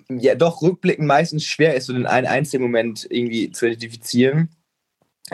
ja 0.10 0.36
doch 0.36 0.62
rückblickend 0.62 1.08
meistens 1.08 1.46
schwer 1.46 1.76
ist, 1.76 1.86
so 1.86 1.94
den 1.94 2.06
einen 2.06 2.28
einzigen 2.28 2.64
Moment 2.64 3.08
irgendwie 3.10 3.52
zu 3.52 3.68
identifizieren. 3.68 4.50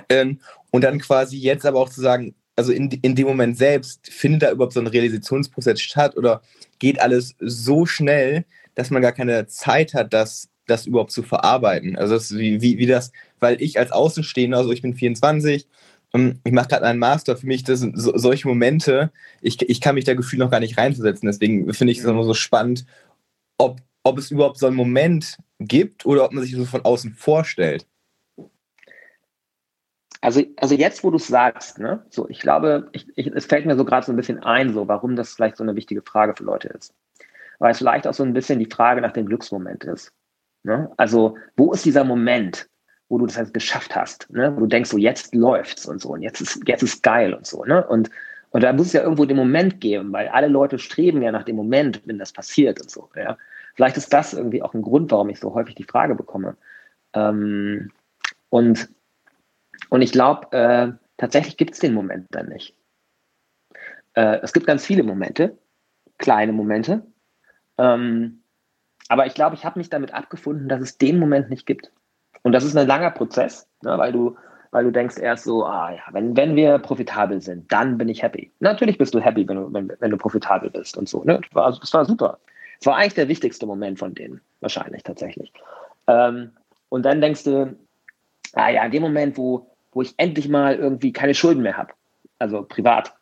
Ähm, 0.09 0.39
und 0.71 0.83
dann 0.83 0.99
quasi 0.99 1.37
jetzt 1.37 1.65
aber 1.65 1.79
auch 1.79 1.89
zu 1.89 2.01
sagen, 2.01 2.35
also 2.55 2.71
in, 2.71 2.89
in 2.91 3.15
dem 3.15 3.27
Moment 3.27 3.57
selbst, 3.57 4.11
findet 4.11 4.43
da 4.43 4.51
überhaupt 4.51 4.73
so 4.73 4.81
ein 4.81 4.87
Realisationsprozess 4.87 5.79
statt 5.79 6.17
oder 6.17 6.41
geht 6.77 6.99
alles 7.01 7.35
so 7.39 7.85
schnell, 7.85 8.45
dass 8.75 8.89
man 8.89 9.01
gar 9.01 9.13
keine 9.13 9.47
Zeit 9.47 9.93
hat, 9.93 10.13
das, 10.13 10.49
das 10.67 10.85
überhaupt 10.85 11.11
zu 11.11 11.23
verarbeiten? 11.23 11.95
Also 11.95 12.15
das, 12.15 12.35
wie, 12.37 12.61
wie, 12.61 12.77
wie 12.77 12.85
das, 12.85 13.11
weil 13.39 13.61
ich 13.61 13.79
als 13.79 13.91
Außenstehender, 13.91 14.57
also 14.57 14.71
ich 14.71 14.81
bin 14.81 14.93
24, 14.93 15.67
ähm, 16.13 16.39
ich 16.43 16.51
mache 16.51 16.67
gerade 16.67 16.85
einen 16.85 16.99
Master, 16.99 17.37
für 17.37 17.47
mich 17.47 17.63
das 17.63 17.79
sind 17.79 17.99
so, 17.99 18.17
solche 18.17 18.47
Momente, 18.47 19.11
ich, 19.41 19.61
ich 19.61 19.81
kann 19.81 19.95
mich 19.95 20.05
da 20.05 20.13
gefühlt 20.13 20.39
noch 20.39 20.51
gar 20.51 20.59
nicht 20.59 20.77
reinversetzen. 20.77 21.27
Deswegen 21.27 21.73
finde 21.73 21.93
ich 21.93 21.99
es 21.99 22.05
immer 22.05 22.23
so 22.23 22.33
spannend, 22.33 22.85
ob 23.57 23.81
ob 24.03 24.17
es 24.17 24.31
überhaupt 24.31 24.57
so 24.57 24.67
einen 24.67 24.75
Moment 24.75 25.37
gibt 25.59 26.05
oder 26.05 26.25
ob 26.25 26.31
man 26.31 26.43
sich 26.43 26.55
so 26.55 26.65
von 26.65 26.85
außen 26.85 27.13
vorstellt. 27.13 27.85
Also, 30.21 30.43
also 30.57 30.75
jetzt, 30.75 31.03
wo 31.03 31.11
du 31.11 31.17
es 31.17 31.27
sagst, 31.27 31.79
ne, 31.79 32.05
so, 32.09 32.27
ich 32.27 32.39
glaube, 32.39 32.89
ich, 32.91 33.07
ich, 33.15 33.27
es 33.27 33.45
fällt 33.45 33.65
mir 33.65 33.77
so 33.77 33.85
gerade 33.85 34.05
so 34.05 34.11
ein 34.11 34.17
bisschen 34.17 34.43
ein, 34.43 34.73
so, 34.73 34.87
warum 34.87 35.15
das 35.15 35.33
vielleicht 35.33 35.57
so 35.57 35.63
eine 35.63 35.75
wichtige 35.75 36.01
Frage 36.01 36.35
für 36.35 36.43
Leute 36.43 36.67
ist. 36.69 36.93
Weil 37.59 37.71
es 37.71 37.77
vielleicht 37.77 38.05
auch 38.05 38.13
so 38.13 38.23
ein 38.23 38.33
bisschen 38.33 38.59
die 38.59 38.65
Frage 38.65 39.01
nach 39.01 39.13
dem 39.13 39.25
Glücksmoment 39.25 39.85
ist. 39.85 40.11
Ne? 40.63 40.91
Also, 40.97 41.37
wo 41.55 41.71
ist 41.71 41.85
dieser 41.85 42.03
Moment, 42.03 42.69
wo 43.07 43.17
du 43.17 43.25
das 43.25 43.37
halt 43.37 43.53
geschafft 43.53 43.95
hast, 43.95 44.29
ne? 44.29 44.53
wo 44.55 44.61
du 44.61 44.67
denkst, 44.67 44.89
so 44.89 44.97
jetzt 44.97 45.33
läuft's 45.33 45.85
und 45.85 46.01
so 46.01 46.09
und 46.09 46.21
jetzt 46.21 46.41
ist, 46.41 46.67
jetzt 46.67 46.83
ist 46.83 47.01
geil 47.01 47.33
und 47.33 47.45
so, 47.45 47.63
ne? 47.63 47.85
Und, 47.87 48.09
und 48.51 48.63
da 48.63 48.73
muss 48.73 48.87
es 48.87 48.93
ja 48.93 49.03
irgendwo 49.03 49.25
den 49.25 49.37
Moment 49.37 49.79
geben, 49.79 50.11
weil 50.11 50.27
alle 50.27 50.47
Leute 50.47 50.79
streben 50.79 51.21
ja 51.21 51.31
nach 51.31 51.43
dem 51.43 51.55
Moment, 51.55 52.01
wenn 52.05 52.19
das 52.19 52.33
passiert 52.33 52.81
und 52.81 52.91
so, 52.91 53.09
ja. 53.15 53.37
Vielleicht 53.79 53.95
ist 53.95 54.11
das 54.11 54.33
irgendwie 54.33 54.61
auch 54.61 54.73
ein 54.73 54.81
Grund, 54.81 55.09
warum 55.09 55.29
ich 55.29 55.39
so 55.39 55.53
häufig 55.53 55.73
die 55.73 55.85
Frage 55.85 56.13
bekomme. 56.13 56.57
Ähm, 57.13 57.93
und, 58.49 58.89
und 59.87 60.01
ich 60.01 60.11
glaube, 60.11 60.51
äh, 60.51 60.91
tatsächlich 61.15 61.55
gibt 61.55 61.75
es 61.75 61.79
den 61.79 61.93
Moment 61.93 62.27
dann 62.31 62.49
nicht. 62.49 62.75
Äh, 64.15 64.39
es 64.41 64.51
gibt 64.51 64.67
ganz 64.67 64.85
viele 64.85 65.03
Momente, 65.03 65.57
kleine 66.17 66.51
Momente. 66.51 67.03
Ähm, 67.77 68.43
aber 69.07 69.27
ich 69.27 69.33
glaube, 69.33 69.55
ich 69.55 69.63
habe 69.63 69.79
mich 69.79 69.89
damit 69.89 70.13
abgefunden, 70.13 70.67
dass 70.67 70.81
es 70.81 70.97
den 70.97 71.17
Moment 71.17 71.49
nicht 71.49 71.65
gibt. 71.65 71.89
Und 72.41 72.51
das 72.51 72.65
ist 72.65 72.75
ein 72.75 72.85
langer 72.85 73.11
Prozess, 73.11 73.65
ne, 73.81 73.97
weil 73.97 74.11
du 74.11 74.35
weil 74.71 74.83
du 74.83 74.91
denkst 74.91 75.17
erst 75.17 75.45
so, 75.45 75.65
ah 75.65 75.91
ja, 75.91 76.01
wenn, 76.11 76.35
wenn 76.35 76.57
wir 76.57 76.79
profitabel 76.79 77.41
sind, 77.41 77.71
dann 77.71 77.97
bin 77.97 78.09
ich 78.09 78.21
happy. 78.21 78.51
Natürlich 78.59 78.97
bist 78.97 79.15
du 79.15 79.21
happy, 79.21 79.47
wenn 79.47 79.55
du, 79.55 79.73
wenn, 79.73 79.89
wenn 79.99 80.11
du 80.11 80.17
profitabel 80.17 80.69
bist 80.69 80.97
und 80.97 81.07
so. 81.07 81.23
Ne? 81.23 81.39
Das, 81.41 81.55
war, 81.55 81.71
das 81.71 81.93
war 81.93 82.03
super. 82.03 82.39
Das 82.79 82.87
war 82.87 82.95
eigentlich 82.95 83.15
der 83.15 83.27
wichtigste 83.27 83.65
Moment 83.65 83.99
von 83.99 84.13
denen, 84.15 84.41
wahrscheinlich 84.61 85.03
tatsächlich. 85.03 85.51
Ähm, 86.07 86.51
und 86.89 87.03
dann 87.03 87.21
denkst 87.21 87.43
du, 87.43 87.75
ah 88.53 88.69
ja, 88.69 88.85
in 88.85 88.91
dem 88.91 89.03
Moment, 89.03 89.37
wo, 89.37 89.69
wo 89.91 90.01
ich 90.01 90.13
endlich 90.17 90.47
mal 90.47 90.75
irgendwie 90.75 91.11
keine 91.11 91.35
Schulden 91.35 91.61
mehr 91.61 91.77
habe, 91.77 91.93
also 92.39 92.63
privat, 92.63 93.13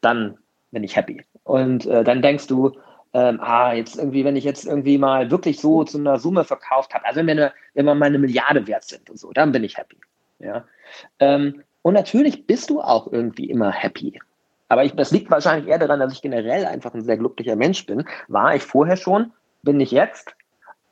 dann 0.00 0.38
bin 0.70 0.84
ich 0.84 0.96
happy. 0.96 1.24
Und 1.44 1.86
äh, 1.86 2.04
dann 2.04 2.22
denkst 2.22 2.46
du, 2.46 2.72
ähm, 3.12 3.40
ah, 3.40 3.72
jetzt 3.72 3.96
irgendwie, 3.96 4.24
wenn 4.24 4.36
ich 4.36 4.44
jetzt 4.44 4.66
irgendwie 4.66 4.98
mal 4.98 5.30
wirklich 5.30 5.60
so 5.60 5.82
zu 5.84 5.98
einer 5.98 6.18
Summe 6.18 6.44
verkauft 6.44 6.94
habe, 6.94 7.04
also 7.06 7.18
wenn 7.18 7.26
wir, 7.26 7.32
eine, 7.32 7.52
wenn 7.74 7.86
wir 7.86 7.94
mal 7.94 8.06
eine 8.06 8.18
Milliarde 8.18 8.66
wert 8.66 8.84
sind 8.84 9.10
und 9.10 9.18
so, 9.18 9.32
dann 9.32 9.50
bin 9.50 9.64
ich 9.64 9.76
happy. 9.76 9.96
Ja. 10.38 10.64
Ähm, 11.18 11.62
und 11.82 11.94
natürlich 11.94 12.46
bist 12.46 12.70
du 12.70 12.80
auch 12.80 13.10
irgendwie 13.10 13.50
immer 13.50 13.72
happy. 13.72 14.20
Aber 14.70 14.84
ich, 14.84 14.94
das 14.94 15.10
liegt 15.10 15.30
wahrscheinlich 15.32 15.68
eher 15.68 15.80
daran, 15.80 15.98
dass 15.98 16.12
ich 16.12 16.22
generell 16.22 16.64
einfach 16.64 16.94
ein 16.94 17.02
sehr 17.02 17.16
glücklicher 17.16 17.56
Mensch 17.56 17.84
bin. 17.86 18.04
War 18.28 18.54
ich 18.54 18.62
vorher 18.62 18.96
schon, 18.96 19.32
bin 19.62 19.80
ich 19.80 19.90
jetzt. 19.90 20.32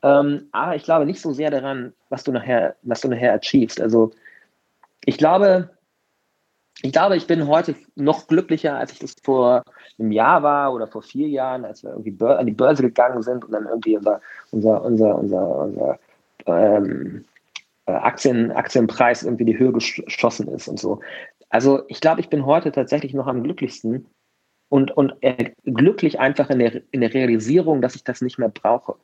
Ähm, 0.03 0.49
aber 0.51 0.75
ich 0.75 0.83
glaube 0.83 1.05
nicht 1.05 1.21
so 1.21 1.31
sehr 1.31 1.49
daran, 1.49 1.93
was 2.09 2.25
du 2.25 2.33
nachher, 2.33 2.75
was 2.83 2.99
du 2.99 3.07
nachher 3.07 3.33
achievest. 3.33 3.79
Also 3.79 4.11
ich 5.05 5.17
glaube, 5.17 5.69
ich 6.81 6.91
glaube, 6.91 7.15
ich 7.15 7.25
bin 7.25 7.47
heute 7.47 7.73
noch 7.95 8.27
glücklicher, 8.27 8.75
als 8.75 8.91
ich 8.91 8.99
das 8.99 9.15
vor 9.23 9.63
einem 9.97 10.11
Jahr 10.11 10.43
war 10.43 10.73
oder 10.73 10.87
vor 10.87 11.01
vier 11.01 11.29
Jahren, 11.29 11.63
als 11.63 11.81
wir 11.81 11.91
irgendwie 11.91 12.17
an 12.25 12.47
die 12.47 12.51
Börse 12.51 12.83
gegangen 12.83 13.21
sind 13.21 13.45
und 13.45 13.51
dann 13.53 13.65
irgendwie 13.65 13.95
unser, 13.95 14.19
unser, 14.51 14.83
unser, 14.83 15.15
unser, 15.15 15.57
unser 15.57 15.99
ähm, 16.47 17.23
äh, 17.85 17.93
Aktien, 17.93 18.51
Aktienpreis 18.51 19.23
irgendwie 19.23 19.45
die 19.45 19.57
Höhe 19.57 19.71
geschossen 19.71 20.49
ist 20.49 20.67
und 20.67 20.79
so. 20.79 20.99
Also 21.49 21.83
ich 21.87 21.99
glaube, 21.99 22.21
ich 22.21 22.29
bin 22.29 22.45
heute 22.45 22.71
tatsächlich 22.71 23.13
noch 23.13 23.27
am 23.27 23.43
glücklichsten 23.43 24.07
und, 24.69 24.91
und 24.91 25.15
äh, 25.21 25.51
glücklich 25.65 26.19
einfach 26.19 26.49
in 26.49 26.59
der, 26.59 26.81
in 26.91 27.01
der 27.01 27.13
Realisierung, 27.13 27.81
dass 27.81 27.95
ich 27.95 28.03
das 28.03 28.21
nicht 28.21 28.37
mehr 28.37 28.49
brauche. 28.49 28.95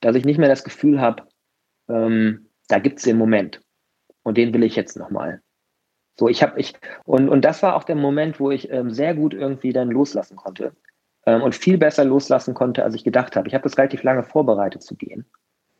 Dass 0.00 0.16
ich 0.16 0.24
nicht 0.24 0.38
mehr 0.38 0.48
das 0.48 0.64
Gefühl 0.64 1.00
habe, 1.00 1.22
ähm, 1.88 2.48
da 2.68 2.80
gibt 2.80 2.98
es 2.98 3.04
den 3.04 3.16
Moment 3.16 3.60
und 4.24 4.36
den 4.36 4.52
will 4.52 4.64
ich 4.64 4.76
jetzt 4.76 4.96
nochmal. 4.96 5.40
So, 6.18 6.28
ich 6.28 6.42
habe 6.42 6.58
ich 6.58 6.74
und 7.04 7.28
und 7.28 7.44
das 7.44 7.62
war 7.62 7.76
auch 7.76 7.84
der 7.84 7.94
Moment, 7.94 8.40
wo 8.40 8.50
ich 8.50 8.70
ähm, 8.70 8.90
sehr 8.90 9.14
gut 9.14 9.32
irgendwie 9.32 9.72
dann 9.72 9.90
loslassen 9.90 10.36
konnte 10.36 10.72
ähm, 11.24 11.42
und 11.42 11.54
viel 11.54 11.78
besser 11.78 12.04
loslassen 12.04 12.54
konnte, 12.54 12.82
als 12.82 12.96
ich 12.96 13.04
gedacht 13.04 13.36
habe. 13.36 13.46
Ich 13.46 13.54
habe 13.54 13.62
das 13.62 13.78
relativ 13.78 14.02
lange 14.02 14.24
vorbereitet 14.24 14.82
zu 14.82 14.96
gehen 14.96 15.24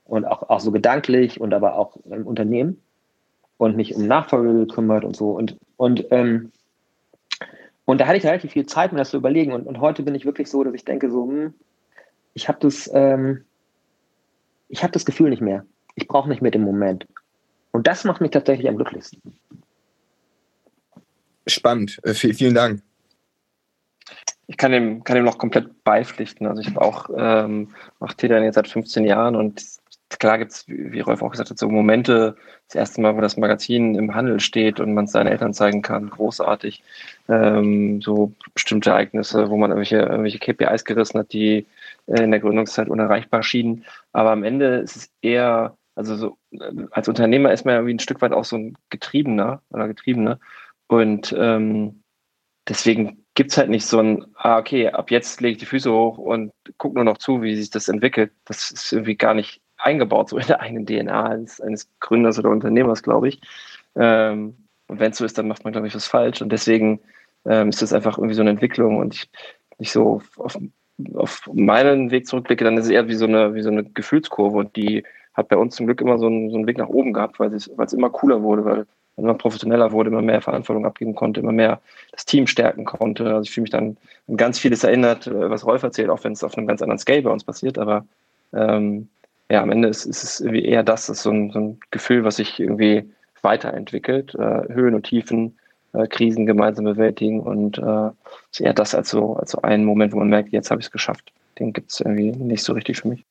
und 0.05 0.25
auch 0.25 0.49
auch 0.49 0.61
so 0.61 0.71
gedanklich 0.71 1.41
und 1.41 1.53
aber 1.53 1.77
auch 1.77 1.97
im 2.07 2.27
Unternehmen 2.27 2.81
und 3.59 3.77
mich 3.77 3.95
um 3.95 4.07
Nachfolge 4.07 4.67
gekümmert 4.67 5.05
und 5.05 5.15
so 5.15 5.33
und 5.33 5.57
und 5.77 6.07
ähm, 6.11 6.53
und 7.85 8.01
da 8.01 8.07
hatte 8.07 8.19
ich 8.19 8.27
relativ 8.27 8.53
viel 8.53 8.67
Zeit, 8.67 8.93
mir 8.93 8.99
das 8.99 9.11
zu 9.11 9.17
überlegen 9.17 9.53
und, 9.53 9.67
und 9.67 9.81
heute 9.81 10.03
bin 10.03 10.15
ich 10.15 10.25
wirklich 10.25 10.49
so, 10.49 10.65
dass 10.65 10.75
ich 10.75 10.85
denke 10.85 11.11
so, 11.11 11.27
hm, 11.27 11.55
ich 12.35 12.49
habe 12.49 12.59
das 12.61 12.91
ähm, 12.93 13.45
ich 14.69 14.83
habe 14.83 14.93
das 14.93 15.05
Gefühl 15.05 15.31
nicht 15.31 15.43
mehr. 15.43 15.65
Ich 15.95 16.07
brauche 16.07 16.29
nicht 16.29 16.43
mehr 16.43 16.51
den 16.51 16.63
Moment. 16.63 17.07
Und 17.73 17.87
das 17.87 18.05
macht 18.05 18.21
mich 18.21 18.31
tatsächlich 18.31 18.69
am 18.69 18.77
glücklichsten. 18.77 19.21
Spannend. 21.47 21.99
Äh, 22.05 22.15
vielen 22.15 22.55
Dank. 22.55 22.83
Ich 24.47 24.57
kann 24.57 24.73
dem, 24.73 25.05
kann 25.05 25.17
dem 25.17 25.25
noch 25.25 25.39
komplett 25.39 25.85
beipflichten. 25.85 26.47
Also 26.47 26.61
ich 26.61 26.69
habe 26.69 26.81
auch, 26.81 27.11
ähm, 27.17 27.75
mache 28.01 28.17
Täter 28.17 28.43
jetzt 28.43 28.55
seit 28.55 28.69
15 28.69 29.05
Jahren 29.05 29.37
und 29.37 29.63
klar 30.09 30.39
gibt 30.39 30.53
es, 30.53 30.65
wie 30.67 31.01
Rolf 31.01 31.23
auch 31.23 31.31
gesagt 31.31 31.51
hat, 31.51 31.59
so 31.59 31.69
Momente, 31.69 32.37
das 32.69 32.75
erste 32.75 33.01
Mal, 33.01 33.17
wo 33.17 33.21
das 33.21 33.37
Magazin 33.37 33.95
im 33.95 34.15
Handel 34.15 34.41
steht 34.41 34.81
und 34.81 34.95
man 34.95 35.05
es 35.05 35.13
seinen 35.13 35.27
Eltern 35.27 35.53
zeigen 35.53 35.83
kann, 35.83 36.09
großartig. 36.11 36.83
Ähm, 37.29 38.01
so 38.01 38.33
bestimmte 38.55 38.91
Ereignisse, 38.91 39.51
wo 39.51 39.57
man 39.57 39.71
irgendwelche, 39.71 39.99
irgendwelche 39.99 40.39
KPIs 40.39 40.85
gerissen 40.85 41.19
hat, 41.19 41.33
die 41.33 41.67
äh, 42.07 42.23
in 42.23 42.31
der 42.31 42.41
Gründungszeit 42.41 42.89
unerreichbar 42.89 43.43
schienen. 43.43 43.85
Aber 44.13 44.31
am 44.31 44.45
Ende 44.45 44.77
ist 44.79 44.97
es 44.97 45.11
eher, 45.21 45.77
also 45.95 46.17
so, 46.17 46.39
äh, 46.53 46.87
als 46.91 47.09
Unternehmer 47.09 47.53
ist 47.53 47.65
man 47.65 47.73
ja 47.73 47.79
irgendwie 47.81 47.95
ein 47.95 48.01
Stück 48.01 48.23
weit 48.23 48.33
auch 48.33 48.45
so 48.45 48.57
ein 48.57 48.79
Getriebener 48.91 49.63
oder 49.71 49.89
Getriebener. 49.89 50.41
Und 50.89 51.35
ähm, 51.39 52.03
deswegen 52.67 53.25
gibt 53.35 53.51
es 53.51 53.59
halt 53.59 53.69
nicht 53.71 53.87
so 53.87 54.01
ein, 54.01 54.27
ah, 54.37 54.59
okay, 54.59 54.89
ab 54.89 55.11
jetzt 55.11 55.41
lege 55.41 55.53
ich 55.53 55.59
die 55.59 55.67
Füße 55.67 55.93
hoch 55.93 56.19
und 56.19 56.53
gucke 56.79 56.97
nur 56.97 57.05
noch 57.05 57.19
zu, 57.19 57.43
wie 57.43 57.57
sich 57.57 57.71
das 57.71 57.89
entwickelt. 57.89 58.33
Das 58.47 58.71
ist 58.71 58.93
irgendwie 58.93 59.17
gar 59.17 59.35
nicht 59.35 59.61
eingebaut, 59.79 60.29
so 60.29 60.39
in 60.39 60.47
der 60.47 60.61
eigenen 60.61 60.87
DNA 60.87 61.25
eines, 61.25 61.61
eines 61.61 61.89
Gründers 62.01 62.39
oder 62.39 62.51
Unternehmers, 62.51 63.03
glaube 63.03 63.29
ich. 63.29 63.41
Ähm, 63.97 64.57
und 64.89 65.01
wenn 65.01 65.13
es 65.13 65.19
so 65.19 65.25
ist, 65.25 65.39
dann 65.39 65.49
macht 65.49 65.65
man, 65.65 65.73
glaube 65.73 65.87
ich, 65.87 65.95
was 65.95 66.07
falsch. 66.07 66.43
Und 66.43 66.51
deswegen 66.51 67.01
ähm, 67.47 67.69
ist 67.69 67.83
das 67.83 67.93
einfach 67.93 68.19
irgendwie 68.19 68.35
so 68.35 68.41
eine 68.41 68.51
Entwicklung. 68.51 68.97
Und 68.97 69.15
ich, 69.15 69.31
nicht 69.79 69.93
so 69.93 70.23
auf, 70.37 70.59
auf 71.15 71.49
meinen 71.53 72.11
Weg 72.11 72.27
zurückblicke, 72.27 72.65
dann 72.65 72.77
ist 72.77 72.87
es 72.87 72.91
eher 72.91 73.09
wie 73.09 73.15
so 73.15 73.27
eine, 73.27 73.55
wie 73.55 73.63
so 73.63 73.71
eine 73.71 73.85
Gefühlskurve. 73.85 74.59
Und 74.59 74.77
die 74.77 75.05
hat 75.35 75.49
bei 75.49 75.57
uns 75.57 75.77
zum 75.77 75.87
Glück 75.87 76.01
immer 76.01 76.19
so 76.19 76.27
einen, 76.27 76.51
so 76.51 76.57
einen 76.57 76.67
Weg 76.67 76.79
nach 76.79 76.89
oben 76.89 77.13
gehabt, 77.13 77.39
weil 77.39 77.53
es, 77.55 77.71
weil 77.77 77.87
es 77.87 77.93
immer 77.93 78.11
cooler 78.11 78.43
wurde, 78.43 78.65
weil 78.65 78.87
immer 79.17 79.35
professioneller 79.35 79.93
wurde, 79.93 80.11
immer 80.11 80.23
mehr 80.23 80.41
Verantwortung 80.41 80.87
abgeben 80.87 81.15
konnte, 81.15 81.41
immer 81.41 81.53
mehr 81.53 81.81
das 82.13 82.25
Team 82.25 82.47
stärken 82.47 82.85
konnte. 82.85 83.27
Also 83.27 83.43
ich 83.43 83.51
fühle 83.51 83.63
mich 83.63 83.71
dann 83.71 83.97
an 84.29 84.37
ganz 84.37 84.59
vieles 84.59 84.85
erinnert, 84.85 85.27
äh, 85.27 85.51
was 85.51 85.67
Rolf 85.67 85.83
erzählt, 85.83 86.09
auch 86.09 86.23
wenn 86.25 86.33
es 86.33 86.45
auf 86.45 86.57
einem 86.57 86.67
ganz 86.67 86.83
anderen 86.83 86.99
Scale 86.99 87.23
bei 87.23 87.31
uns 87.31 87.45
passiert. 87.45 87.79
Aber 87.79 88.07
ähm, 88.53 89.09
ja, 89.51 89.63
am 89.63 89.71
Ende 89.71 89.89
ist, 89.89 90.05
ist, 90.05 90.23
es 90.23 90.41
irgendwie 90.41 90.65
eher 90.65 90.83
das, 90.83 91.07
das 91.07 91.19
ist 91.19 91.23
so 91.23 91.31
ein, 91.31 91.51
so 91.51 91.59
ein 91.59 91.81
Gefühl, 91.91 92.25
was 92.25 92.37
sich 92.37 92.59
irgendwie 92.61 93.11
weiterentwickelt, 93.43 94.35
äh, 94.35 94.73
Höhen 94.73 94.95
und 94.95 95.05
Tiefen, 95.05 95.59
äh, 95.95 96.07
Krisen 96.07 96.47
gemeinsam 96.47 96.85
bewältigen 96.85 97.41
und 97.41 97.79
äh, 97.79 98.11
ist 98.51 98.61
eher 98.61 98.75
das 98.75 98.95
als 98.95 99.11
so, 99.11 99.37
als 99.37 99.53
so 99.53 99.63
ein 99.63 99.85
Moment, 99.85 100.13
wo 100.13 100.19
man 100.19 100.29
merkt, 100.29 100.53
jetzt 100.53 100.71
habe 100.71 100.81
ich 100.81 100.87
es 100.87 100.93
geschafft. 100.93 101.33
Den 101.59 101.73
gibt 101.73 101.93
es 101.93 102.01
irgendwie 102.01 102.33
nicht 102.33 102.63
so 102.63 102.73
richtig 102.73 102.99
für 102.99 103.09
mich. 103.09 103.25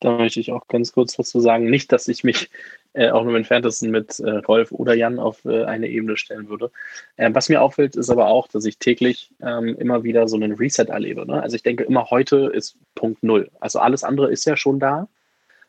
Da 0.00 0.18
möchte 0.18 0.40
ich 0.40 0.52
auch 0.52 0.68
ganz 0.68 0.92
kurz 0.92 1.16
dazu 1.16 1.40
sagen, 1.40 1.70
nicht, 1.70 1.90
dass 1.90 2.06
ich 2.06 2.22
mich 2.22 2.50
äh, 2.92 3.10
auch 3.10 3.22
nur 3.22 3.30
im 3.30 3.36
entferntesten 3.36 3.90
mit 3.90 4.20
äh, 4.20 4.30
Rolf 4.30 4.70
oder 4.72 4.94
Jan 4.94 5.18
auf 5.18 5.44
äh, 5.46 5.64
eine 5.64 5.88
Ebene 5.88 6.16
stellen 6.18 6.48
würde. 6.48 6.70
Ähm, 7.16 7.34
was 7.34 7.48
mir 7.48 7.62
auffällt, 7.62 7.96
ist 7.96 8.10
aber 8.10 8.28
auch, 8.28 8.46
dass 8.48 8.66
ich 8.66 8.78
täglich 8.78 9.30
ähm, 9.40 9.74
immer 9.78 10.04
wieder 10.04 10.28
so 10.28 10.36
einen 10.36 10.52
Reset 10.52 10.84
erlebe. 10.88 11.26
Ne? 11.26 11.42
Also 11.42 11.56
ich 11.56 11.62
denke 11.62 11.84
immer, 11.84 12.10
heute 12.10 12.50
ist 12.52 12.76
Punkt 12.94 13.22
Null. 13.22 13.50
Also 13.60 13.78
alles 13.78 14.04
andere 14.04 14.30
ist 14.30 14.44
ja 14.44 14.56
schon 14.56 14.78
da. 14.78 15.08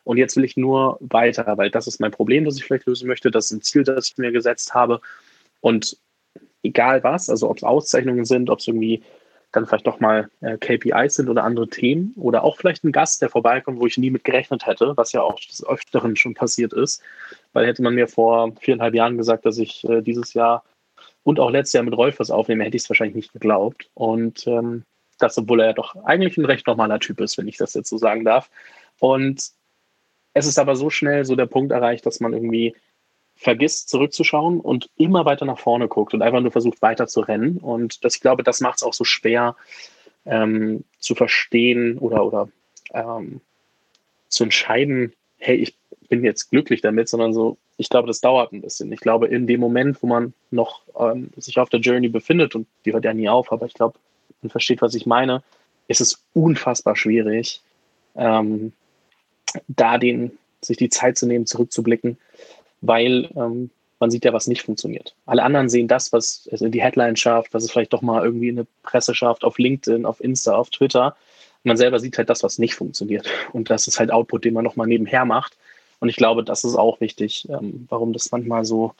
Und 0.08 0.16
jetzt 0.16 0.36
will 0.36 0.44
ich 0.44 0.56
nur 0.56 0.96
weiter, 1.00 1.58
weil 1.58 1.70
das 1.70 1.86
ist 1.86 2.00
mein 2.00 2.12
Problem, 2.12 2.46
das 2.46 2.56
ich 2.56 2.64
vielleicht 2.64 2.86
lösen 2.86 3.06
möchte. 3.06 3.30
Das 3.30 3.44
ist 3.44 3.50
ein 3.50 3.60
Ziel, 3.60 3.84
das 3.84 4.08
ich 4.08 4.16
mir 4.16 4.32
gesetzt 4.32 4.72
habe. 4.72 5.02
Und 5.60 5.98
egal 6.62 7.04
was, 7.04 7.28
also 7.28 7.50
ob 7.50 7.58
es 7.58 7.62
Auszeichnungen 7.62 8.24
sind, 8.24 8.48
ob 8.48 8.60
es 8.60 8.68
irgendwie 8.68 9.02
dann 9.52 9.66
vielleicht 9.66 9.86
doch 9.86 10.00
mal 10.00 10.30
äh, 10.40 10.56
KPIs 10.56 11.16
sind 11.16 11.28
oder 11.28 11.44
andere 11.44 11.68
Themen 11.68 12.14
oder 12.16 12.42
auch 12.42 12.56
vielleicht 12.56 12.84
ein 12.84 12.92
Gast, 12.92 13.20
der 13.20 13.28
vorbeikommt, 13.28 13.80
wo 13.80 13.86
ich 13.86 13.98
nie 13.98 14.08
mit 14.08 14.24
gerechnet 14.24 14.64
hätte, 14.64 14.96
was 14.96 15.12
ja 15.12 15.20
auch 15.20 15.38
des 15.40 15.62
Öfteren 15.66 16.16
schon 16.16 16.32
passiert 16.32 16.72
ist. 16.72 17.02
Weil 17.52 17.66
hätte 17.66 17.82
man 17.82 17.94
mir 17.94 18.08
vor 18.08 18.54
viereinhalb 18.62 18.94
Jahren 18.94 19.18
gesagt, 19.18 19.44
dass 19.44 19.58
ich 19.58 19.86
äh, 19.90 20.00
dieses 20.00 20.32
Jahr 20.32 20.64
und 21.22 21.38
auch 21.38 21.50
letztes 21.50 21.74
Jahr 21.74 21.84
mit 21.84 21.94
Rolf 21.94 22.18
was 22.18 22.30
aufnehme, 22.30 22.64
hätte 22.64 22.78
ich 22.78 22.82
es 22.84 22.88
wahrscheinlich 22.88 23.16
nicht 23.16 23.34
geglaubt. 23.34 23.90
Und 23.92 24.46
ähm, 24.46 24.84
das, 25.18 25.36
obwohl 25.36 25.60
er 25.60 25.66
ja 25.66 25.72
doch 25.74 25.96
eigentlich 26.06 26.38
ein 26.38 26.46
recht 26.46 26.66
normaler 26.66 26.98
Typ 26.98 27.20
ist, 27.20 27.36
wenn 27.36 27.46
ich 27.46 27.58
das 27.58 27.74
jetzt 27.74 27.90
so 27.90 27.98
sagen 27.98 28.24
darf. 28.24 28.48
Und 29.00 29.57
es 30.34 30.46
ist 30.46 30.58
aber 30.58 30.76
so 30.76 30.90
schnell 30.90 31.24
so 31.24 31.36
der 31.36 31.46
Punkt 31.46 31.72
erreicht, 31.72 32.06
dass 32.06 32.20
man 32.20 32.32
irgendwie 32.32 32.74
vergisst 33.36 33.88
zurückzuschauen 33.88 34.60
und 34.60 34.90
immer 34.96 35.24
weiter 35.24 35.44
nach 35.44 35.58
vorne 35.58 35.86
guckt 35.86 36.12
und 36.12 36.22
einfach 36.22 36.40
nur 36.40 36.50
versucht 36.50 36.82
weiter 36.82 37.06
zu 37.06 37.20
rennen. 37.20 37.58
Und 37.58 38.04
das, 38.04 38.16
ich 38.16 38.20
glaube, 38.20 38.42
das 38.42 38.60
macht 38.60 38.78
es 38.78 38.82
auch 38.82 38.94
so 38.94 39.04
schwer 39.04 39.54
ähm, 40.26 40.84
zu 40.98 41.14
verstehen 41.14 41.98
oder, 41.98 42.24
oder 42.24 42.48
ähm, 42.92 43.40
zu 44.28 44.44
entscheiden, 44.44 45.12
hey, 45.38 45.56
ich 45.56 45.76
bin 46.08 46.24
jetzt 46.24 46.50
glücklich 46.50 46.80
damit, 46.80 47.08
sondern 47.08 47.32
so, 47.32 47.58
ich 47.76 47.88
glaube, 47.88 48.08
das 48.08 48.20
dauert 48.20 48.52
ein 48.52 48.60
bisschen. 48.60 48.90
Ich 48.92 49.00
glaube, 49.00 49.28
in 49.28 49.46
dem 49.46 49.60
Moment, 49.60 50.02
wo 50.02 50.08
man 50.08 50.34
noch 50.50 50.82
ähm, 50.98 51.30
sich 51.36 51.58
auf 51.58 51.68
der 51.68 51.80
Journey 51.80 52.08
befindet, 52.08 52.54
und 52.54 52.66
die 52.84 52.92
hört 52.92 53.04
ja 53.04 53.14
nie 53.14 53.28
auf, 53.28 53.52
aber 53.52 53.66
ich 53.66 53.74
glaube, 53.74 53.98
man 54.42 54.50
versteht, 54.50 54.82
was 54.82 54.94
ich 54.94 55.06
meine, 55.06 55.42
ist 55.86 56.00
es 56.00 56.24
unfassbar 56.34 56.96
schwierig, 56.96 57.62
ähm, 58.16 58.72
da 59.68 59.98
den, 59.98 60.36
sich 60.60 60.76
die 60.76 60.88
Zeit 60.88 61.18
zu 61.18 61.26
nehmen, 61.26 61.46
zurückzublicken 61.46 62.18
weil 62.80 63.28
ähm, 63.36 63.70
man 64.00 64.10
sieht 64.10 64.24
ja, 64.24 64.32
was 64.32 64.46
nicht 64.46 64.62
funktioniert. 64.62 65.14
Alle 65.26 65.42
anderen 65.42 65.68
sehen 65.68 65.88
das, 65.88 66.12
was 66.12 66.48
es 66.52 66.60
in 66.60 66.70
die 66.70 66.82
Headline 66.82 67.16
schafft, 67.16 67.52
was 67.52 67.64
es 67.64 67.70
vielleicht 67.70 67.92
doch 67.92 68.02
mal 68.02 68.24
irgendwie 68.24 68.48
in 68.48 68.58
eine 68.58 68.66
Presse 68.82 69.14
schafft, 69.14 69.44
auf 69.44 69.58
LinkedIn, 69.58 70.06
auf 70.06 70.20
Insta, 70.20 70.54
auf 70.54 70.70
Twitter. 70.70 71.16
man 71.64 71.76
selber 71.76 71.98
sieht 71.98 72.16
halt 72.16 72.30
das, 72.30 72.42
was 72.42 72.58
nicht 72.58 72.74
funktioniert. 72.74 73.28
Und 73.52 73.70
das 73.70 73.88
ist 73.88 73.98
halt 73.98 74.12
Output, 74.12 74.44
den 74.44 74.54
man 74.54 74.64
nochmal 74.64 74.86
nebenher 74.86 75.24
macht. 75.24 75.56
Und 75.98 76.08
ich 76.08 76.16
glaube, 76.16 76.44
das 76.44 76.62
ist 76.62 76.76
auch 76.76 77.00
wichtig, 77.00 77.48
ähm, 77.50 77.86
warum 77.88 78.12
das 78.12 78.30
manchmal 78.30 78.64
so 78.64 78.94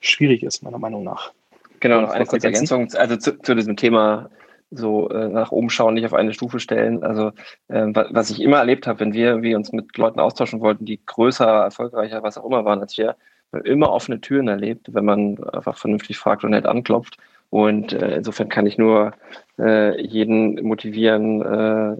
schwierig 0.00 0.42
ist, 0.42 0.62
meiner 0.62 0.78
Meinung 0.78 1.04
nach. 1.04 1.32
Genau, 1.80 2.00
noch 2.00 2.10
eine 2.10 2.24
kurze 2.24 2.46
Ergänzung. 2.46 2.90
Also 2.94 3.16
zu, 3.16 3.38
zu 3.42 3.54
diesem 3.54 3.76
Thema 3.76 4.30
so 4.70 5.08
äh, 5.10 5.28
nach 5.28 5.52
oben 5.52 5.70
schauen, 5.70 5.94
nicht 5.94 6.06
auf 6.06 6.14
eine 6.14 6.32
Stufe 6.32 6.60
stellen. 6.60 7.02
Also 7.02 7.32
äh, 7.68 7.86
was 8.10 8.30
ich 8.30 8.40
immer 8.40 8.58
erlebt 8.58 8.86
habe, 8.86 9.00
wenn 9.00 9.12
wir, 9.12 9.42
wir 9.42 9.56
uns 9.56 9.72
mit 9.72 9.96
Leuten 9.98 10.20
austauschen 10.20 10.60
wollten, 10.60 10.84
die 10.84 11.00
größer, 11.04 11.46
erfolgreicher, 11.46 12.22
was 12.22 12.38
auch 12.38 12.46
immer 12.46 12.64
waren 12.64 12.80
als 12.80 12.96
wir, 12.96 13.16
immer 13.64 13.90
offene 13.90 14.20
Türen 14.20 14.48
erlebt, 14.48 14.94
wenn 14.94 15.04
man 15.04 15.42
einfach 15.44 15.76
vernünftig 15.76 16.18
fragt 16.18 16.44
und 16.44 16.50
nett 16.50 16.66
anklopft. 16.66 17.16
Und 17.50 17.92
äh, 17.92 18.16
insofern 18.16 18.48
kann 18.48 18.66
ich 18.66 18.78
nur 18.78 19.12
äh, 19.58 20.00
jeden 20.00 20.62
motivieren, 20.62 21.42
äh, 21.42 21.96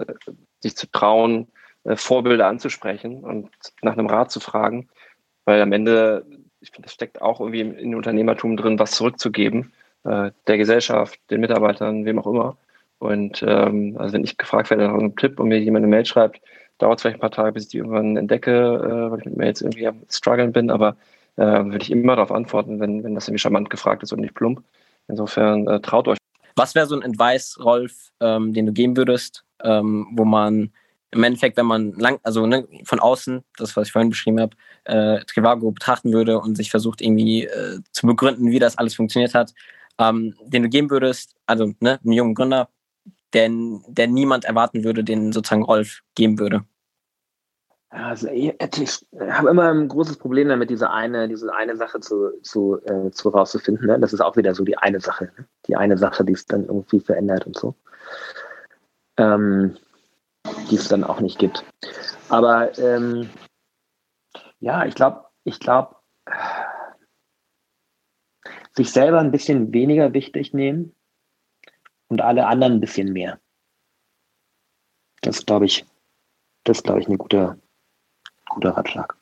sich 0.61 0.77
zu 0.77 0.87
trauen, 0.93 1.49
äh, 1.83 1.97
Vorbilder 1.97 2.47
anzusprechen 2.47 3.25
und 3.25 3.51
nach 3.83 3.95
einem 3.95 4.07
Rat 4.07 4.31
zu 4.31 4.39
fragen, 4.39 4.89
weil 5.45 5.61
am 5.61 5.73
Ende, 5.73 6.25
ich 6.61 6.71
finde, 6.71 6.87
das 6.87 6.93
steckt 6.93 7.21
auch 7.21 7.41
irgendwie 7.41 7.63
im, 7.63 7.77
im 7.77 7.95
Unternehmertum 7.95 8.57
drin, 8.57 8.79
was 8.79 8.93
zurückzugeben 8.93 9.73
äh, 10.05 10.31
der 10.47 10.59
Gesellschaft, 10.59 11.19
den 11.31 11.41
Mitarbeitern, 11.41 12.05
wem 12.05 12.19
auch 12.19 12.27
immer. 12.27 12.57
Und 12.99 13.43
ähm, 13.47 13.97
also 13.99 14.15
wenn 14.15 14.25
ich 14.25 14.37
gefragt 14.37 14.71
werde 14.71 14.87
nach 14.87 14.95
einem 14.95 15.17
Tipp 15.17 15.41
und 15.41 15.49
mir 15.49 15.59
jemand 15.59 15.85
eine 15.85 15.91
Mail 15.91 16.05
schreibt, 16.05 16.41
dauert 16.79 16.99
es 16.99 17.03
vielleicht 17.03 17.17
ein 17.17 17.21
paar 17.21 17.31
Tage, 17.31 17.53
bis 17.53 17.65
ich 17.65 17.69
die 17.71 17.79
irgendwann 17.79 18.17
entdecke, 18.17 18.51
äh, 18.51 19.11
weil 19.11 19.19
ich 19.19 19.25
mit 19.25 19.37
Mails 19.37 19.63
irgendwie 19.63 19.87
am 19.87 20.03
struggeln 20.11 20.53
bin, 20.53 20.71
aber 20.71 20.97
äh, 21.37 21.43
würde 21.43 21.83
ich 21.83 21.91
immer 21.91 22.17
darauf 22.17 22.33
antworten, 22.33 22.81
wenn, 22.81 23.03
wenn 23.03 23.15
das 23.15 23.29
irgendwie 23.29 23.41
charmant 23.41 23.71
gefragt 23.71 24.03
ist 24.03 24.13
und 24.13 24.21
nicht 24.21 24.35
plump. 24.35 24.63
Insofern 25.09 25.67
äh, 25.67 25.81
traut 25.81 26.09
euch. 26.09 26.19
Was 26.57 26.75
wäre 26.75 26.87
so 26.87 26.95
ein 26.95 27.05
Advice, 27.05 27.59
Rolf, 27.63 28.11
ähm, 28.21 28.53
den 28.53 28.67
du 28.67 28.73
geben 28.73 28.97
würdest, 28.97 29.45
ähm, 29.63 30.09
wo 30.13 30.25
man 30.25 30.73
im 31.13 31.25
Endeffekt, 31.25 31.57
wenn 31.57 31.67
man 31.67 31.93
lang, 31.95 32.21
also 32.23 32.47
ne, 32.47 32.69
von 32.85 33.01
außen, 33.01 33.43
das, 33.57 33.77
was 33.77 33.89
ich 33.89 33.93
vorhin 33.93 34.11
beschrieben 34.11 34.41
habe, 34.41 34.57
äh, 34.85 35.25
Trivago 35.25 35.71
betrachten 35.73 36.13
würde 36.13 36.39
und 36.39 36.57
sich 36.57 36.71
versucht 36.71 37.01
irgendwie 37.01 37.45
äh, 37.45 37.81
zu 37.93 38.07
begründen, 38.07 38.51
wie 38.51 38.59
das 38.59 38.79
alles 38.79 38.95
funktioniert 38.95 39.35
hat, 39.35 39.53
ähm, 40.01 40.35
den 40.47 40.65
du 40.65 40.69
geben 40.69 40.91
würdest, 40.91 41.37
also 41.47 41.73
ne, 41.81 42.01
einem 42.03 42.13
jungen 42.13 42.35
Gründer, 42.35 42.69
der, 43.33 43.51
der 43.87 44.09
niemand 44.09 44.45
erwarten 44.45 44.83
würde, 44.83 45.05
den 45.05 45.33
sozusagen 45.33 45.63
Rolf 45.63 46.01
geben 46.15 46.39
würde? 46.39 46.65
Also 47.91 48.29
ich, 48.29 48.55
ich 48.61 49.07
habe 49.19 49.51
immer 49.51 49.71
ein 49.71 49.89
großes 49.89 50.17
Problem 50.17 50.49
damit, 50.49 50.71
diese 50.71 50.91
eine, 50.91 51.29
diese 51.29 51.53
eine 51.53 51.77
Sache 51.77 51.99
zu, 51.99 52.31
zu, 52.43 52.81
äh, 52.85 53.11
zu 53.11 53.31
rauszufinden. 53.31 53.89
Ne? 53.89 53.99
Das 53.99 54.13
ist 54.13 54.21
auch 54.21 54.37
wieder 54.37 54.55
so 54.55 54.65
die 54.65 54.79
eine 54.79 55.01
Sache, 55.01 55.25
ne? 55.37 55.47
die 55.67 55.75
eine 55.75 55.99
Sache, 55.99 56.25
die 56.25 56.33
es 56.33 56.47
dann 56.47 56.67
irgendwie 56.67 57.01
verändert 57.01 57.47
und 57.47 57.59
so. 57.59 57.75
Ähm, 59.17 59.77
die 60.71 60.77
es 60.77 60.89
dann 60.89 61.03
auch 61.03 61.21
nicht 61.21 61.39
gibt. 61.39 61.65
Aber 62.29 62.79
ähm, 62.79 63.29
ja, 64.61 64.85
ich 64.87 64.95
glaube, 64.95 65.25
ich 65.43 65.59
glaube, 65.59 65.97
sich 68.73 68.91
selber 68.91 69.21
ein 69.21 69.31
bisschen 69.31 69.73
weniger 69.73 70.15
wichtig 70.15 70.55
nehmen 70.55 70.95
und 72.09 72.21
alle 72.21 72.47
anderen 72.47 72.75
ein 72.75 72.81
bisschen 72.81 73.13
mehr. 73.13 73.41
Das 75.23 75.45
glaube 75.45 75.67
ich, 75.67 75.85
das 76.65 76.83
glaube 76.83 77.01
ich 77.01 77.09
ein 77.09 77.19
guter, 77.19 77.59
guter 78.49 78.71
Ratschlag. 78.71 79.17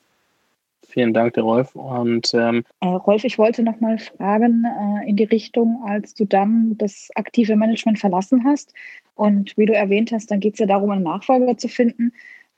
Vielen 0.87 1.13
Dank, 1.13 1.33
der 1.35 1.43
Rolf. 1.43 1.75
Und 1.75 2.33
ähm 2.33 2.63
äh, 2.79 2.87
Rolf, 2.87 3.23
ich 3.23 3.37
wollte 3.37 3.61
noch 3.61 3.79
mal 3.79 3.99
fragen 3.99 4.65
äh, 4.65 5.07
in 5.07 5.17
die 5.17 5.25
Richtung, 5.25 5.83
als 5.85 6.15
du 6.15 6.25
dann 6.25 6.77
das 6.77 7.09
aktive 7.15 7.55
Management 7.55 7.99
verlassen 7.99 8.43
hast 8.43 8.73
und 9.13 9.55
wie 9.55 9.67
du 9.67 9.73
erwähnt 9.73 10.11
hast, 10.11 10.31
dann 10.31 10.39
geht 10.39 10.53
es 10.53 10.59
ja 10.59 10.65
darum, 10.65 10.89
einen 10.89 11.03
Nachfolger 11.03 11.57
zu 11.57 11.67
finden. 11.67 12.11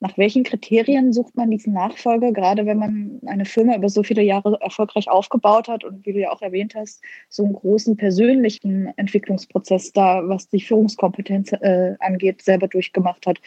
Nach 0.04 0.18
welchen 0.18 0.44
Kriterien 0.44 1.14
sucht 1.14 1.38
man 1.38 1.52
diesen 1.52 1.74
Nachfolger, 1.74 2.32
gerade 2.32 2.66
wenn 2.66 2.80
man 2.80 3.20
eine 3.28 3.46
Firma 3.46 3.76
über 3.76 3.88
so 3.88 4.02
viele 4.02 4.24
Jahre 4.24 4.58
erfolgreich 4.60 5.08
aufgebaut 5.08 5.68
hat 5.68 5.84
und 5.84 6.04
wie 6.08 6.14
du 6.14 6.20
ja 6.20 6.32
auch 6.32 6.42
erwähnt 6.42 6.74
hast, 6.76 7.04
so 7.30 7.46
einen 7.46 7.54
großen 7.54 7.96
persönlichen 7.98 8.92
Entwicklungsprozess 8.98 9.94
da, 9.94 10.28
was 10.28 10.50
die 10.50 10.60
Führungskompetenz 10.60 11.52
äh, 11.54 11.96
angeht, 12.00 12.42
selber 12.42 12.68
durchgemacht 12.68 13.28
hat. 13.28 13.38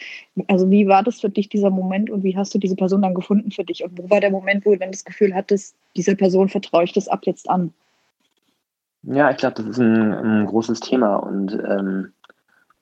Also 0.47 0.71
wie 0.71 0.87
war 0.87 1.03
das 1.03 1.19
für 1.19 1.29
dich, 1.29 1.49
dieser 1.49 1.69
Moment 1.69 2.09
und 2.09 2.23
wie 2.23 2.37
hast 2.37 2.55
du 2.55 2.57
diese 2.57 2.77
Person 2.77 3.01
dann 3.01 3.15
gefunden 3.15 3.51
für 3.51 3.65
dich? 3.65 3.83
Und 3.83 3.97
wo 3.97 4.09
war 4.09 4.21
der 4.21 4.31
Moment, 4.31 4.65
wo 4.65 4.71
du 4.71 4.77
dann 4.77 4.91
das 4.91 5.03
Gefühl 5.03 5.35
hattest, 5.35 5.75
dieser 5.97 6.15
Person 6.15 6.47
vertraue 6.47 6.85
ich 6.85 6.93
das 6.93 7.09
ab 7.09 7.25
jetzt 7.25 7.49
an? 7.49 7.73
Ja, 9.03 9.29
ich 9.29 9.37
glaube, 9.37 9.55
das 9.55 9.65
ist 9.65 9.79
ein, 9.79 10.13
ein, 10.13 10.45
großes 10.45 10.79
Thema 10.79 11.17
und 11.17 11.51
ähm, 11.53 12.13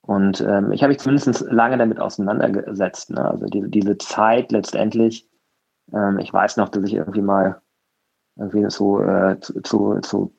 und 0.05 0.41
ähm, 0.41 0.71
ich 0.73 0.83
habe 0.83 0.89
mich 0.89 0.99
zumindest 0.99 1.49
lange 1.49 1.77
damit 1.77 1.99
auseinandergesetzt. 1.99 3.11
Ne? 3.11 3.23
Also 3.23 3.45
diese, 3.45 3.69
diese 3.69 3.97
Zeit 3.97 4.51
letztendlich, 4.51 5.29
ähm, 5.93 6.19
ich 6.19 6.33
weiß 6.33 6.57
noch, 6.57 6.69
dass 6.69 6.83
ich 6.83 6.93
irgendwie 6.93 7.21
mal 7.21 7.61
irgendwie 8.35 8.69
so 8.69 9.01
äh, 9.01 9.39
zu, 9.39 9.61
zu, 9.61 9.99
zu, 10.01 10.33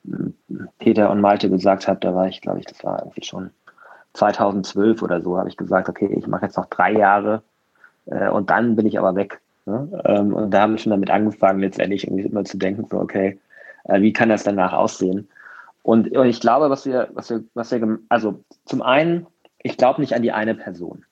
Peter 0.78 1.10
und 1.10 1.20
Malte 1.20 1.48
gesagt 1.48 1.88
habe, 1.88 2.00
da 2.00 2.14
war 2.14 2.28
ich, 2.28 2.42
glaube 2.42 2.58
ich, 2.58 2.66
das 2.66 2.82
war 2.84 3.00
irgendwie 3.00 3.24
schon 3.24 3.50
2012 4.12 5.02
oder 5.02 5.22
so, 5.22 5.38
habe 5.38 5.48
ich 5.48 5.56
gesagt, 5.56 5.88
okay, 5.88 6.12
ich 6.14 6.26
mache 6.26 6.44
jetzt 6.44 6.56
noch 6.56 6.66
drei 6.66 6.92
Jahre 6.92 7.42
äh, 8.06 8.28
und 8.28 8.50
dann 8.50 8.76
bin 8.76 8.86
ich 8.86 8.98
aber 8.98 9.14
weg. 9.14 9.40
Ne? 9.64 10.02
Ähm, 10.04 10.34
und 10.34 10.50
da 10.50 10.62
habe 10.62 10.74
ich 10.74 10.82
schon 10.82 10.90
damit 10.90 11.10
angefangen, 11.10 11.60
letztendlich 11.60 12.06
irgendwie 12.06 12.24
immer 12.24 12.44
zu 12.44 12.58
denken, 12.58 12.86
so, 12.90 12.98
okay, 12.98 13.40
äh, 13.84 14.00
wie 14.02 14.12
kann 14.12 14.28
das 14.28 14.44
danach 14.44 14.74
aussehen? 14.74 15.28
Und, 15.82 16.14
und 16.16 16.26
ich 16.26 16.40
glaube, 16.40 16.68
was 16.68 16.84
wir, 16.84 17.08
was 17.14 17.30
wir, 17.30 17.44
was 17.54 17.70
wir, 17.70 17.98
also 18.08 18.42
zum 18.66 18.82
einen 18.82 19.26
ich 19.64 19.76
glaube 19.76 20.00
nicht 20.00 20.14
an 20.14 20.22
die 20.22 20.30
eine 20.30 20.54
Person. 20.54 21.04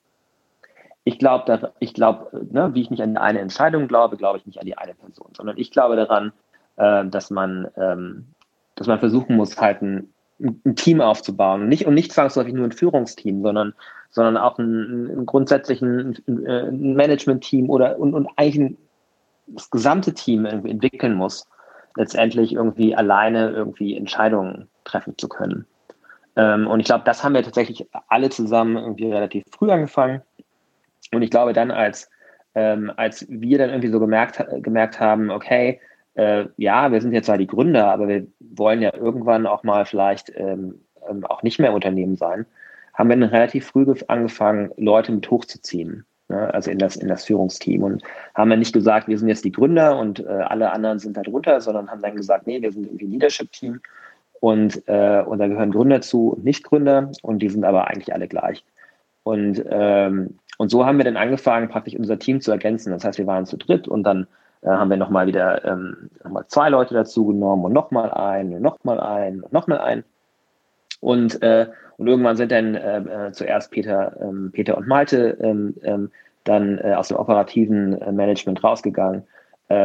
Ich 1.03 1.19
glaube, 1.19 1.73
ich 1.79 1.93
glaube, 1.93 2.47
ne, 2.51 2.73
wie 2.73 2.81
ich 2.81 2.89
nicht 2.89 3.01
an 3.01 3.17
eine 3.17 3.39
Entscheidung 3.39 3.89
glaube, 3.89 4.15
glaube 4.15 4.37
ich 4.37 4.45
nicht 4.45 4.59
an 4.59 4.65
die 4.65 4.77
eine 4.77 4.93
Person, 4.93 5.31
sondern 5.35 5.57
ich 5.57 5.71
glaube 5.71 5.97
daran, 5.97 6.31
äh, 6.77 7.05
dass 7.05 7.29
man, 7.29 7.67
ähm, 7.75 8.27
dass 8.75 8.87
man 8.87 8.99
versuchen 8.99 9.35
muss, 9.35 9.59
halt 9.59 9.81
ein, 9.81 10.13
ein 10.39 10.75
Team 10.75 11.01
aufzubauen 11.01 11.63
und 11.63 11.67
nicht 11.67 11.85
und 11.85 11.95
nicht 11.95 12.13
zwangsläufig 12.13 12.53
nur 12.53 12.65
ein 12.65 12.71
Führungsteam, 12.71 13.41
sondern 13.41 13.73
sondern 14.11 14.37
auch 14.37 14.59
ein, 14.59 15.09
ein 15.09 15.25
grundsätzlichen 15.25 16.15
Management-Team 16.27 17.71
oder 17.71 17.97
und, 17.97 18.13
und 18.13 18.29
eigentlich 18.35 18.59
ein, 18.59 18.77
das 19.47 19.71
gesamte 19.71 20.13
Team 20.13 20.45
irgendwie 20.45 20.69
entwickeln 20.69 21.15
muss, 21.15 21.47
letztendlich 21.97 22.53
irgendwie 22.53 22.95
alleine 22.95 23.49
irgendwie 23.49 23.97
Entscheidungen 23.97 24.69
treffen 24.83 25.17
zu 25.17 25.27
können. 25.27 25.65
Ähm, 26.35 26.67
und 26.67 26.79
ich 26.79 26.85
glaube, 26.85 27.03
das 27.05 27.23
haben 27.23 27.33
wir 27.33 27.43
tatsächlich 27.43 27.87
alle 28.07 28.29
zusammen 28.29 28.77
irgendwie 28.77 29.11
relativ 29.11 29.43
früh 29.51 29.69
angefangen. 29.69 30.21
Und 31.11 31.21
ich 31.21 31.29
glaube 31.29 31.53
dann, 31.53 31.71
als, 31.71 32.09
ähm, 32.55 32.91
als 32.95 33.25
wir 33.29 33.57
dann 33.57 33.69
irgendwie 33.69 33.89
so 33.89 33.99
gemerkt, 33.99 34.43
gemerkt 34.63 34.99
haben, 34.99 35.29
okay, 35.29 35.79
äh, 36.15 36.45
ja, 36.57 36.91
wir 36.91 37.01
sind 37.01 37.13
jetzt 37.13 37.25
zwar 37.25 37.37
die 37.37 37.47
Gründer, 37.47 37.91
aber 37.91 38.07
wir 38.07 38.27
wollen 38.39 38.81
ja 38.81 38.93
irgendwann 38.93 39.47
auch 39.47 39.63
mal 39.63 39.85
vielleicht 39.85 40.31
ähm, 40.35 40.81
ähm 41.09 41.25
auch 41.25 41.43
nicht 41.43 41.59
mehr 41.59 41.73
Unternehmen 41.73 42.15
sein, 42.15 42.45
haben 42.93 43.09
wir 43.09 43.17
dann 43.17 43.29
relativ 43.29 43.67
früh 43.67 43.85
angefangen, 44.07 44.71
Leute 44.77 45.11
mit 45.11 45.29
hochzuziehen. 45.29 46.05
Ne? 46.29 46.53
Also 46.53 46.71
in 46.71 46.79
das, 46.79 46.95
in 46.95 47.07
das 47.07 47.25
Führungsteam. 47.25 47.83
Und 47.83 48.03
haben 48.35 48.49
dann 48.49 48.59
nicht 48.59 48.73
gesagt, 48.73 49.07
wir 49.07 49.17
sind 49.17 49.27
jetzt 49.27 49.45
die 49.45 49.51
Gründer 49.51 49.97
und 49.97 50.19
äh, 50.19 50.27
alle 50.27 50.71
anderen 50.71 50.99
sind 50.99 51.17
da 51.17 51.21
drunter, 51.21 51.61
sondern 51.61 51.89
haben 51.89 52.01
dann 52.01 52.15
gesagt, 52.15 52.47
nee, 52.47 52.61
wir 52.61 52.71
sind 52.71 52.85
irgendwie 52.85 53.07
Leadership-Team 53.07 53.81
und, 54.43 54.83
äh, 54.89 55.23
und 55.25 55.39
da 55.39 55.47
gehören 55.47 55.71
Gründer 55.71 56.01
zu 56.01 56.31
und 56.33 56.43
Nicht-Gründer 56.43 57.13
und 57.21 57.39
die 57.39 57.47
sind 57.47 57.63
aber 57.63 57.87
eigentlich 57.87 58.13
alle 58.13 58.27
gleich. 58.27 58.65
Und, 59.23 59.63
ähm, 59.69 60.37
und 60.57 60.67
so 60.67 60.85
haben 60.85 60.97
wir 60.97 61.05
dann 61.05 61.15
angefangen, 61.15 61.69
praktisch 61.69 61.95
unser 61.95 62.19
Team 62.19 62.41
zu 62.41 62.51
ergänzen. 62.51 62.91
Das 62.91 63.05
heißt, 63.05 63.17
wir 63.17 63.25
waren 63.25 63.45
zu 63.45 63.55
dritt 63.55 63.87
und 63.87 64.03
dann 64.03 64.27
äh, 64.61 64.67
haben 64.67 64.89
wir 64.89 64.97
nochmal 64.97 65.27
wieder 65.27 65.63
ähm, 65.63 66.09
noch 66.29 66.45
zwei 66.47 66.67
Leute 66.67 66.93
dazu 66.93 67.27
genommen 67.27 67.63
und 67.63 67.71
nochmal 67.71 68.11
einen 68.11 68.55
und 68.55 68.61
nochmal 68.61 68.99
einen 68.99 69.43
und 69.43 69.53
nochmal 69.53 69.77
einen. 69.77 70.03
Und, 70.99 71.41
äh, 71.41 71.67
und 71.95 72.07
irgendwann 72.07 72.35
sind 72.35 72.51
dann 72.51 72.75
äh, 72.75 72.97
äh, 72.97 73.31
zuerst 73.31 73.71
Peter, 73.71 74.17
ähm, 74.19 74.51
Peter 74.51 74.77
und 74.77 74.89
Malte 74.89 75.37
ähm, 75.39 75.75
ähm, 75.83 76.11
dann 76.43 76.79
äh, 76.79 76.95
aus 76.95 77.07
dem 77.07 77.15
operativen 77.15 78.01
äh, 78.01 78.11
Management 78.11 78.61
rausgegangen 78.61 79.23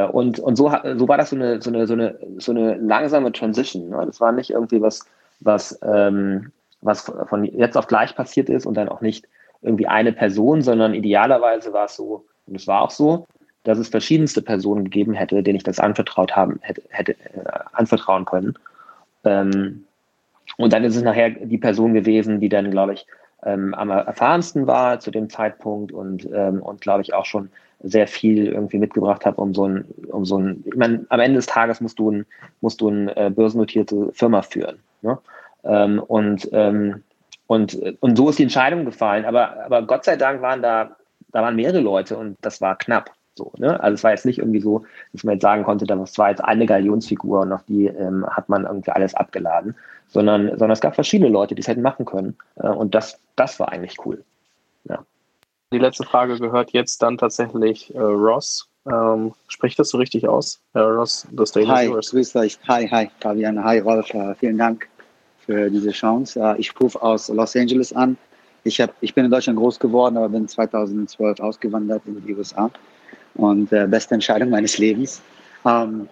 und, 0.05 0.39
und 0.41 0.57
so, 0.57 0.73
so 0.97 1.09
war 1.09 1.19
das 1.19 1.31
so 1.31 1.37
eine, 1.37 1.61
so 1.61 1.71
eine, 1.71 1.87
so 1.87 1.95
eine, 1.95 2.19
so 2.39 2.53
eine 2.53 2.75
langsame 2.75 3.33
Transition. 3.33 3.91
Ne? 3.91 4.03
Das 4.07 4.21
war 4.21 4.33
nicht 4.33 4.51
irgendwie 4.51 4.81
was, 4.81 5.07
was, 5.41 5.79
ähm, 5.83 6.53
was 6.81 7.13
von 7.29 7.45
jetzt 7.45 7.77
auf 7.77 7.87
gleich 7.87 8.15
passiert 8.15 8.49
ist 8.49 8.67
und 8.67 8.75
dann 8.75 8.89
auch 8.89 9.01
nicht 9.01 9.27
irgendwie 9.63 9.87
eine 9.87 10.13
Person, 10.13 10.63
sondern 10.63 10.95
idealerweise 10.95 11.73
war 11.73 11.87
es 11.87 11.97
so, 11.97 12.25
und 12.47 12.55
es 12.55 12.67
war 12.67 12.83
auch 12.83 12.91
so, 12.91 13.27
dass 13.65 13.79
es 13.79 13.89
verschiedenste 13.89 14.41
Personen 14.41 14.85
gegeben 14.85 15.15
hätte, 15.15 15.43
denen 15.43 15.57
ich 15.57 15.65
das 15.65 15.81
anvertraut 15.81 16.35
haben 16.35 16.59
hätte, 16.63 16.83
hätte 16.91 17.13
äh, 17.13 17.45
anvertrauen 17.73 18.25
können. 18.25 18.55
Ähm, 19.25 19.85
und 20.57 20.73
dann 20.73 20.85
ist 20.85 20.97
es 20.97 21.03
nachher 21.03 21.31
die 21.31 21.59
Person 21.59 21.93
gewesen, 21.93 22.41
die 22.41 22.49
dann, 22.49 22.71
glaube 22.71 22.95
ich, 22.95 23.07
ähm, 23.45 23.75
am 23.75 23.91
erfahrensten 23.91 24.67
war 24.67 25.01
zu 25.01 25.11
dem 25.11 25.31
Zeitpunkt 25.31 25.93
und, 25.93 26.29
ähm, 26.33 26.63
und 26.63 26.81
glaube 26.81 27.03
ich 27.03 27.15
auch 27.15 27.25
schon 27.25 27.51
sehr 27.81 28.09
viel 28.09 28.47
irgendwie 28.47 28.79
mitgebracht 28.79 29.25
habe, 29.25 29.41
um 29.41 29.55
so 29.55 29.69
ein, 29.69 29.85
um 30.09 30.25
so 30.25 30.39
ein, 30.39 30.65
ich 30.67 30.75
meine, 30.75 31.07
am 31.11 31.21
Ende 31.21 31.37
des 31.37 31.47
Tages 31.47 31.81
musst 31.81 31.99
du 31.99 32.11
ein, 32.11 32.27
musst 32.61 32.81
du 32.81 32.89
eine 32.89 33.17
äh, 33.17 33.31
börsennotierte 33.31 34.11
Firma 34.13 34.43
führen. 34.43 34.81
Ne? 35.03 35.19
Ähm, 35.65 36.01
und, 36.01 36.49
ähm, 36.53 37.05
und, 37.47 37.79
und 38.01 38.17
so 38.17 38.29
ist 38.31 38.39
die 38.39 38.45
Entscheidung 38.45 38.85
gefallen. 38.85 39.25
Aber, 39.25 39.65
aber 39.65 39.83
Gott 39.83 40.05
sei 40.05 40.17
Dank 40.17 40.43
waren 40.43 40.61
da, 40.61 40.97
da 41.31 41.43
waren 41.43 41.57
mehrere 41.57 41.81
Leute 41.81 42.17
und 42.17 42.37
das 42.41 42.61
war 42.61 42.77
knapp. 42.77 43.13
So, 43.39 43.53
ne? 43.57 43.81
Also 43.81 43.95
es 43.95 44.05
war 44.05 44.11
jetzt 44.11 44.27
nicht 44.27 44.39
irgendwie 44.39 44.61
so, 44.61 44.85
dass 45.13 45.23
man 45.23 45.35
jetzt 45.35 45.43
sagen 45.43 45.63
konnte, 45.63 45.87
das 45.87 46.19
war 46.19 46.29
jetzt 46.29 46.43
eine 46.43 46.67
Galionsfigur 46.67 47.41
und 47.41 47.53
auf 47.53 47.63
die 47.69 47.87
ähm, 47.87 48.27
hat 48.29 48.49
man 48.49 48.65
irgendwie 48.65 48.91
alles 48.91 49.15
abgeladen, 49.15 49.77
sondern, 50.09 50.49
sondern 50.51 50.73
es 50.73 50.81
gab 50.81 50.97
verschiedene 50.97 51.31
Leute, 51.31 51.55
die 51.55 51.61
es 51.61 51.69
hätten 51.69 51.83
machen 51.83 52.05
können. 52.05 52.37
Äh, 52.57 52.67
und 52.67 52.97
das, 52.97 53.21
das 53.37 53.61
war 53.61 53.71
eigentlich 53.71 54.05
cool. 54.05 54.25
Ja. 54.89 55.05
Die 55.73 55.79
letzte 55.79 56.03
Frage 56.03 56.37
gehört 56.39 56.73
jetzt 56.73 57.01
dann 57.01 57.17
tatsächlich 57.17 57.95
äh, 57.95 58.01
Ross. 58.01 58.69
Ähm, 58.91 59.35
spricht 59.47 59.79
das 59.79 59.91
so 59.91 59.99
richtig 59.99 60.27
aus? 60.27 60.61
Äh, 60.75 60.81
Ross, 60.81 61.29
das 61.31 61.53
Daily 61.53 61.69
Hi, 61.69 61.87
grüß 61.87 62.35
euch. 62.35 62.59
Hi, 62.67 62.89
hi, 62.89 63.09
Fabian. 63.21 63.63
Hi, 63.63 63.79
Rolf. 63.79 64.09
Vielen 64.41 64.59
Dank 64.59 64.89
für 65.47 65.71
diese 65.71 65.93
Chance. 65.93 66.57
Ich 66.59 66.75
rufe 66.81 67.01
aus 67.01 67.29
Los 67.29 67.55
Angeles 67.55 67.93
an. 67.93 68.17
Ich, 68.65 68.81
hab, 68.81 68.95
ich 69.01 69.15
bin 69.15 69.25
in 69.25 69.31
Deutschland 69.31 69.59
groß 69.59 69.79
geworden, 69.79 70.17
aber 70.17 70.29
bin 70.29 70.49
2012 70.49 71.39
ausgewandert 71.39 72.03
in 72.07 72.25
die 72.27 72.35
USA. 72.35 72.71
Und 73.39 73.73
äh, 73.73 73.87
beste 73.87 74.15
Entscheidung 74.15 74.51
meines 74.51 74.77
Lebens. 74.77 75.23
Ähm, 75.65 76.09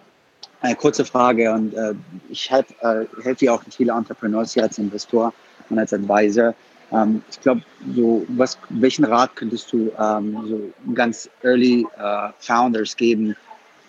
eine 0.61 0.75
kurze 0.75 1.05
Frage 1.05 1.53
und 1.53 1.73
äh, 1.75 1.93
ich 2.29 2.49
helfe 2.49 2.73
äh, 2.81 3.23
helf 3.23 3.41
ja 3.41 3.53
auch 3.53 3.63
viele 3.69 3.93
Entrepreneurs 3.93 4.53
hier 4.53 4.63
als 4.63 4.79
Investor 4.79 5.31
und 5.69 5.77
als 5.77 5.93
Advisor. 5.93 6.55
Ähm, 6.91 7.21
ich 7.29 7.39
glaube, 7.41 7.61
so, 7.95 8.25
was, 8.29 8.57
welchen 8.69 9.05
Rat 9.05 9.35
könntest 9.35 9.71
du 9.71 9.91
ähm, 9.99 10.37
so 10.47 10.93
ganz 10.95 11.29
early 11.43 11.85
äh, 11.97 12.29
Founders 12.39 12.95
geben, 12.95 13.35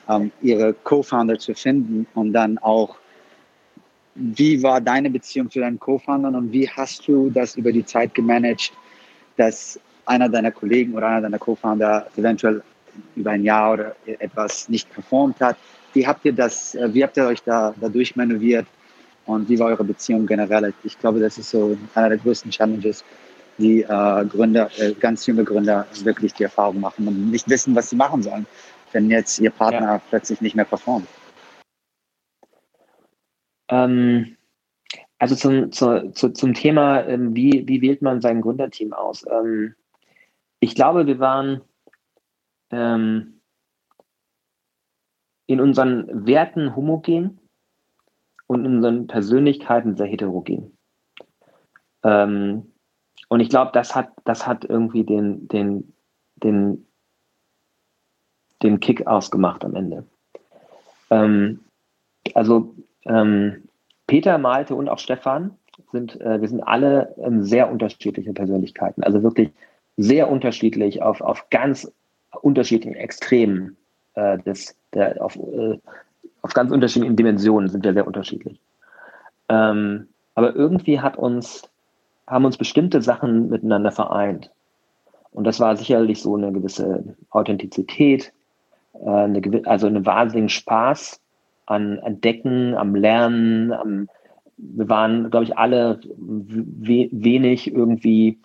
ähm, 0.08 0.30
ihre 0.42 0.74
Co-Founder 0.74 1.38
zu 1.38 1.54
finden 1.54 2.06
und 2.14 2.32
dann 2.32 2.58
auch 2.58 2.96
wie 4.20 4.60
war 4.62 4.80
deine 4.80 5.10
Beziehung 5.10 5.48
zu 5.48 5.60
deinen 5.60 5.78
Co-Foundern 5.78 6.34
und 6.34 6.52
wie 6.52 6.68
hast 6.68 7.06
du 7.06 7.30
das 7.30 7.54
über 7.56 7.70
die 7.70 7.84
Zeit 7.84 8.14
gemanagt, 8.14 8.72
dass 9.36 9.78
einer 10.06 10.28
deiner 10.28 10.50
Kollegen 10.50 10.94
oder 10.94 11.06
einer 11.06 11.20
deiner 11.22 11.38
Co-Founder 11.38 12.08
eventuell 12.16 12.62
über 13.16 13.32
ein 13.32 13.44
Jahr 13.44 13.72
oder 13.74 13.96
etwas 14.06 14.68
nicht 14.68 14.90
performt 14.92 15.40
hat? 15.40 15.56
Wie 15.92 16.06
habt 16.06 16.24
ihr 16.24 16.32
das, 16.32 16.74
äh, 16.74 16.92
wie 16.92 17.02
habt 17.02 17.16
ihr 17.16 17.26
euch 17.26 17.42
da 17.42 17.74
dadurch 17.80 18.16
manövriert 18.16 18.66
und 19.26 19.48
wie 19.48 19.58
war 19.58 19.68
eure 19.68 19.84
Beziehung 19.84 20.26
generell? 20.26 20.72
Ich 20.84 20.98
glaube, 20.98 21.20
das 21.20 21.38
ist 21.38 21.50
so 21.50 21.76
einer 21.94 22.10
der 22.10 22.18
größten 22.18 22.50
Challenges, 22.50 23.04
die 23.58 23.82
äh, 23.82 24.24
Gründer, 24.26 24.70
äh, 24.78 24.92
ganz 24.92 25.26
junge 25.26 25.44
Gründer 25.44 25.86
wirklich 26.02 26.32
die 26.34 26.44
Erfahrung 26.44 26.80
machen 26.80 27.08
und 27.08 27.30
nicht 27.30 27.48
wissen, 27.48 27.74
was 27.74 27.90
sie 27.90 27.96
machen 27.96 28.22
sollen, 28.22 28.46
wenn 28.92 29.10
jetzt 29.10 29.38
ihr 29.40 29.50
Partner 29.50 29.94
ja. 29.94 30.02
plötzlich 30.10 30.40
nicht 30.40 30.54
mehr 30.54 30.64
performt. 30.64 31.08
Ähm, 33.70 34.36
also 35.18 35.34
zum, 35.34 35.72
zu, 35.72 36.12
zu, 36.12 36.30
zum 36.30 36.54
Thema, 36.54 37.04
ähm, 37.06 37.34
wie, 37.34 37.64
wie 37.66 37.82
wählt 37.82 38.02
man 38.02 38.20
sein 38.20 38.40
Gründerteam 38.40 38.92
aus? 38.92 39.24
Ähm, 39.30 39.74
ich 40.60 40.74
glaube, 40.74 41.06
wir 41.06 41.18
waren 41.18 41.60
ähm, 42.70 43.40
in 45.46 45.60
unseren 45.60 46.26
Werten 46.26 46.76
homogen 46.76 47.38
und 48.46 48.64
in 48.64 48.76
unseren 48.76 49.06
Persönlichkeiten 49.06 49.96
sehr 49.96 50.06
heterogen. 50.06 50.76
Ähm, 52.02 52.72
und 53.28 53.40
ich 53.40 53.48
glaube, 53.48 53.70
das 53.72 53.94
hat, 53.94 54.10
das 54.24 54.46
hat 54.46 54.64
irgendwie 54.64 55.04
den, 55.04 55.48
den, 55.48 55.92
den, 56.36 56.86
den 58.62 58.80
Kick 58.80 59.06
ausgemacht 59.06 59.64
am 59.64 59.74
Ende. 59.74 60.06
Ähm, 61.10 61.60
also 62.34 62.74
ähm, 63.04 63.68
Peter, 64.06 64.38
Malte 64.38 64.74
und 64.74 64.88
auch 64.88 64.98
Stefan 64.98 65.56
sind, 65.92 66.20
äh, 66.20 66.40
wir 66.40 66.48
sind 66.48 66.62
alle 66.62 67.14
ähm, 67.18 67.42
sehr 67.42 67.70
unterschiedliche 67.70 68.32
Persönlichkeiten. 68.32 69.02
Also 69.02 69.22
wirklich 69.22 69.50
sehr 69.96 70.30
unterschiedlich 70.30 71.02
auf, 71.02 71.20
auf 71.20 71.48
ganz 71.50 71.92
unterschiedlichen 72.44 72.96
Extremen 72.96 73.76
äh, 74.14 74.38
des, 74.38 74.76
der, 74.94 75.22
auf, 75.22 75.36
äh, 75.36 75.78
auf 76.42 76.52
ganz 76.54 76.70
unterschiedlichen 76.70 77.16
Dimensionen 77.16 77.68
sind 77.68 77.84
wir 77.84 77.92
sehr 77.92 78.06
unterschiedlich. 78.06 78.60
Ähm, 79.48 80.08
aber 80.34 80.54
irgendwie 80.54 81.00
hat 81.00 81.16
uns, 81.16 81.62
haben 82.26 82.44
uns 82.44 82.56
bestimmte 82.56 83.02
Sachen 83.02 83.48
miteinander 83.48 83.92
vereint. 83.92 84.50
Und 85.32 85.44
das 85.44 85.60
war 85.60 85.76
sicherlich 85.76 86.22
so 86.22 86.36
eine 86.36 86.52
gewisse 86.52 87.16
Authentizität, 87.30 88.32
äh, 88.94 89.08
eine, 89.08 89.62
also 89.64 89.86
einen 89.86 90.06
wahnsinnigen 90.06 90.48
Spaß 90.48 91.20
an 91.66 91.98
Entdecken, 91.98 92.74
am 92.74 92.94
Lernen, 92.94 93.72
am, 93.72 94.08
wir 94.56 94.88
waren, 94.88 95.30
glaube 95.30 95.44
ich, 95.44 95.56
alle 95.56 96.00
we 96.16 97.08
wenig 97.12 97.72
irgendwie, 97.72 98.38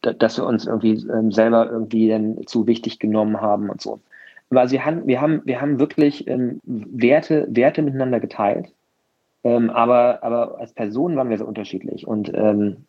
dass 0.00 0.38
wir 0.38 0.46
uns 0.46 0.66
irgendwie 0.66 1.04
ähm, 1.10 1.32
selber 1.32 1.70
irgendwie 1.70 2.08
dann 2.08 2.46
zu 2.46 2.66
wichtig 2.66 2.98
genommen 2.98 3.40
haben 3.40 3.70
und 3.70 3.80
so. 3.80 4.00
Weil 4.50 4.70
wir 4.70 4.84
haben, 4.84 5.06
wir 5.06 5.20
haben, 5.20 5.42
wir 5.44 5.60
haben 5.60 5.78
wirklich 5.78 6.26
ähm, 6.26 6.60
Werte, 6.64 7.46
Werte 7.50 7.82
miteinander 7.82 8.18
geteilt. 8.20 8.72
Ähm, 9.44 9.70
aber, 9.70 10.22
aber 10.22 10.58
als 10.58 10.72
Personen 10.72 11.16
waren 11.16 11.30
wir 11.30 11.38
sehr 11.38 11.48
unterschiedlich. 11.48 12.06
Und, 12.06 12.32
ähm, 12.34 12.84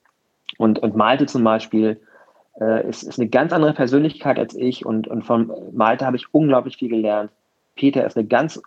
und, 0.57 0.79
und 0.79 0.95
Malte 0.95 1.27
zum 1.27 1.43
Beispiel 1.43 2.01
äh, 2.59 2.87
ist, 2.89 3.03
ist 3.03 3.19
eine 3.19 3.29
ganz 3.29 3.53
andere 3.53 3.73
Persönlichkeit 3.73 4.39
als 4.39 4.55
ich. 4.55 4.85
Und, 4.85 5.07
und 5.07 5.23
von 5.23 5.51
Malte 5.71 6.05
habe 6.05 6.17
ich 6.17 6.33
unglaublich 6.33 6.77
viel 6.77 6.89
gelernt. 6.89 7.31
Peter 7.75 8.05
ist 8.05 8.17
eine 8.17 8.27
ganz 8.27 8.61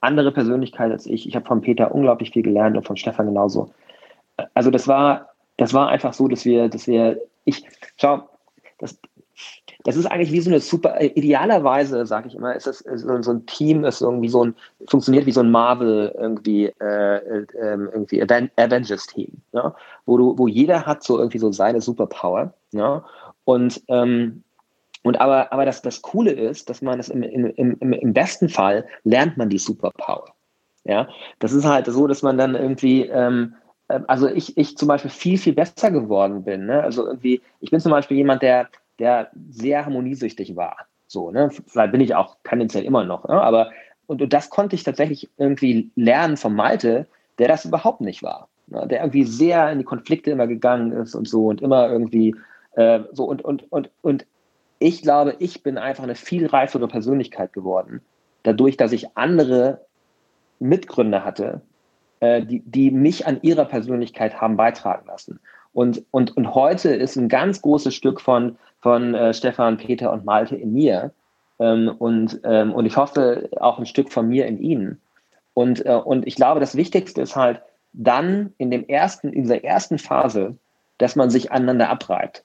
andere 0.00 0.32
Persönlichkeit 0.32 0.90
als 0.90 1.06
ich. 1.06 1.28
Ich 1.28 1.36
habe 1.36 1.46
von 1.46 1.60
Peter 1.60 1.94
unglaublich 1.94 2.30
viel 2.30 2.42
gelernt 2.42 2.76
und 2.76 2.86
von 2.86 2.96
Stefan 2.96 3.26
genauso. 3.26 3.70
Also 4.54 4.70
das 4.70 4.88
war, 4.88 5.30
das 5.56 5.74
war 5.74 5.88
einfach 5.88 6.12
so, 6.12 6.28
dass 6.28 6.44
wir, 6.44 6.68
dass 6.68 6.86
wir, 6.86 7.20
ich, 7.48 7.64
schau, 7.96 8.28
das, 8.78 8.98
das 9.84 9.96
ist 9.96 10.06
eigentlich 10.06 10.32
wie 10.32 10.40
so 10.40 10.50
eine 10.50 10.60
super, 10.60 11.00
idealerweise, 11.00 12.04
sage 12.06 12.28
ich 12.28 12.34
immer, 12.34 12.54
ist 12.54 12.66
das 12.66 12.78
so, 12.78 13.22
so, 13.22 13.32
ein 13.32 13.46
Team, 13.46 13.84
ist 13.84 14.00
irgendwie 14.00 14.28
so 14.28 14.44
ein, 14.44 14.54
funktioniert 14.86 15.26
wie 15.26 15.32
so 15.32 15.40
ein 15.40 15.50
Marvel 15.50 16.14
irgendwie, 16.18 16.66
äh, 16.66 17.16
äh, 17.16 17.46
irgendwie 17.54 18.22
Avengers-Team, 18.22 19.32
ja? 19.52 19.74
wo 20.06 20.36
wo 20.36 20.48
jeder 20.48 20.86
hat 20.86 21.02
so 21.02 21.18
irgendwie 21.18 21.38
so 21.38 21.52
seine 21.52 21.80
Superpower, 21.80 22.52
ja, 22.72 23.04
und 23.44 23.82
ähm, 23.88 24.42
und 25.04 25.20
aber, 25.20 25.52
aber 25.52 25.64
das, 25.64 25.80
das 25.80 26.02
Coole 26.02 26.32
ist, 26.32 26.68
dass 26.68 26.82
man 26.82 26.98
es 26.98 27.08
im, 27.08 27.22
im, 27.22 27.46
im, 27.46 27.92
im 27.92 28.12
besten 28.12 28.48
Fall 28.48 28.86
lernt 29.04 29.36
man 29.36 29.48
die 29.48 29.58
Superpower. 29.58 30.34
Ja, 30.84 31.08
das 31.38 31.52
ist 31.52 31.64
halt 31.64 31.86
so, 31.86 32.06
dass 32.06 32.22
man 32.22 32.36
dann 32.36 32.54
irgendwie, 32.54 33.02
ähm, 33.02 33.54
äh, 33.54 33.67
also 33.88 34.28
ich, 34.28 34.56
ich 34.56 34.76
zum 34.76 34.88
Beispiel 34.88 35.10
viel, 35.10 35.38
viel 35.38 35.54
besser 35.54 35.90
geworden 35.90 36.44
bin. 36.44 36.66
Ne? 36.66 36.82
Also 36.82 37.06
irgendwie, 37.06 37.40
ich 37.60 37.70
bin 37.70 37.80
zum 37.80 37.92
Beispiel 37.92 38.18
jemand, 38.18 38.42
der, 38.42 38.68
der 38.98 39.30
sehr 39.50 39.84
harmoniesüchtig 39.84 40.56
war. 40.56 40.76
So, 41.06 41.30
ne? 41.30 41.50
Vielleicht 41.66 41.92
bin 41.92 42.02
ich 42.02 42.14
auch 42.14 42.36
tendenziell 42.44 42.84
immer 42.84 43.04
noch, 43.04 43.26
ne? 43.26 43.40
aber 43.40 43.70
und, 44.06 44.20
und 44.20 44.32
das 44.32 44.50
konnte 44.50 44.76
ich 44.76 44.84
tatsächlich 44.84 45.28
irgendwie 45.38 45.90
lernen 45.96 46.36
von 46.36 46.54
Malte, 46.54 47.06
der 47.38 47.48
das 47.48 47.64
überhaupt 47.64 48.02
nicht 48.02 48.22
war. 48.22 48.48
Ne? 48.66 48.86
Der 48.86 49.00
irgendwie 49.00 49.24
sehr 49.24 49.70
in 49.70 49.78
die 49.78 49.84
Konflikte 49.84 50.30
immer 50.30 50.46
gegangen 50.46 50.92
ist 50.92 51.14
und 51.14 51.26
so 51.26 51.46
und 51.46 51.62
immer 51.62 51.88
irgendwie 51.88 52.34
äh, 52.72 53.00
so 53.12 53.24
und, 53.24 53.42
und, 53.42 53.70
und, 53.72 53.90
und 54.02 54.26
ich 54.78 55.02
glaube, 55.02 55.36
ich 55.38 55.62
bin 55.62 55.78
einfach 55.78 56.04
eine 56.04 56.14
viel 56.14 56.46
reifere 56.46 56.88
Persönlichkeit 56.88 57.52
geworden, 57.52 58.00
dadurch, 58.42 58.76
dass 58.76 58.92
ich 58.92 59.16
andere 59.16 59.80
Mitgründer 60.60 61.24
hatte, 61.24 61.62
äh, 62.20 62.42
die, 62.42 62.60
die 62.60 62.90
mich 62.90 63.26
an 63.26 63.38
ihrer 63.42 63.64
Persönlichkeit 63.64 64.40
haben 64.40 64.56
beitragen 64.56 65.06
lassen. 65.06 65.40
Und, 65.72 66.04
und, 66.10 66.36
und 66.36 66.54
heute 66.54 66.90
ist 66.90 67.16
ein 67.16 67.28
ganz 67.28 67.62
großes 67.62 67.94
Stück 67.94 68.20
von, 68.20 68.56
von 68.80 69.14
äh, 69.14 69.34
Stefan, 69.34 69.76
Peter 69.76 70.12
und 70.12 70.24
Malte 70.24 70.56
in 70.56 70.72
mir. 70.72 71.12
Ähm, 71.58 71.94
und, 71.98 72.40
ähm, 72.44 72.72
und 72.72 72.86
ich 72.86 72.96
hoffe 72.96 73.48
auch 73.60 73.78
ein 73.78 73.86
Stück 73.86 74.12
von 74.12 74.28
mir 74.28 74.46
in 74.46 74.58
ihnen. 74.58 75.00
Und, 75.54 75.84
äh, 75.86 75.94
und 75.94 76.26
ich 76.26 76.36
glaube, 76.36 76.60
das 76.60 76.76
Wichtigste 76.76 77.20
ist 77.20 77.36
halt 77.36 77.60
dann 77.92 78.52
in, 78.58 78.70
dem 78.70 78.86
ersten, 78.86 79.32
in 79.32 79.42
dieser 79.42 79.64
ersten 79.64 79.98
Phase, 79.98 80.56
dass 80.98 81.16
man 81.16 81.30
sich 81.30 81.52
aneinander 81.52 81.90
abreibt. 81.90 82.44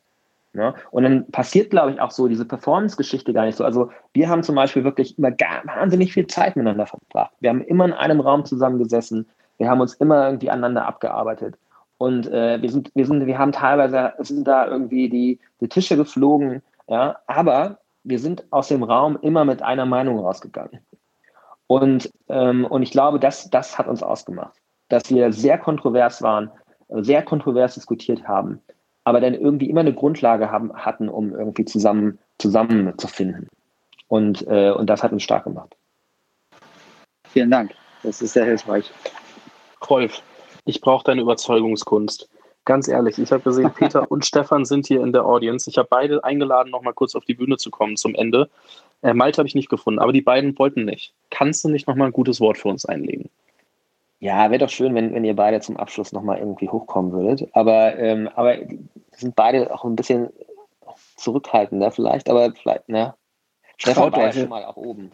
Ne? 0.54 0.74
Und 0.92 1.04
dann 1.04 1.32
passiert, 1.32 1.72
glaube 1.72 1.92
ich, 1.92 2.00
auch 2.00 2.12
so 2.12 2.28
diese 2.28 2.46
Performance-Geschichte 2.46 3.34
gar 3.34 3.46
nicht 3.46 3.58
so. 3.58 3.66
Also 3.66 3.92
wir 4.14 4.30
haben 4.30 4.44
zum 4.44 4.56
Beispiel 4.56 4.84
wirklich 4.84 5.18
immer 5.18 5.32
wahnsinnig 5.32 6.14
viel 6.14 6.28
Zeit 6.28 6.56
miteinander 6.56 6.86
verbracht. 6.86 7.34
Wir 7.40 7.50
haben 7.50 7.64
immer 7.64 7.86
in 7.86 7.94
einem 7.94 8.20
Raum 8.20 8.46
zusammengesessen. 8.46 9.28
Wir 9.58 9.70
haben 9.70 9.82
uns 9.82 9.94
immer 9.96 10.26
irgendwie 10.26 10.50
aneinander 10.50 10.86
abgearbeitet. 10.86 11.56
Und 11.98 12.28
äh, 12.28 12.62
wir 12.62 12.70
sind, 12.70 12.92
wir 12.96 13.06
sind, 13.06 13.26
wir 13.26 13.38
haben 13.38 13.52
teilweise, 13.52 14.14
sind 14.20 14.48
da 14.48 14.68
irgendwie 14.68 15.10
die, 15.10 15.40
die 15.62 15.70
Tische 15.70 15.96
geflogen, 15.96 16.62
ja, 16.88 17.18
aber 17.28 17.78
wir 18.04 18.20
sind 18.20 18.44
aus 18.50 18.68
dem 18.68 18.84
Raum 18.84 19.18
immer 19.22 19.46
mit 19.46 19.62
einer 19.62 19.86
Meinung 19.86 20.20
rausgegangen. 20.20 20.80
Und, 21.68 22.10
ähm, 22.28 22.66
und 22.66 22.82
ich 22.82 22.92
glaube, 22.92 23.20
das, 23.20 23.50
das 23.50 23.78
hat 23.78 23.88
uns 23.88 24.04
ausgemacht, 24.04 24.54
dass 24.90 25.10
wir 25.10 25.32
sehr 25.32 25.58
kontrovers 25.58 26.22
waren, 26.22 26.52
sehr 26.90 27.24
kontrovers 27.24 27.76
diskutiert 27.76 28.28
haben 28.28 28.60
aber 29.04 29.22
dann 29.22 29.34
irgendwie 29.34 29.70
immer 29.70 29.82
eine 29.82 29.94
Grundlage 29.94 30.52
haben, 30.52 30.74
hatten, 30.74 31.10
um 31.10 31.34
irgendwie 31.34 31.66
zusammen, 31.66 32.20
zusammenzufinden. 32.38 33.50
Und, 34.08 34.46
äh, 34.48 34.72
und 34.72 34.90
das 34.90 35.04
hat 35.04 35.12
uns 35.12 35.24
stark 35.24 35.44
gemacht. 35.44 35.76
Vielen 37.28 37.52
Dank. 37.52 37.72
Das 38.04 38.22
ist 38.22 38.34
sehr 38.34 38.46
hilfreich. 38.46 38.92
Rolf, 39.90 40.22
ich 40.66 40.82
brauche 40.82 41.04
deine 41.04 41.22
Überzeugungskunst. 41.22 42.30
Ganz 42.66 42.88
ehrlich, 42.88 43.20
ich 43.20 43.32
habe 43.32 43.44
gesehen, 43.44 43.72
Peter 43.76 44.10
und 44.10 44.26
Stefan 44.26 44.66
sind 44.66 44.88
hier 44.88 45.02
in 45.02 45.12
der 45.12 45.26
Audience. 45.26 45.70
Ich 45.70 45.78
habe 45.78 45.88
beide 45.90 46.24
eingeladen, 46.24 46.72
noch 46.72 46.82
mal 46.82 46.94
kurz 46.94 47.16
auf 47.16 47.26
die 47.26 47.34
Bühne 47.34 47.58
zu 47.58 47.70
kommen 47.70 47.98
zum 47.98 48.16
Ende. 48.16 48.50
Äh, 49.02 49.14
Malte 49.14 49.40
habe 49.40 49.48
ich 49.48 49.56
nicht 49.56 49.70
gefunden, 49.70 50.00
aber 50.00 50.14
die 50.14 50.22
beiden 50.22 50.58
wollten 50.58 50.86
nicht. 50.86 51.14
Kannst 51.30 51.64
du 51.66 51.70
nicht 51.70 51.88
noch 51.88 51.96
mal 51.96 52.06
ein 52.06 52.14
gutes 52.14 52.40
Wort 52.40 52.58
für 52.58 52.70
uns 52.70 52.86
einlegen? 52.86 53.30
Ja, 54.20 54.50
wäre 54.50 54.60
doch 54.60 54.70
schön, 54.70 54.96
wenn, 54.96 55.14
wenn 55.14 55.26
ihr 55.26 55.36
beide 55.36 55.60
zum 55.60 55.76
Abschluss 55.76 56.14
nochmal 56.14 56.40
irgendwie 56.40 56.70
hochkommen 56.70 57.12
würdet. 57.12 57.50
Aber, 57.52 57.98
ähm, 57.98 58.30
aber 58.36 58.56
sind 59.12 59.36
beide 59.36 59.74
auch 59.74 59.84
ein 59.84 59.98
bisschen 59.98 60.30
zurückhaltender 61.18 61.92
vielleicht, 61.92 62.30
aber 62.30 62.54
vielleicht, 62.54 62.88
ne? 62.88 63.14
Stefan 63.78 64.14
war 64.14 64.22
ja 64.22 64.32
schon 64.32 64.48
mal 64.48 64.64
auch 64.64 64.78
oben. 64.78 65.12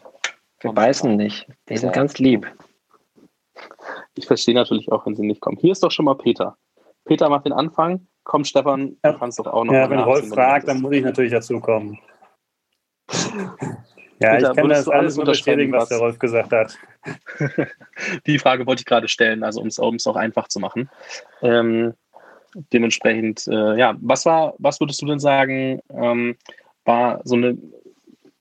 Wir 0.59 0.73
beißen 0.73 1.15
nicht. 1.15 1.47
Wir 1.65 1.79
sind 1.79 1.93
ganz 1.93 2.19
lieb. 2.19 2.45
Ich 4.15 4.25
verstehe 4.27 4.55
natürlich 4.55 4.91
auch, 4.91 5.05
wenn 5.05 5.15
sie 5.15 5.25
nicht 5.25 5.41
kommen. 5.41 5.57
Hier 5.59 5.71
ist 5.71 5.83
doch 5.83 5.91
schon 5.91 6.05
mal 6.05 6.15
Peter. 6.15 6.57
Peter 7.05 7.29
macht 7.29 7.45
den 7.45 7.53
Anfang. 7.53 8.07
Komm, 8.23 8.43
Stefan, 8.43 8.97
du 9.01 9.17
kannst 9.17 9.39
doch 9.39 9.47
auch 9.47 9.63
noch. 9.63 9.73
Ja, 9.73 9.89
wenn 9.89 9.99
Rolf 9.99 10.27
fragt, 10.29 10.67
dann 10.67 10.81
muss 10.81 10.93
ich 10.93 11.03
natürlich 11.03 11.31
dazu 11.31 11.59
kommen. 11.59 11.99
Ja, 14.21 14.35
Peter, 14.35 14.49
ich 14.49 14.57
kann 14.57 14.69
das 14.69 14.89
alles 14.89 15.17
unterschreiben, 15.17 15.71
was 15.71 15.87
der 15.87 15.99
Rolf 15.99 16.19
gesagt 16.19 16.51
hat. 16.51 16.77
Die 18.27 18.37
Frage 18.37 18.67
wollte 18.67 18.81
ich 18.81 18.85
gerade 18.85 19.07
stellen, 19.07 19.43
also 19.43 19.61
um 19.61 19.67
es 19.67 19.79
auch 19.79 20.15
einfach 20.17 20.49
zu 20.49 20.59
machen. 20.59 20.89
Ähm, 21.41 21.93
dementsprechend, 22.73 23.47
äh, 23.47 23.77
ja, 23.77 23.95
was 24.01 24.25
war, 24.25 24.55
was 24.57 24.81
würdest 24.81 25.01
du 25.01 25.05
denn 25.05 25.19
sagen, 25.19 25.79
ähm, 25.89 26.35
war 26.83 27.21
so 27.23 27.35
eine 27.35 27.57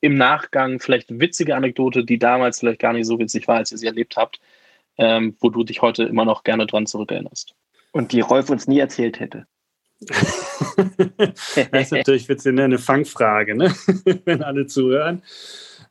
im 0.01 0.15
Nachgang 0.15 0.81
vielleicht 0.81 1.21
witzige 1.21 1.57
Anekdote, 1.57 2.05
die 2.05 2.19
damals 2.19 2.61
vielleicht 2.61 2.81
gar 2.81 2.93
nicht 2.93 3.07
so 3.07 3.19
witzig 3.19 3.49
war, 3.49 3.57
als 3.57 3.73
ihr 3.73 3.79
sie 3.79 3.87
erlebt 3.87 4.17
habt, 4.17 4.41
ähm, 4.99 5.37
wo 5.41 5.51
du 5.51 5.65
dich 5.65 5.83
heute 5.83 6.05
immer 6.05 6.25
noch 6.25 6.45
gerne 6.45 6.67
dran 6.67 6.87
zurückerinnerst. 6.87 7.55
Und 7.93 8.13
die 8.13 8.21
Rolf 8.21 8.51
uns 8.51 8.69
nie 8.69 8.79
erzählt 8.79 9.19
hätte. 9.21 9.47
das 11.73 11.73
ist 11.73 11.93
natürlich 11.93 12.29
jetzt 12.29 12.47
eine 12.47 12.79
Fangfrage, 12.79 13.57
ne? 13.57 13.75
wenn 14.25 14.43
alle 14.43 14.67
zuhören. 14.67 15.23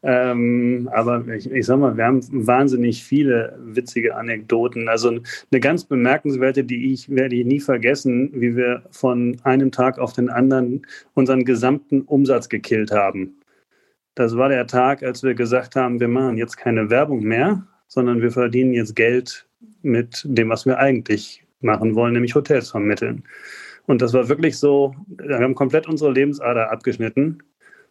Ähm, 0.04 0.90
aber 0.94 1.28
ich, 1.28 1.50
ich 1.50 1.66
sag 1.66 1.80
mal, 1.80 1.98
wir 1.98 2.06
haben 2.06 2.22
wahnsinnig 2.48 3.04
viele 3.04 3.58
witzige 3.60 4.16
Anekdoten. 4.16 4.88
Also 4.88 5.10
eine 5.10 5.60
ganz 5.60 5.86
bemerkenswerte, 5.86 6.64
die 6.64 6.94
ich 6.94 7.10
werde 7.10 7.36
ich 7.36 7.46
nie 7.46 7.60
vergessen, 7.60 8.32
wie 8.34 8.56
wir 8.56 8.84
von 8.92 9.38
einem 9.44 9.72
Tag 9.72 9.98
auf 9.98 10.14
den 10.14 10.30
anderen 10.30 10.86
unseren 11.14 11.46
gesamten 11.46 12.02
Umsatz 12.02 12.48
gekillt 12.48 12.92
haben. 12.92 13.42
Das 14.16 14.38
war 14.38 14.50
der 14.50 14.68
Tag, 14.68 15.04
als 15.04 15.24
wir 15.24 15.34
gesagt 15.34 15.76
haben, 15.76 16.00
wir 16.00 16.08
machen 16.08 16.38
jetzt 16.38 16.58
keine 16.58 16.90
Werbung 16.90 17.22
mehr, 17.22 17.68
sondern 17.88 18.22
wir 18.22 18.32
verdienen 18.32 18.74
jetzt 18.74 18.96
Geld 18.96 19.48
mit 19.82 20.24
dem, 20.26 20.50
was 20.50 20.66
wir 20.66 20.78
eigentlich 20.78 21.44
machen 21.62 21.96
wollen, 21.96 22.14
nämlich 22.14 22.36
Hotels 22.36 22.72
vermitteln. 22.72 23.24
Und 23.86 24.02
das 24.02 24.14
war 24.14 24.30
wirklich 24.30 24.58
so, 24.58 24.96
wir 25.08 25.40
haben 25.40 25.56
komplett 25.56 25.88
unsere 25.88 26.12
Lebensader 26.12 26.72
abgeschnitten. 26.72 27.42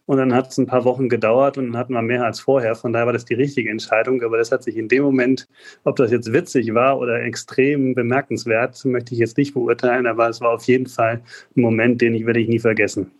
Und 0.05 0.17
dann 0.17 0.33
hat 0.33 0.51
es 0.51 0.57
ein 0.57 0.67
paar 0.67 0.85
Wochen 0.85 1.09
gedauert 1.09 1.57
und 1.57 1.65
dann 1.65 1.77
hatten 1.77 1.91
wir 1.91 2.01
mehr 2.01 2.23
als 2.23 2.39
vorher. 2.39 2.75
Von 2.75 2.93
daher 2.93 3.07
war 3.07 3.13
das 3.13 3.25
die 3.25 3.33
richtige 3.33 3.69
Entscheidung. 3.69 4.21
Aber 4.23 4.37
das 4.37 4.53
hat 4.53 4.63
sich 4.63 4.77
in 4.77 4.87
dem 4.87 5.03
Moment, 5.03 5.49
ob 5.83 5.97
das 5.97 6.11
jetzt 6.11 6.31
witzig 6.31 6.73
war 6.73 6.97
oder 6.97 7.21
extrem 7.23 7.93
bemerkenswert, 7.93 8.85
möchte 8.85 9.13
ich 9.13 9.19
jetzt 9.19 9.37
nicht 9.37 9.53
beurteilen. 9.53 10.07
Aber 10.07 10.29
es 10.29 10.39
war 10.39 10.51
auf 10.51 10.63
jeden 10.63 10.87
Fall 10.87 11.21
ein 11.57 11.61
Moment, 11.61 11.99
den 11.99 12.15
ich 12.15 12.25
werde 12.25 12.39
ich 12.39 12.47
nie 12.47 12.59
vergessen. 12.59 13.11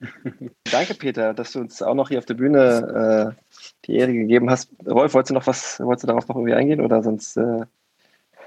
Danke, 0.70 0.94
Peter, 0.94 1.32
dass 1.34 1.52
du 1.52 1.60
uns 1.60 1.82
auch 1.82 1.94
noch 1.94 2.08
hier 2.08 2.18
auf 2.18 2.26
der 2.26 2.34
Bühne 2.34 3.34
äh, 3.36 3.42
die 3.86 3.96
Ehre 3.96 4.12
gegeben 4.12 4.50
hast. 4.50 4.70
Rolf, 4.86 5.14
wolltest 5.14 5.30
du 5.30 5.34
noch 5.34 5.46
was, 5.46 5.80
wolltest 5.80 6.04
du 6.04 6.08
darauf 6.08 6.28
noch 6.28 6.36
irgendwie 6.36 6.54
eingehen 6.54 6.80
oder 6.80 7.02
sonst 7.02 7.36
äh, 7.36 7.64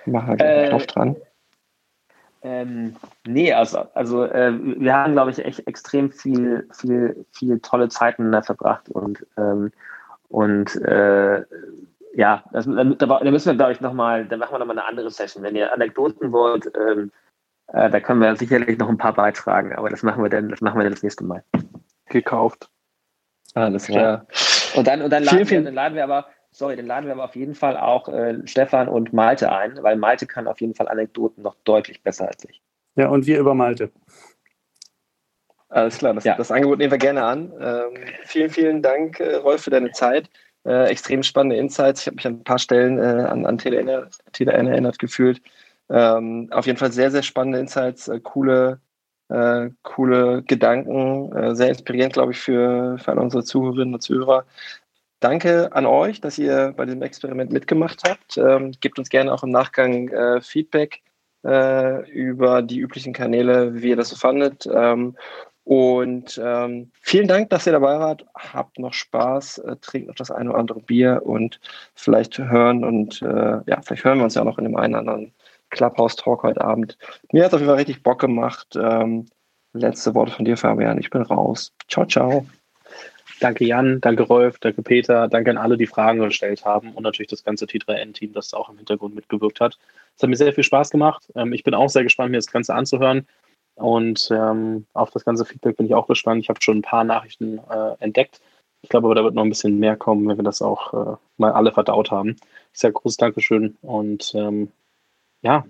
machen 0.06 0.30
wir 0.30 0.36
gleich 0.38 0.66
äh, 0.66 0.70
Knopf 0.70 0.88
dran? 0.88 1.16
Ähm, 2.42 2.96
nee, 3.28 3.52
also, 3.52 3.80
also 3.94 4.24
äh, 4.24 4.54
wir 4.54 4.94
haben, 4.94 5.14
glaube 5.14 5.32
ich, 5.32 5.44
echt 5.44 5.68
extrem 5.68 6.12
viel, 6.12 6.70
viel, 6.72 7.26
viel 7.32 7.60
tolle 7.60 7.90
Zeit 7.90 8.18
miteinander 8.18 8.44
verbracht 8.44 8.88
und, 8.90 9.26
ähm, 9.38 9.72
und 10.30 10.76
äh, 10.84 11.44
ja, 12.14 12.44
das, 12.52 12.66
da, 12.66 12.84
da, 12.84 13.32
müssen 13.32 13.50
wir, 13.50 13.56
glaube 13.56 13.74
ich, 13.74 13.82
nochmal, 13.82 14.26
da 14.26 14.38
machen 14.38 14.54
wir 14.54 14.60
nochmal 14.60 14.80
eine 14.80 14.88
andere 14.88 15.12
Session. 15.12 15.44
Wenn 15.44 15.56
ihr 15.56 15.74
Anekdoten 15.74 16.32
wollt, 16.32 16.72
ähm, 16.76 17.12
äh, 17.74 17.90
da 17.90 18.00
können 18.00 18.22
wir 18.22 18.36
sicherlich 18.36 18.78
noch 18.78 18.90
ein 18.90 18.98
paar 18.98 19.14
beitragen, 19.14 19.74
aber 19.74 19.90
das 19.90 20.04
machen 20.04 20.24
wir 20.24 20.30
dann, 20.30 20.50
das 20.50 20.62
machen 20.62 20.78
wir 20.78 20.84
dann 20.84 20.94
das 20.94 21.04
nächste 21.04 21.24
Mal. 21.24 21.44
Gekauft. 22.08 22.70
Alles 23.54 23.86
klar. 23.86 24.02
Ja. 24.02 24.26
Und 24.76 24.88
dann, 24.88 25.02
und 25.02 25.12
dann, 25.12 25.24
laden 25.24 25.50
wir, 25.50 25.64
dann 25.64 25.74
laden 25.74 25.96
wir 25.96 26.04
aber 26.04 26.28
sorry, 26.52 26.76
dann 26.76 26.88
laden 26.88 27.06
wir 27.06 27.14
aber 27.14 27.26
auf 27.26 27.36
jeden 27.36 27.56
Fall 27.56 27.78
auch 27.78 28.08
äh, 28.10 28.36
Stefan 28.46 28.88
und 28.88 29.14
Malte 29.14 29.52
ein, 29.52 29.82
weil 29.82 29.96
Malte 29.96 30.26
kann 30.26 30.48
auf 30.48 30.62
jeden 30.62 30.76
Fall 30.76 30.88
Anekdoten 30.88 31.44
noch 31.44 31.56
deutlich 31.64 32.02
besser 32.04 32.28
als 32.28 32.44
ich. 32.46 32.62
Ja, 32.96 33.08
und 33.08 33.26
wir 33.26 33.40
über 33.40 33.54
Malte. 33.54 33.92
Alles 35.70 36.00
klar, 36.00 36.16
das, 36.16 36.24
ja. 36.24 36.36
das 36.36 36.52
Angebot 36.52 36.80
nehmen 36.80 36.92
wir 36.92 36.98
gerne 36.98 37.24
an. 37.24 37.54
Ähm, 37.60 38.04
vielen, 38.24 38.50
vielen 38.50 38.82
Dank, 38.82 39.20
äh, 39.20 39.36
Rolf, 39.36 39.64
für 39.64 39.70
deine 39.70 39.92
Zeit. 39.92 40.30
Äh, 40.66 40.90
extrem 40.90 41.24
spannende 41.24 41.58
Insights. 41.58 42.02
Ich 42.02 42.08
habe 42.08 42.16
mich 42.16 42.28
an 42.28 42.34
ein 42.34 42.44
paar 42.44 42.60
Stellen 42.60 42.98
äh, 42.98 43.24
an, 43.28 43.46
an 43.46 43.58
TLN 43.58 43.88
erinnert 44.68 45.00
gefühlt. 45.00 45.42
Ähm, 45.90 46.50
auf 46.52 46.66
jeden 46.66 46.78
Fall 46.78 46.92
sehr, 46.92 47.12
sehr 47.12 47.24
spannende 47.24 47.60
Insights, 47.60 48.08
äh, 48.08 48.20
coole, 48.20 48.80
äh, 49.30 49.70
coole 49.84 50.44
Gedanken, 50.44 51.32
äh, 51.36 51.56
sehr 51.56 51.70
inspirierend, 51.70 52.14
glaube 52.14 52.32
ich, 52.34 52.40
für, 52.40 52.98
für 53.00 53.12
alle 53.12 53.22
unsere 53.22 53.44
Zuhörerinnen 53.44 53.96
und 53.96 54.02
Zuhörer. 54.02 54.46
Danke 55.20 55.74
an 55.74 55.86
euch, 55.86 56.22
dass 56.22 56.38
ihr 56.38 56.74
bei 56.78 56.86
diesem 56.86 57.02
Experiment 57.02 57.52
mitgemacht 57.52 58.04
habt. 58.08 58.38
Ähm, 58.38 58.72
gebt 58.80 59.00
uns 59.00 59.10
gerne 59.10 59.34
auch 59.34 59.44
im 59.44 59.52
Nachgang 59.52 60.08
äh, 60.10 60.42
Feedback 60.42 61.02
äh, 61.46 62.10
über 62.12 62.62
die 62.62 62.80
üblichen 62.80 63.14
Kanäle, 63.14 63.82
wie 63.82 63.90
ihr 63.90 63.96
das 63.98 64.10
so 64.10 64.16
fandet. 64.16 64.68
Ähm, 64.72 65.18
und 65.66 66.42
ähm, 66.44 66.92
vielen 67.02 67.28
Dank, 67.28 67.50
dass 67.50 67.68
ihr 67.68 67.74
dabei 67.74 68.00
wart. 68.00 68.26
Habt 68.36 68.80
noch 68.80 68.94
Spaß, 68.94 69.60
äh, 69.60 69.76
trinkt 69.82 70.08
noch 70.08 70.16
das 70.16 70.32
eine 70.32 70.50
oder 70.50 70.60
andere 70.60 70.80
Bier 70.80 71.22
und 71.24 71.60
vielleicht 71.96 72.40
hören 72.40 72.84
und 72.84 73.22
äh, 73.22 73.60
ja, 73.68 73.82
vielleicht 73.84 74.04
hören 74.04 74.18
wir 74.18 74.24
uns 74.24 74.36
ja 74.36 74.44
noch 74.44 74.58
in 74.58 74.64
dem 74.64 74.76
einen 74.76 74.96
oder 74.96 75.02
anderen 75.02 75.34
Clubhouse-Talk 75.70 76.44
heute 76.44 76.62
Abend. 76.62 76.98
Mir 77.32 77.44
hat 77.44 77.50
es 77.50 77.54
auf 77.56 77.60
jeden 77.62 77.70
Fall 77.70 77.78
richtig 77.78 78.04
Bock 78.04 78.20
gemacht. 78.20 78.76
Ähm, 78.76 79.26
letzte 79.74 80.16
Worte 80.16 80.32
von 80.32 80.46
dir, 80.46 80.58
Fabian. 80.58 81.00
Ich 81.00 81.10
bin 81.10 81.22
raus. 81.22 81.74
Ciao, 81.88 82.06
ciao. 82.06 82.46
Danke 83.40 83.64
Jan, 83.64 84.02
danke 84.02 84.24
Rolf, 84.24 84.60
danke 84.60 84.82
Peter, 84.82 85.30
danke 85.30 85.52
an 85.52 85.58
alle, 85.58 85.78
die 85.78 85.88
Fragen 85.88 86.20
gestellt 86.20 86.66
haben 86.66 86.92
und 86.92 87.04
natürlich 87.04 87.30
das 87.30 87.46
ganze 87.46 87.66
T3N-Team, 87.66 88.34
das 88.34 88.54
auch 88.54 88.68
im 88.70 88.76
Hintergrund 88.76 89.16
mitgewirkt 89.16 89.62
hat. 89.62 89.78
Es 90.18 90.24
hat 90.24 90.30
mir 90.30 90.36
sehr 90.36 90.52
viel 90.52 90.66
Spaß 90.66 90.90
gemacht. 90.90 91.32
Ähm, 91.36 91.54
ich 91.54 91.64
bin 91.64 91.74
auch 91.74 91.88
sehr 91.90 92.04
gespannt, 92.04 92.32
mir 92.32 92.38
das 92.38 92.52
Ganze 92.52 92.74
anzuhören. 92.74 93.26
Und 93.76 94.30
ähm, 94.32 94.86
auf 94.94 95.12
das 95.12 95.24
ganze 95.24 95.46
Feedback 95.46 95.78
bin 95.78 95.86
ich 95.86 95.96
auch 95.96 96.08
gespannt. 96.08 96.42
Ich 96.44 96.50
habe 96.50 96.62
schon 96.62 96.80
ein 96.80 96.82
paar 96.82 97.06
Nachrichten 97.06 97.60
äh, 97.70 97.96
entdeckt. 98.00 98.42
Ich 98.82 98.90
glaube 98.90 99.08
aber, 99.08 99.16
da 99.16 99.24
wird 99.24 99.36
noch 99.36 99.44
ein 99.44 99.50
bisschen 99.50 99.80
mehr 99.80 99.96
kommen, 99.96 100.28
wenn 100.28 100.38
wir 100.38 100.44
das 100.44 100.62
auch 100.62 100.94
äh, 100.94 101.16
mal 101.38 101.54
alle 101.54 101.72
verdaut 101.72 102.12
haben. 102.12 102.36
Sehr 102.74 102.92
großes 102.92 103.18
Dankeschön 103.18 103.78
und 103.82 104.34
ähm, 104.36 104.70
ja, 105.42 105.66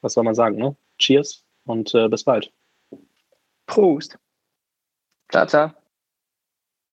was 0.00 0.14
soll 0.14 0.24
man 0.24 0.34
sagen, 0.34 0.56
ne? 0.56 0.76
Cheers 0.98 1.44
und 1.64 1.94
äh, 1.94 2.08
bis 2.08 2.24
bald. 2.24 2.52
Prost. 3.66 4.18
Ciao, 5.30 5.46
ciao. 5.46 5.79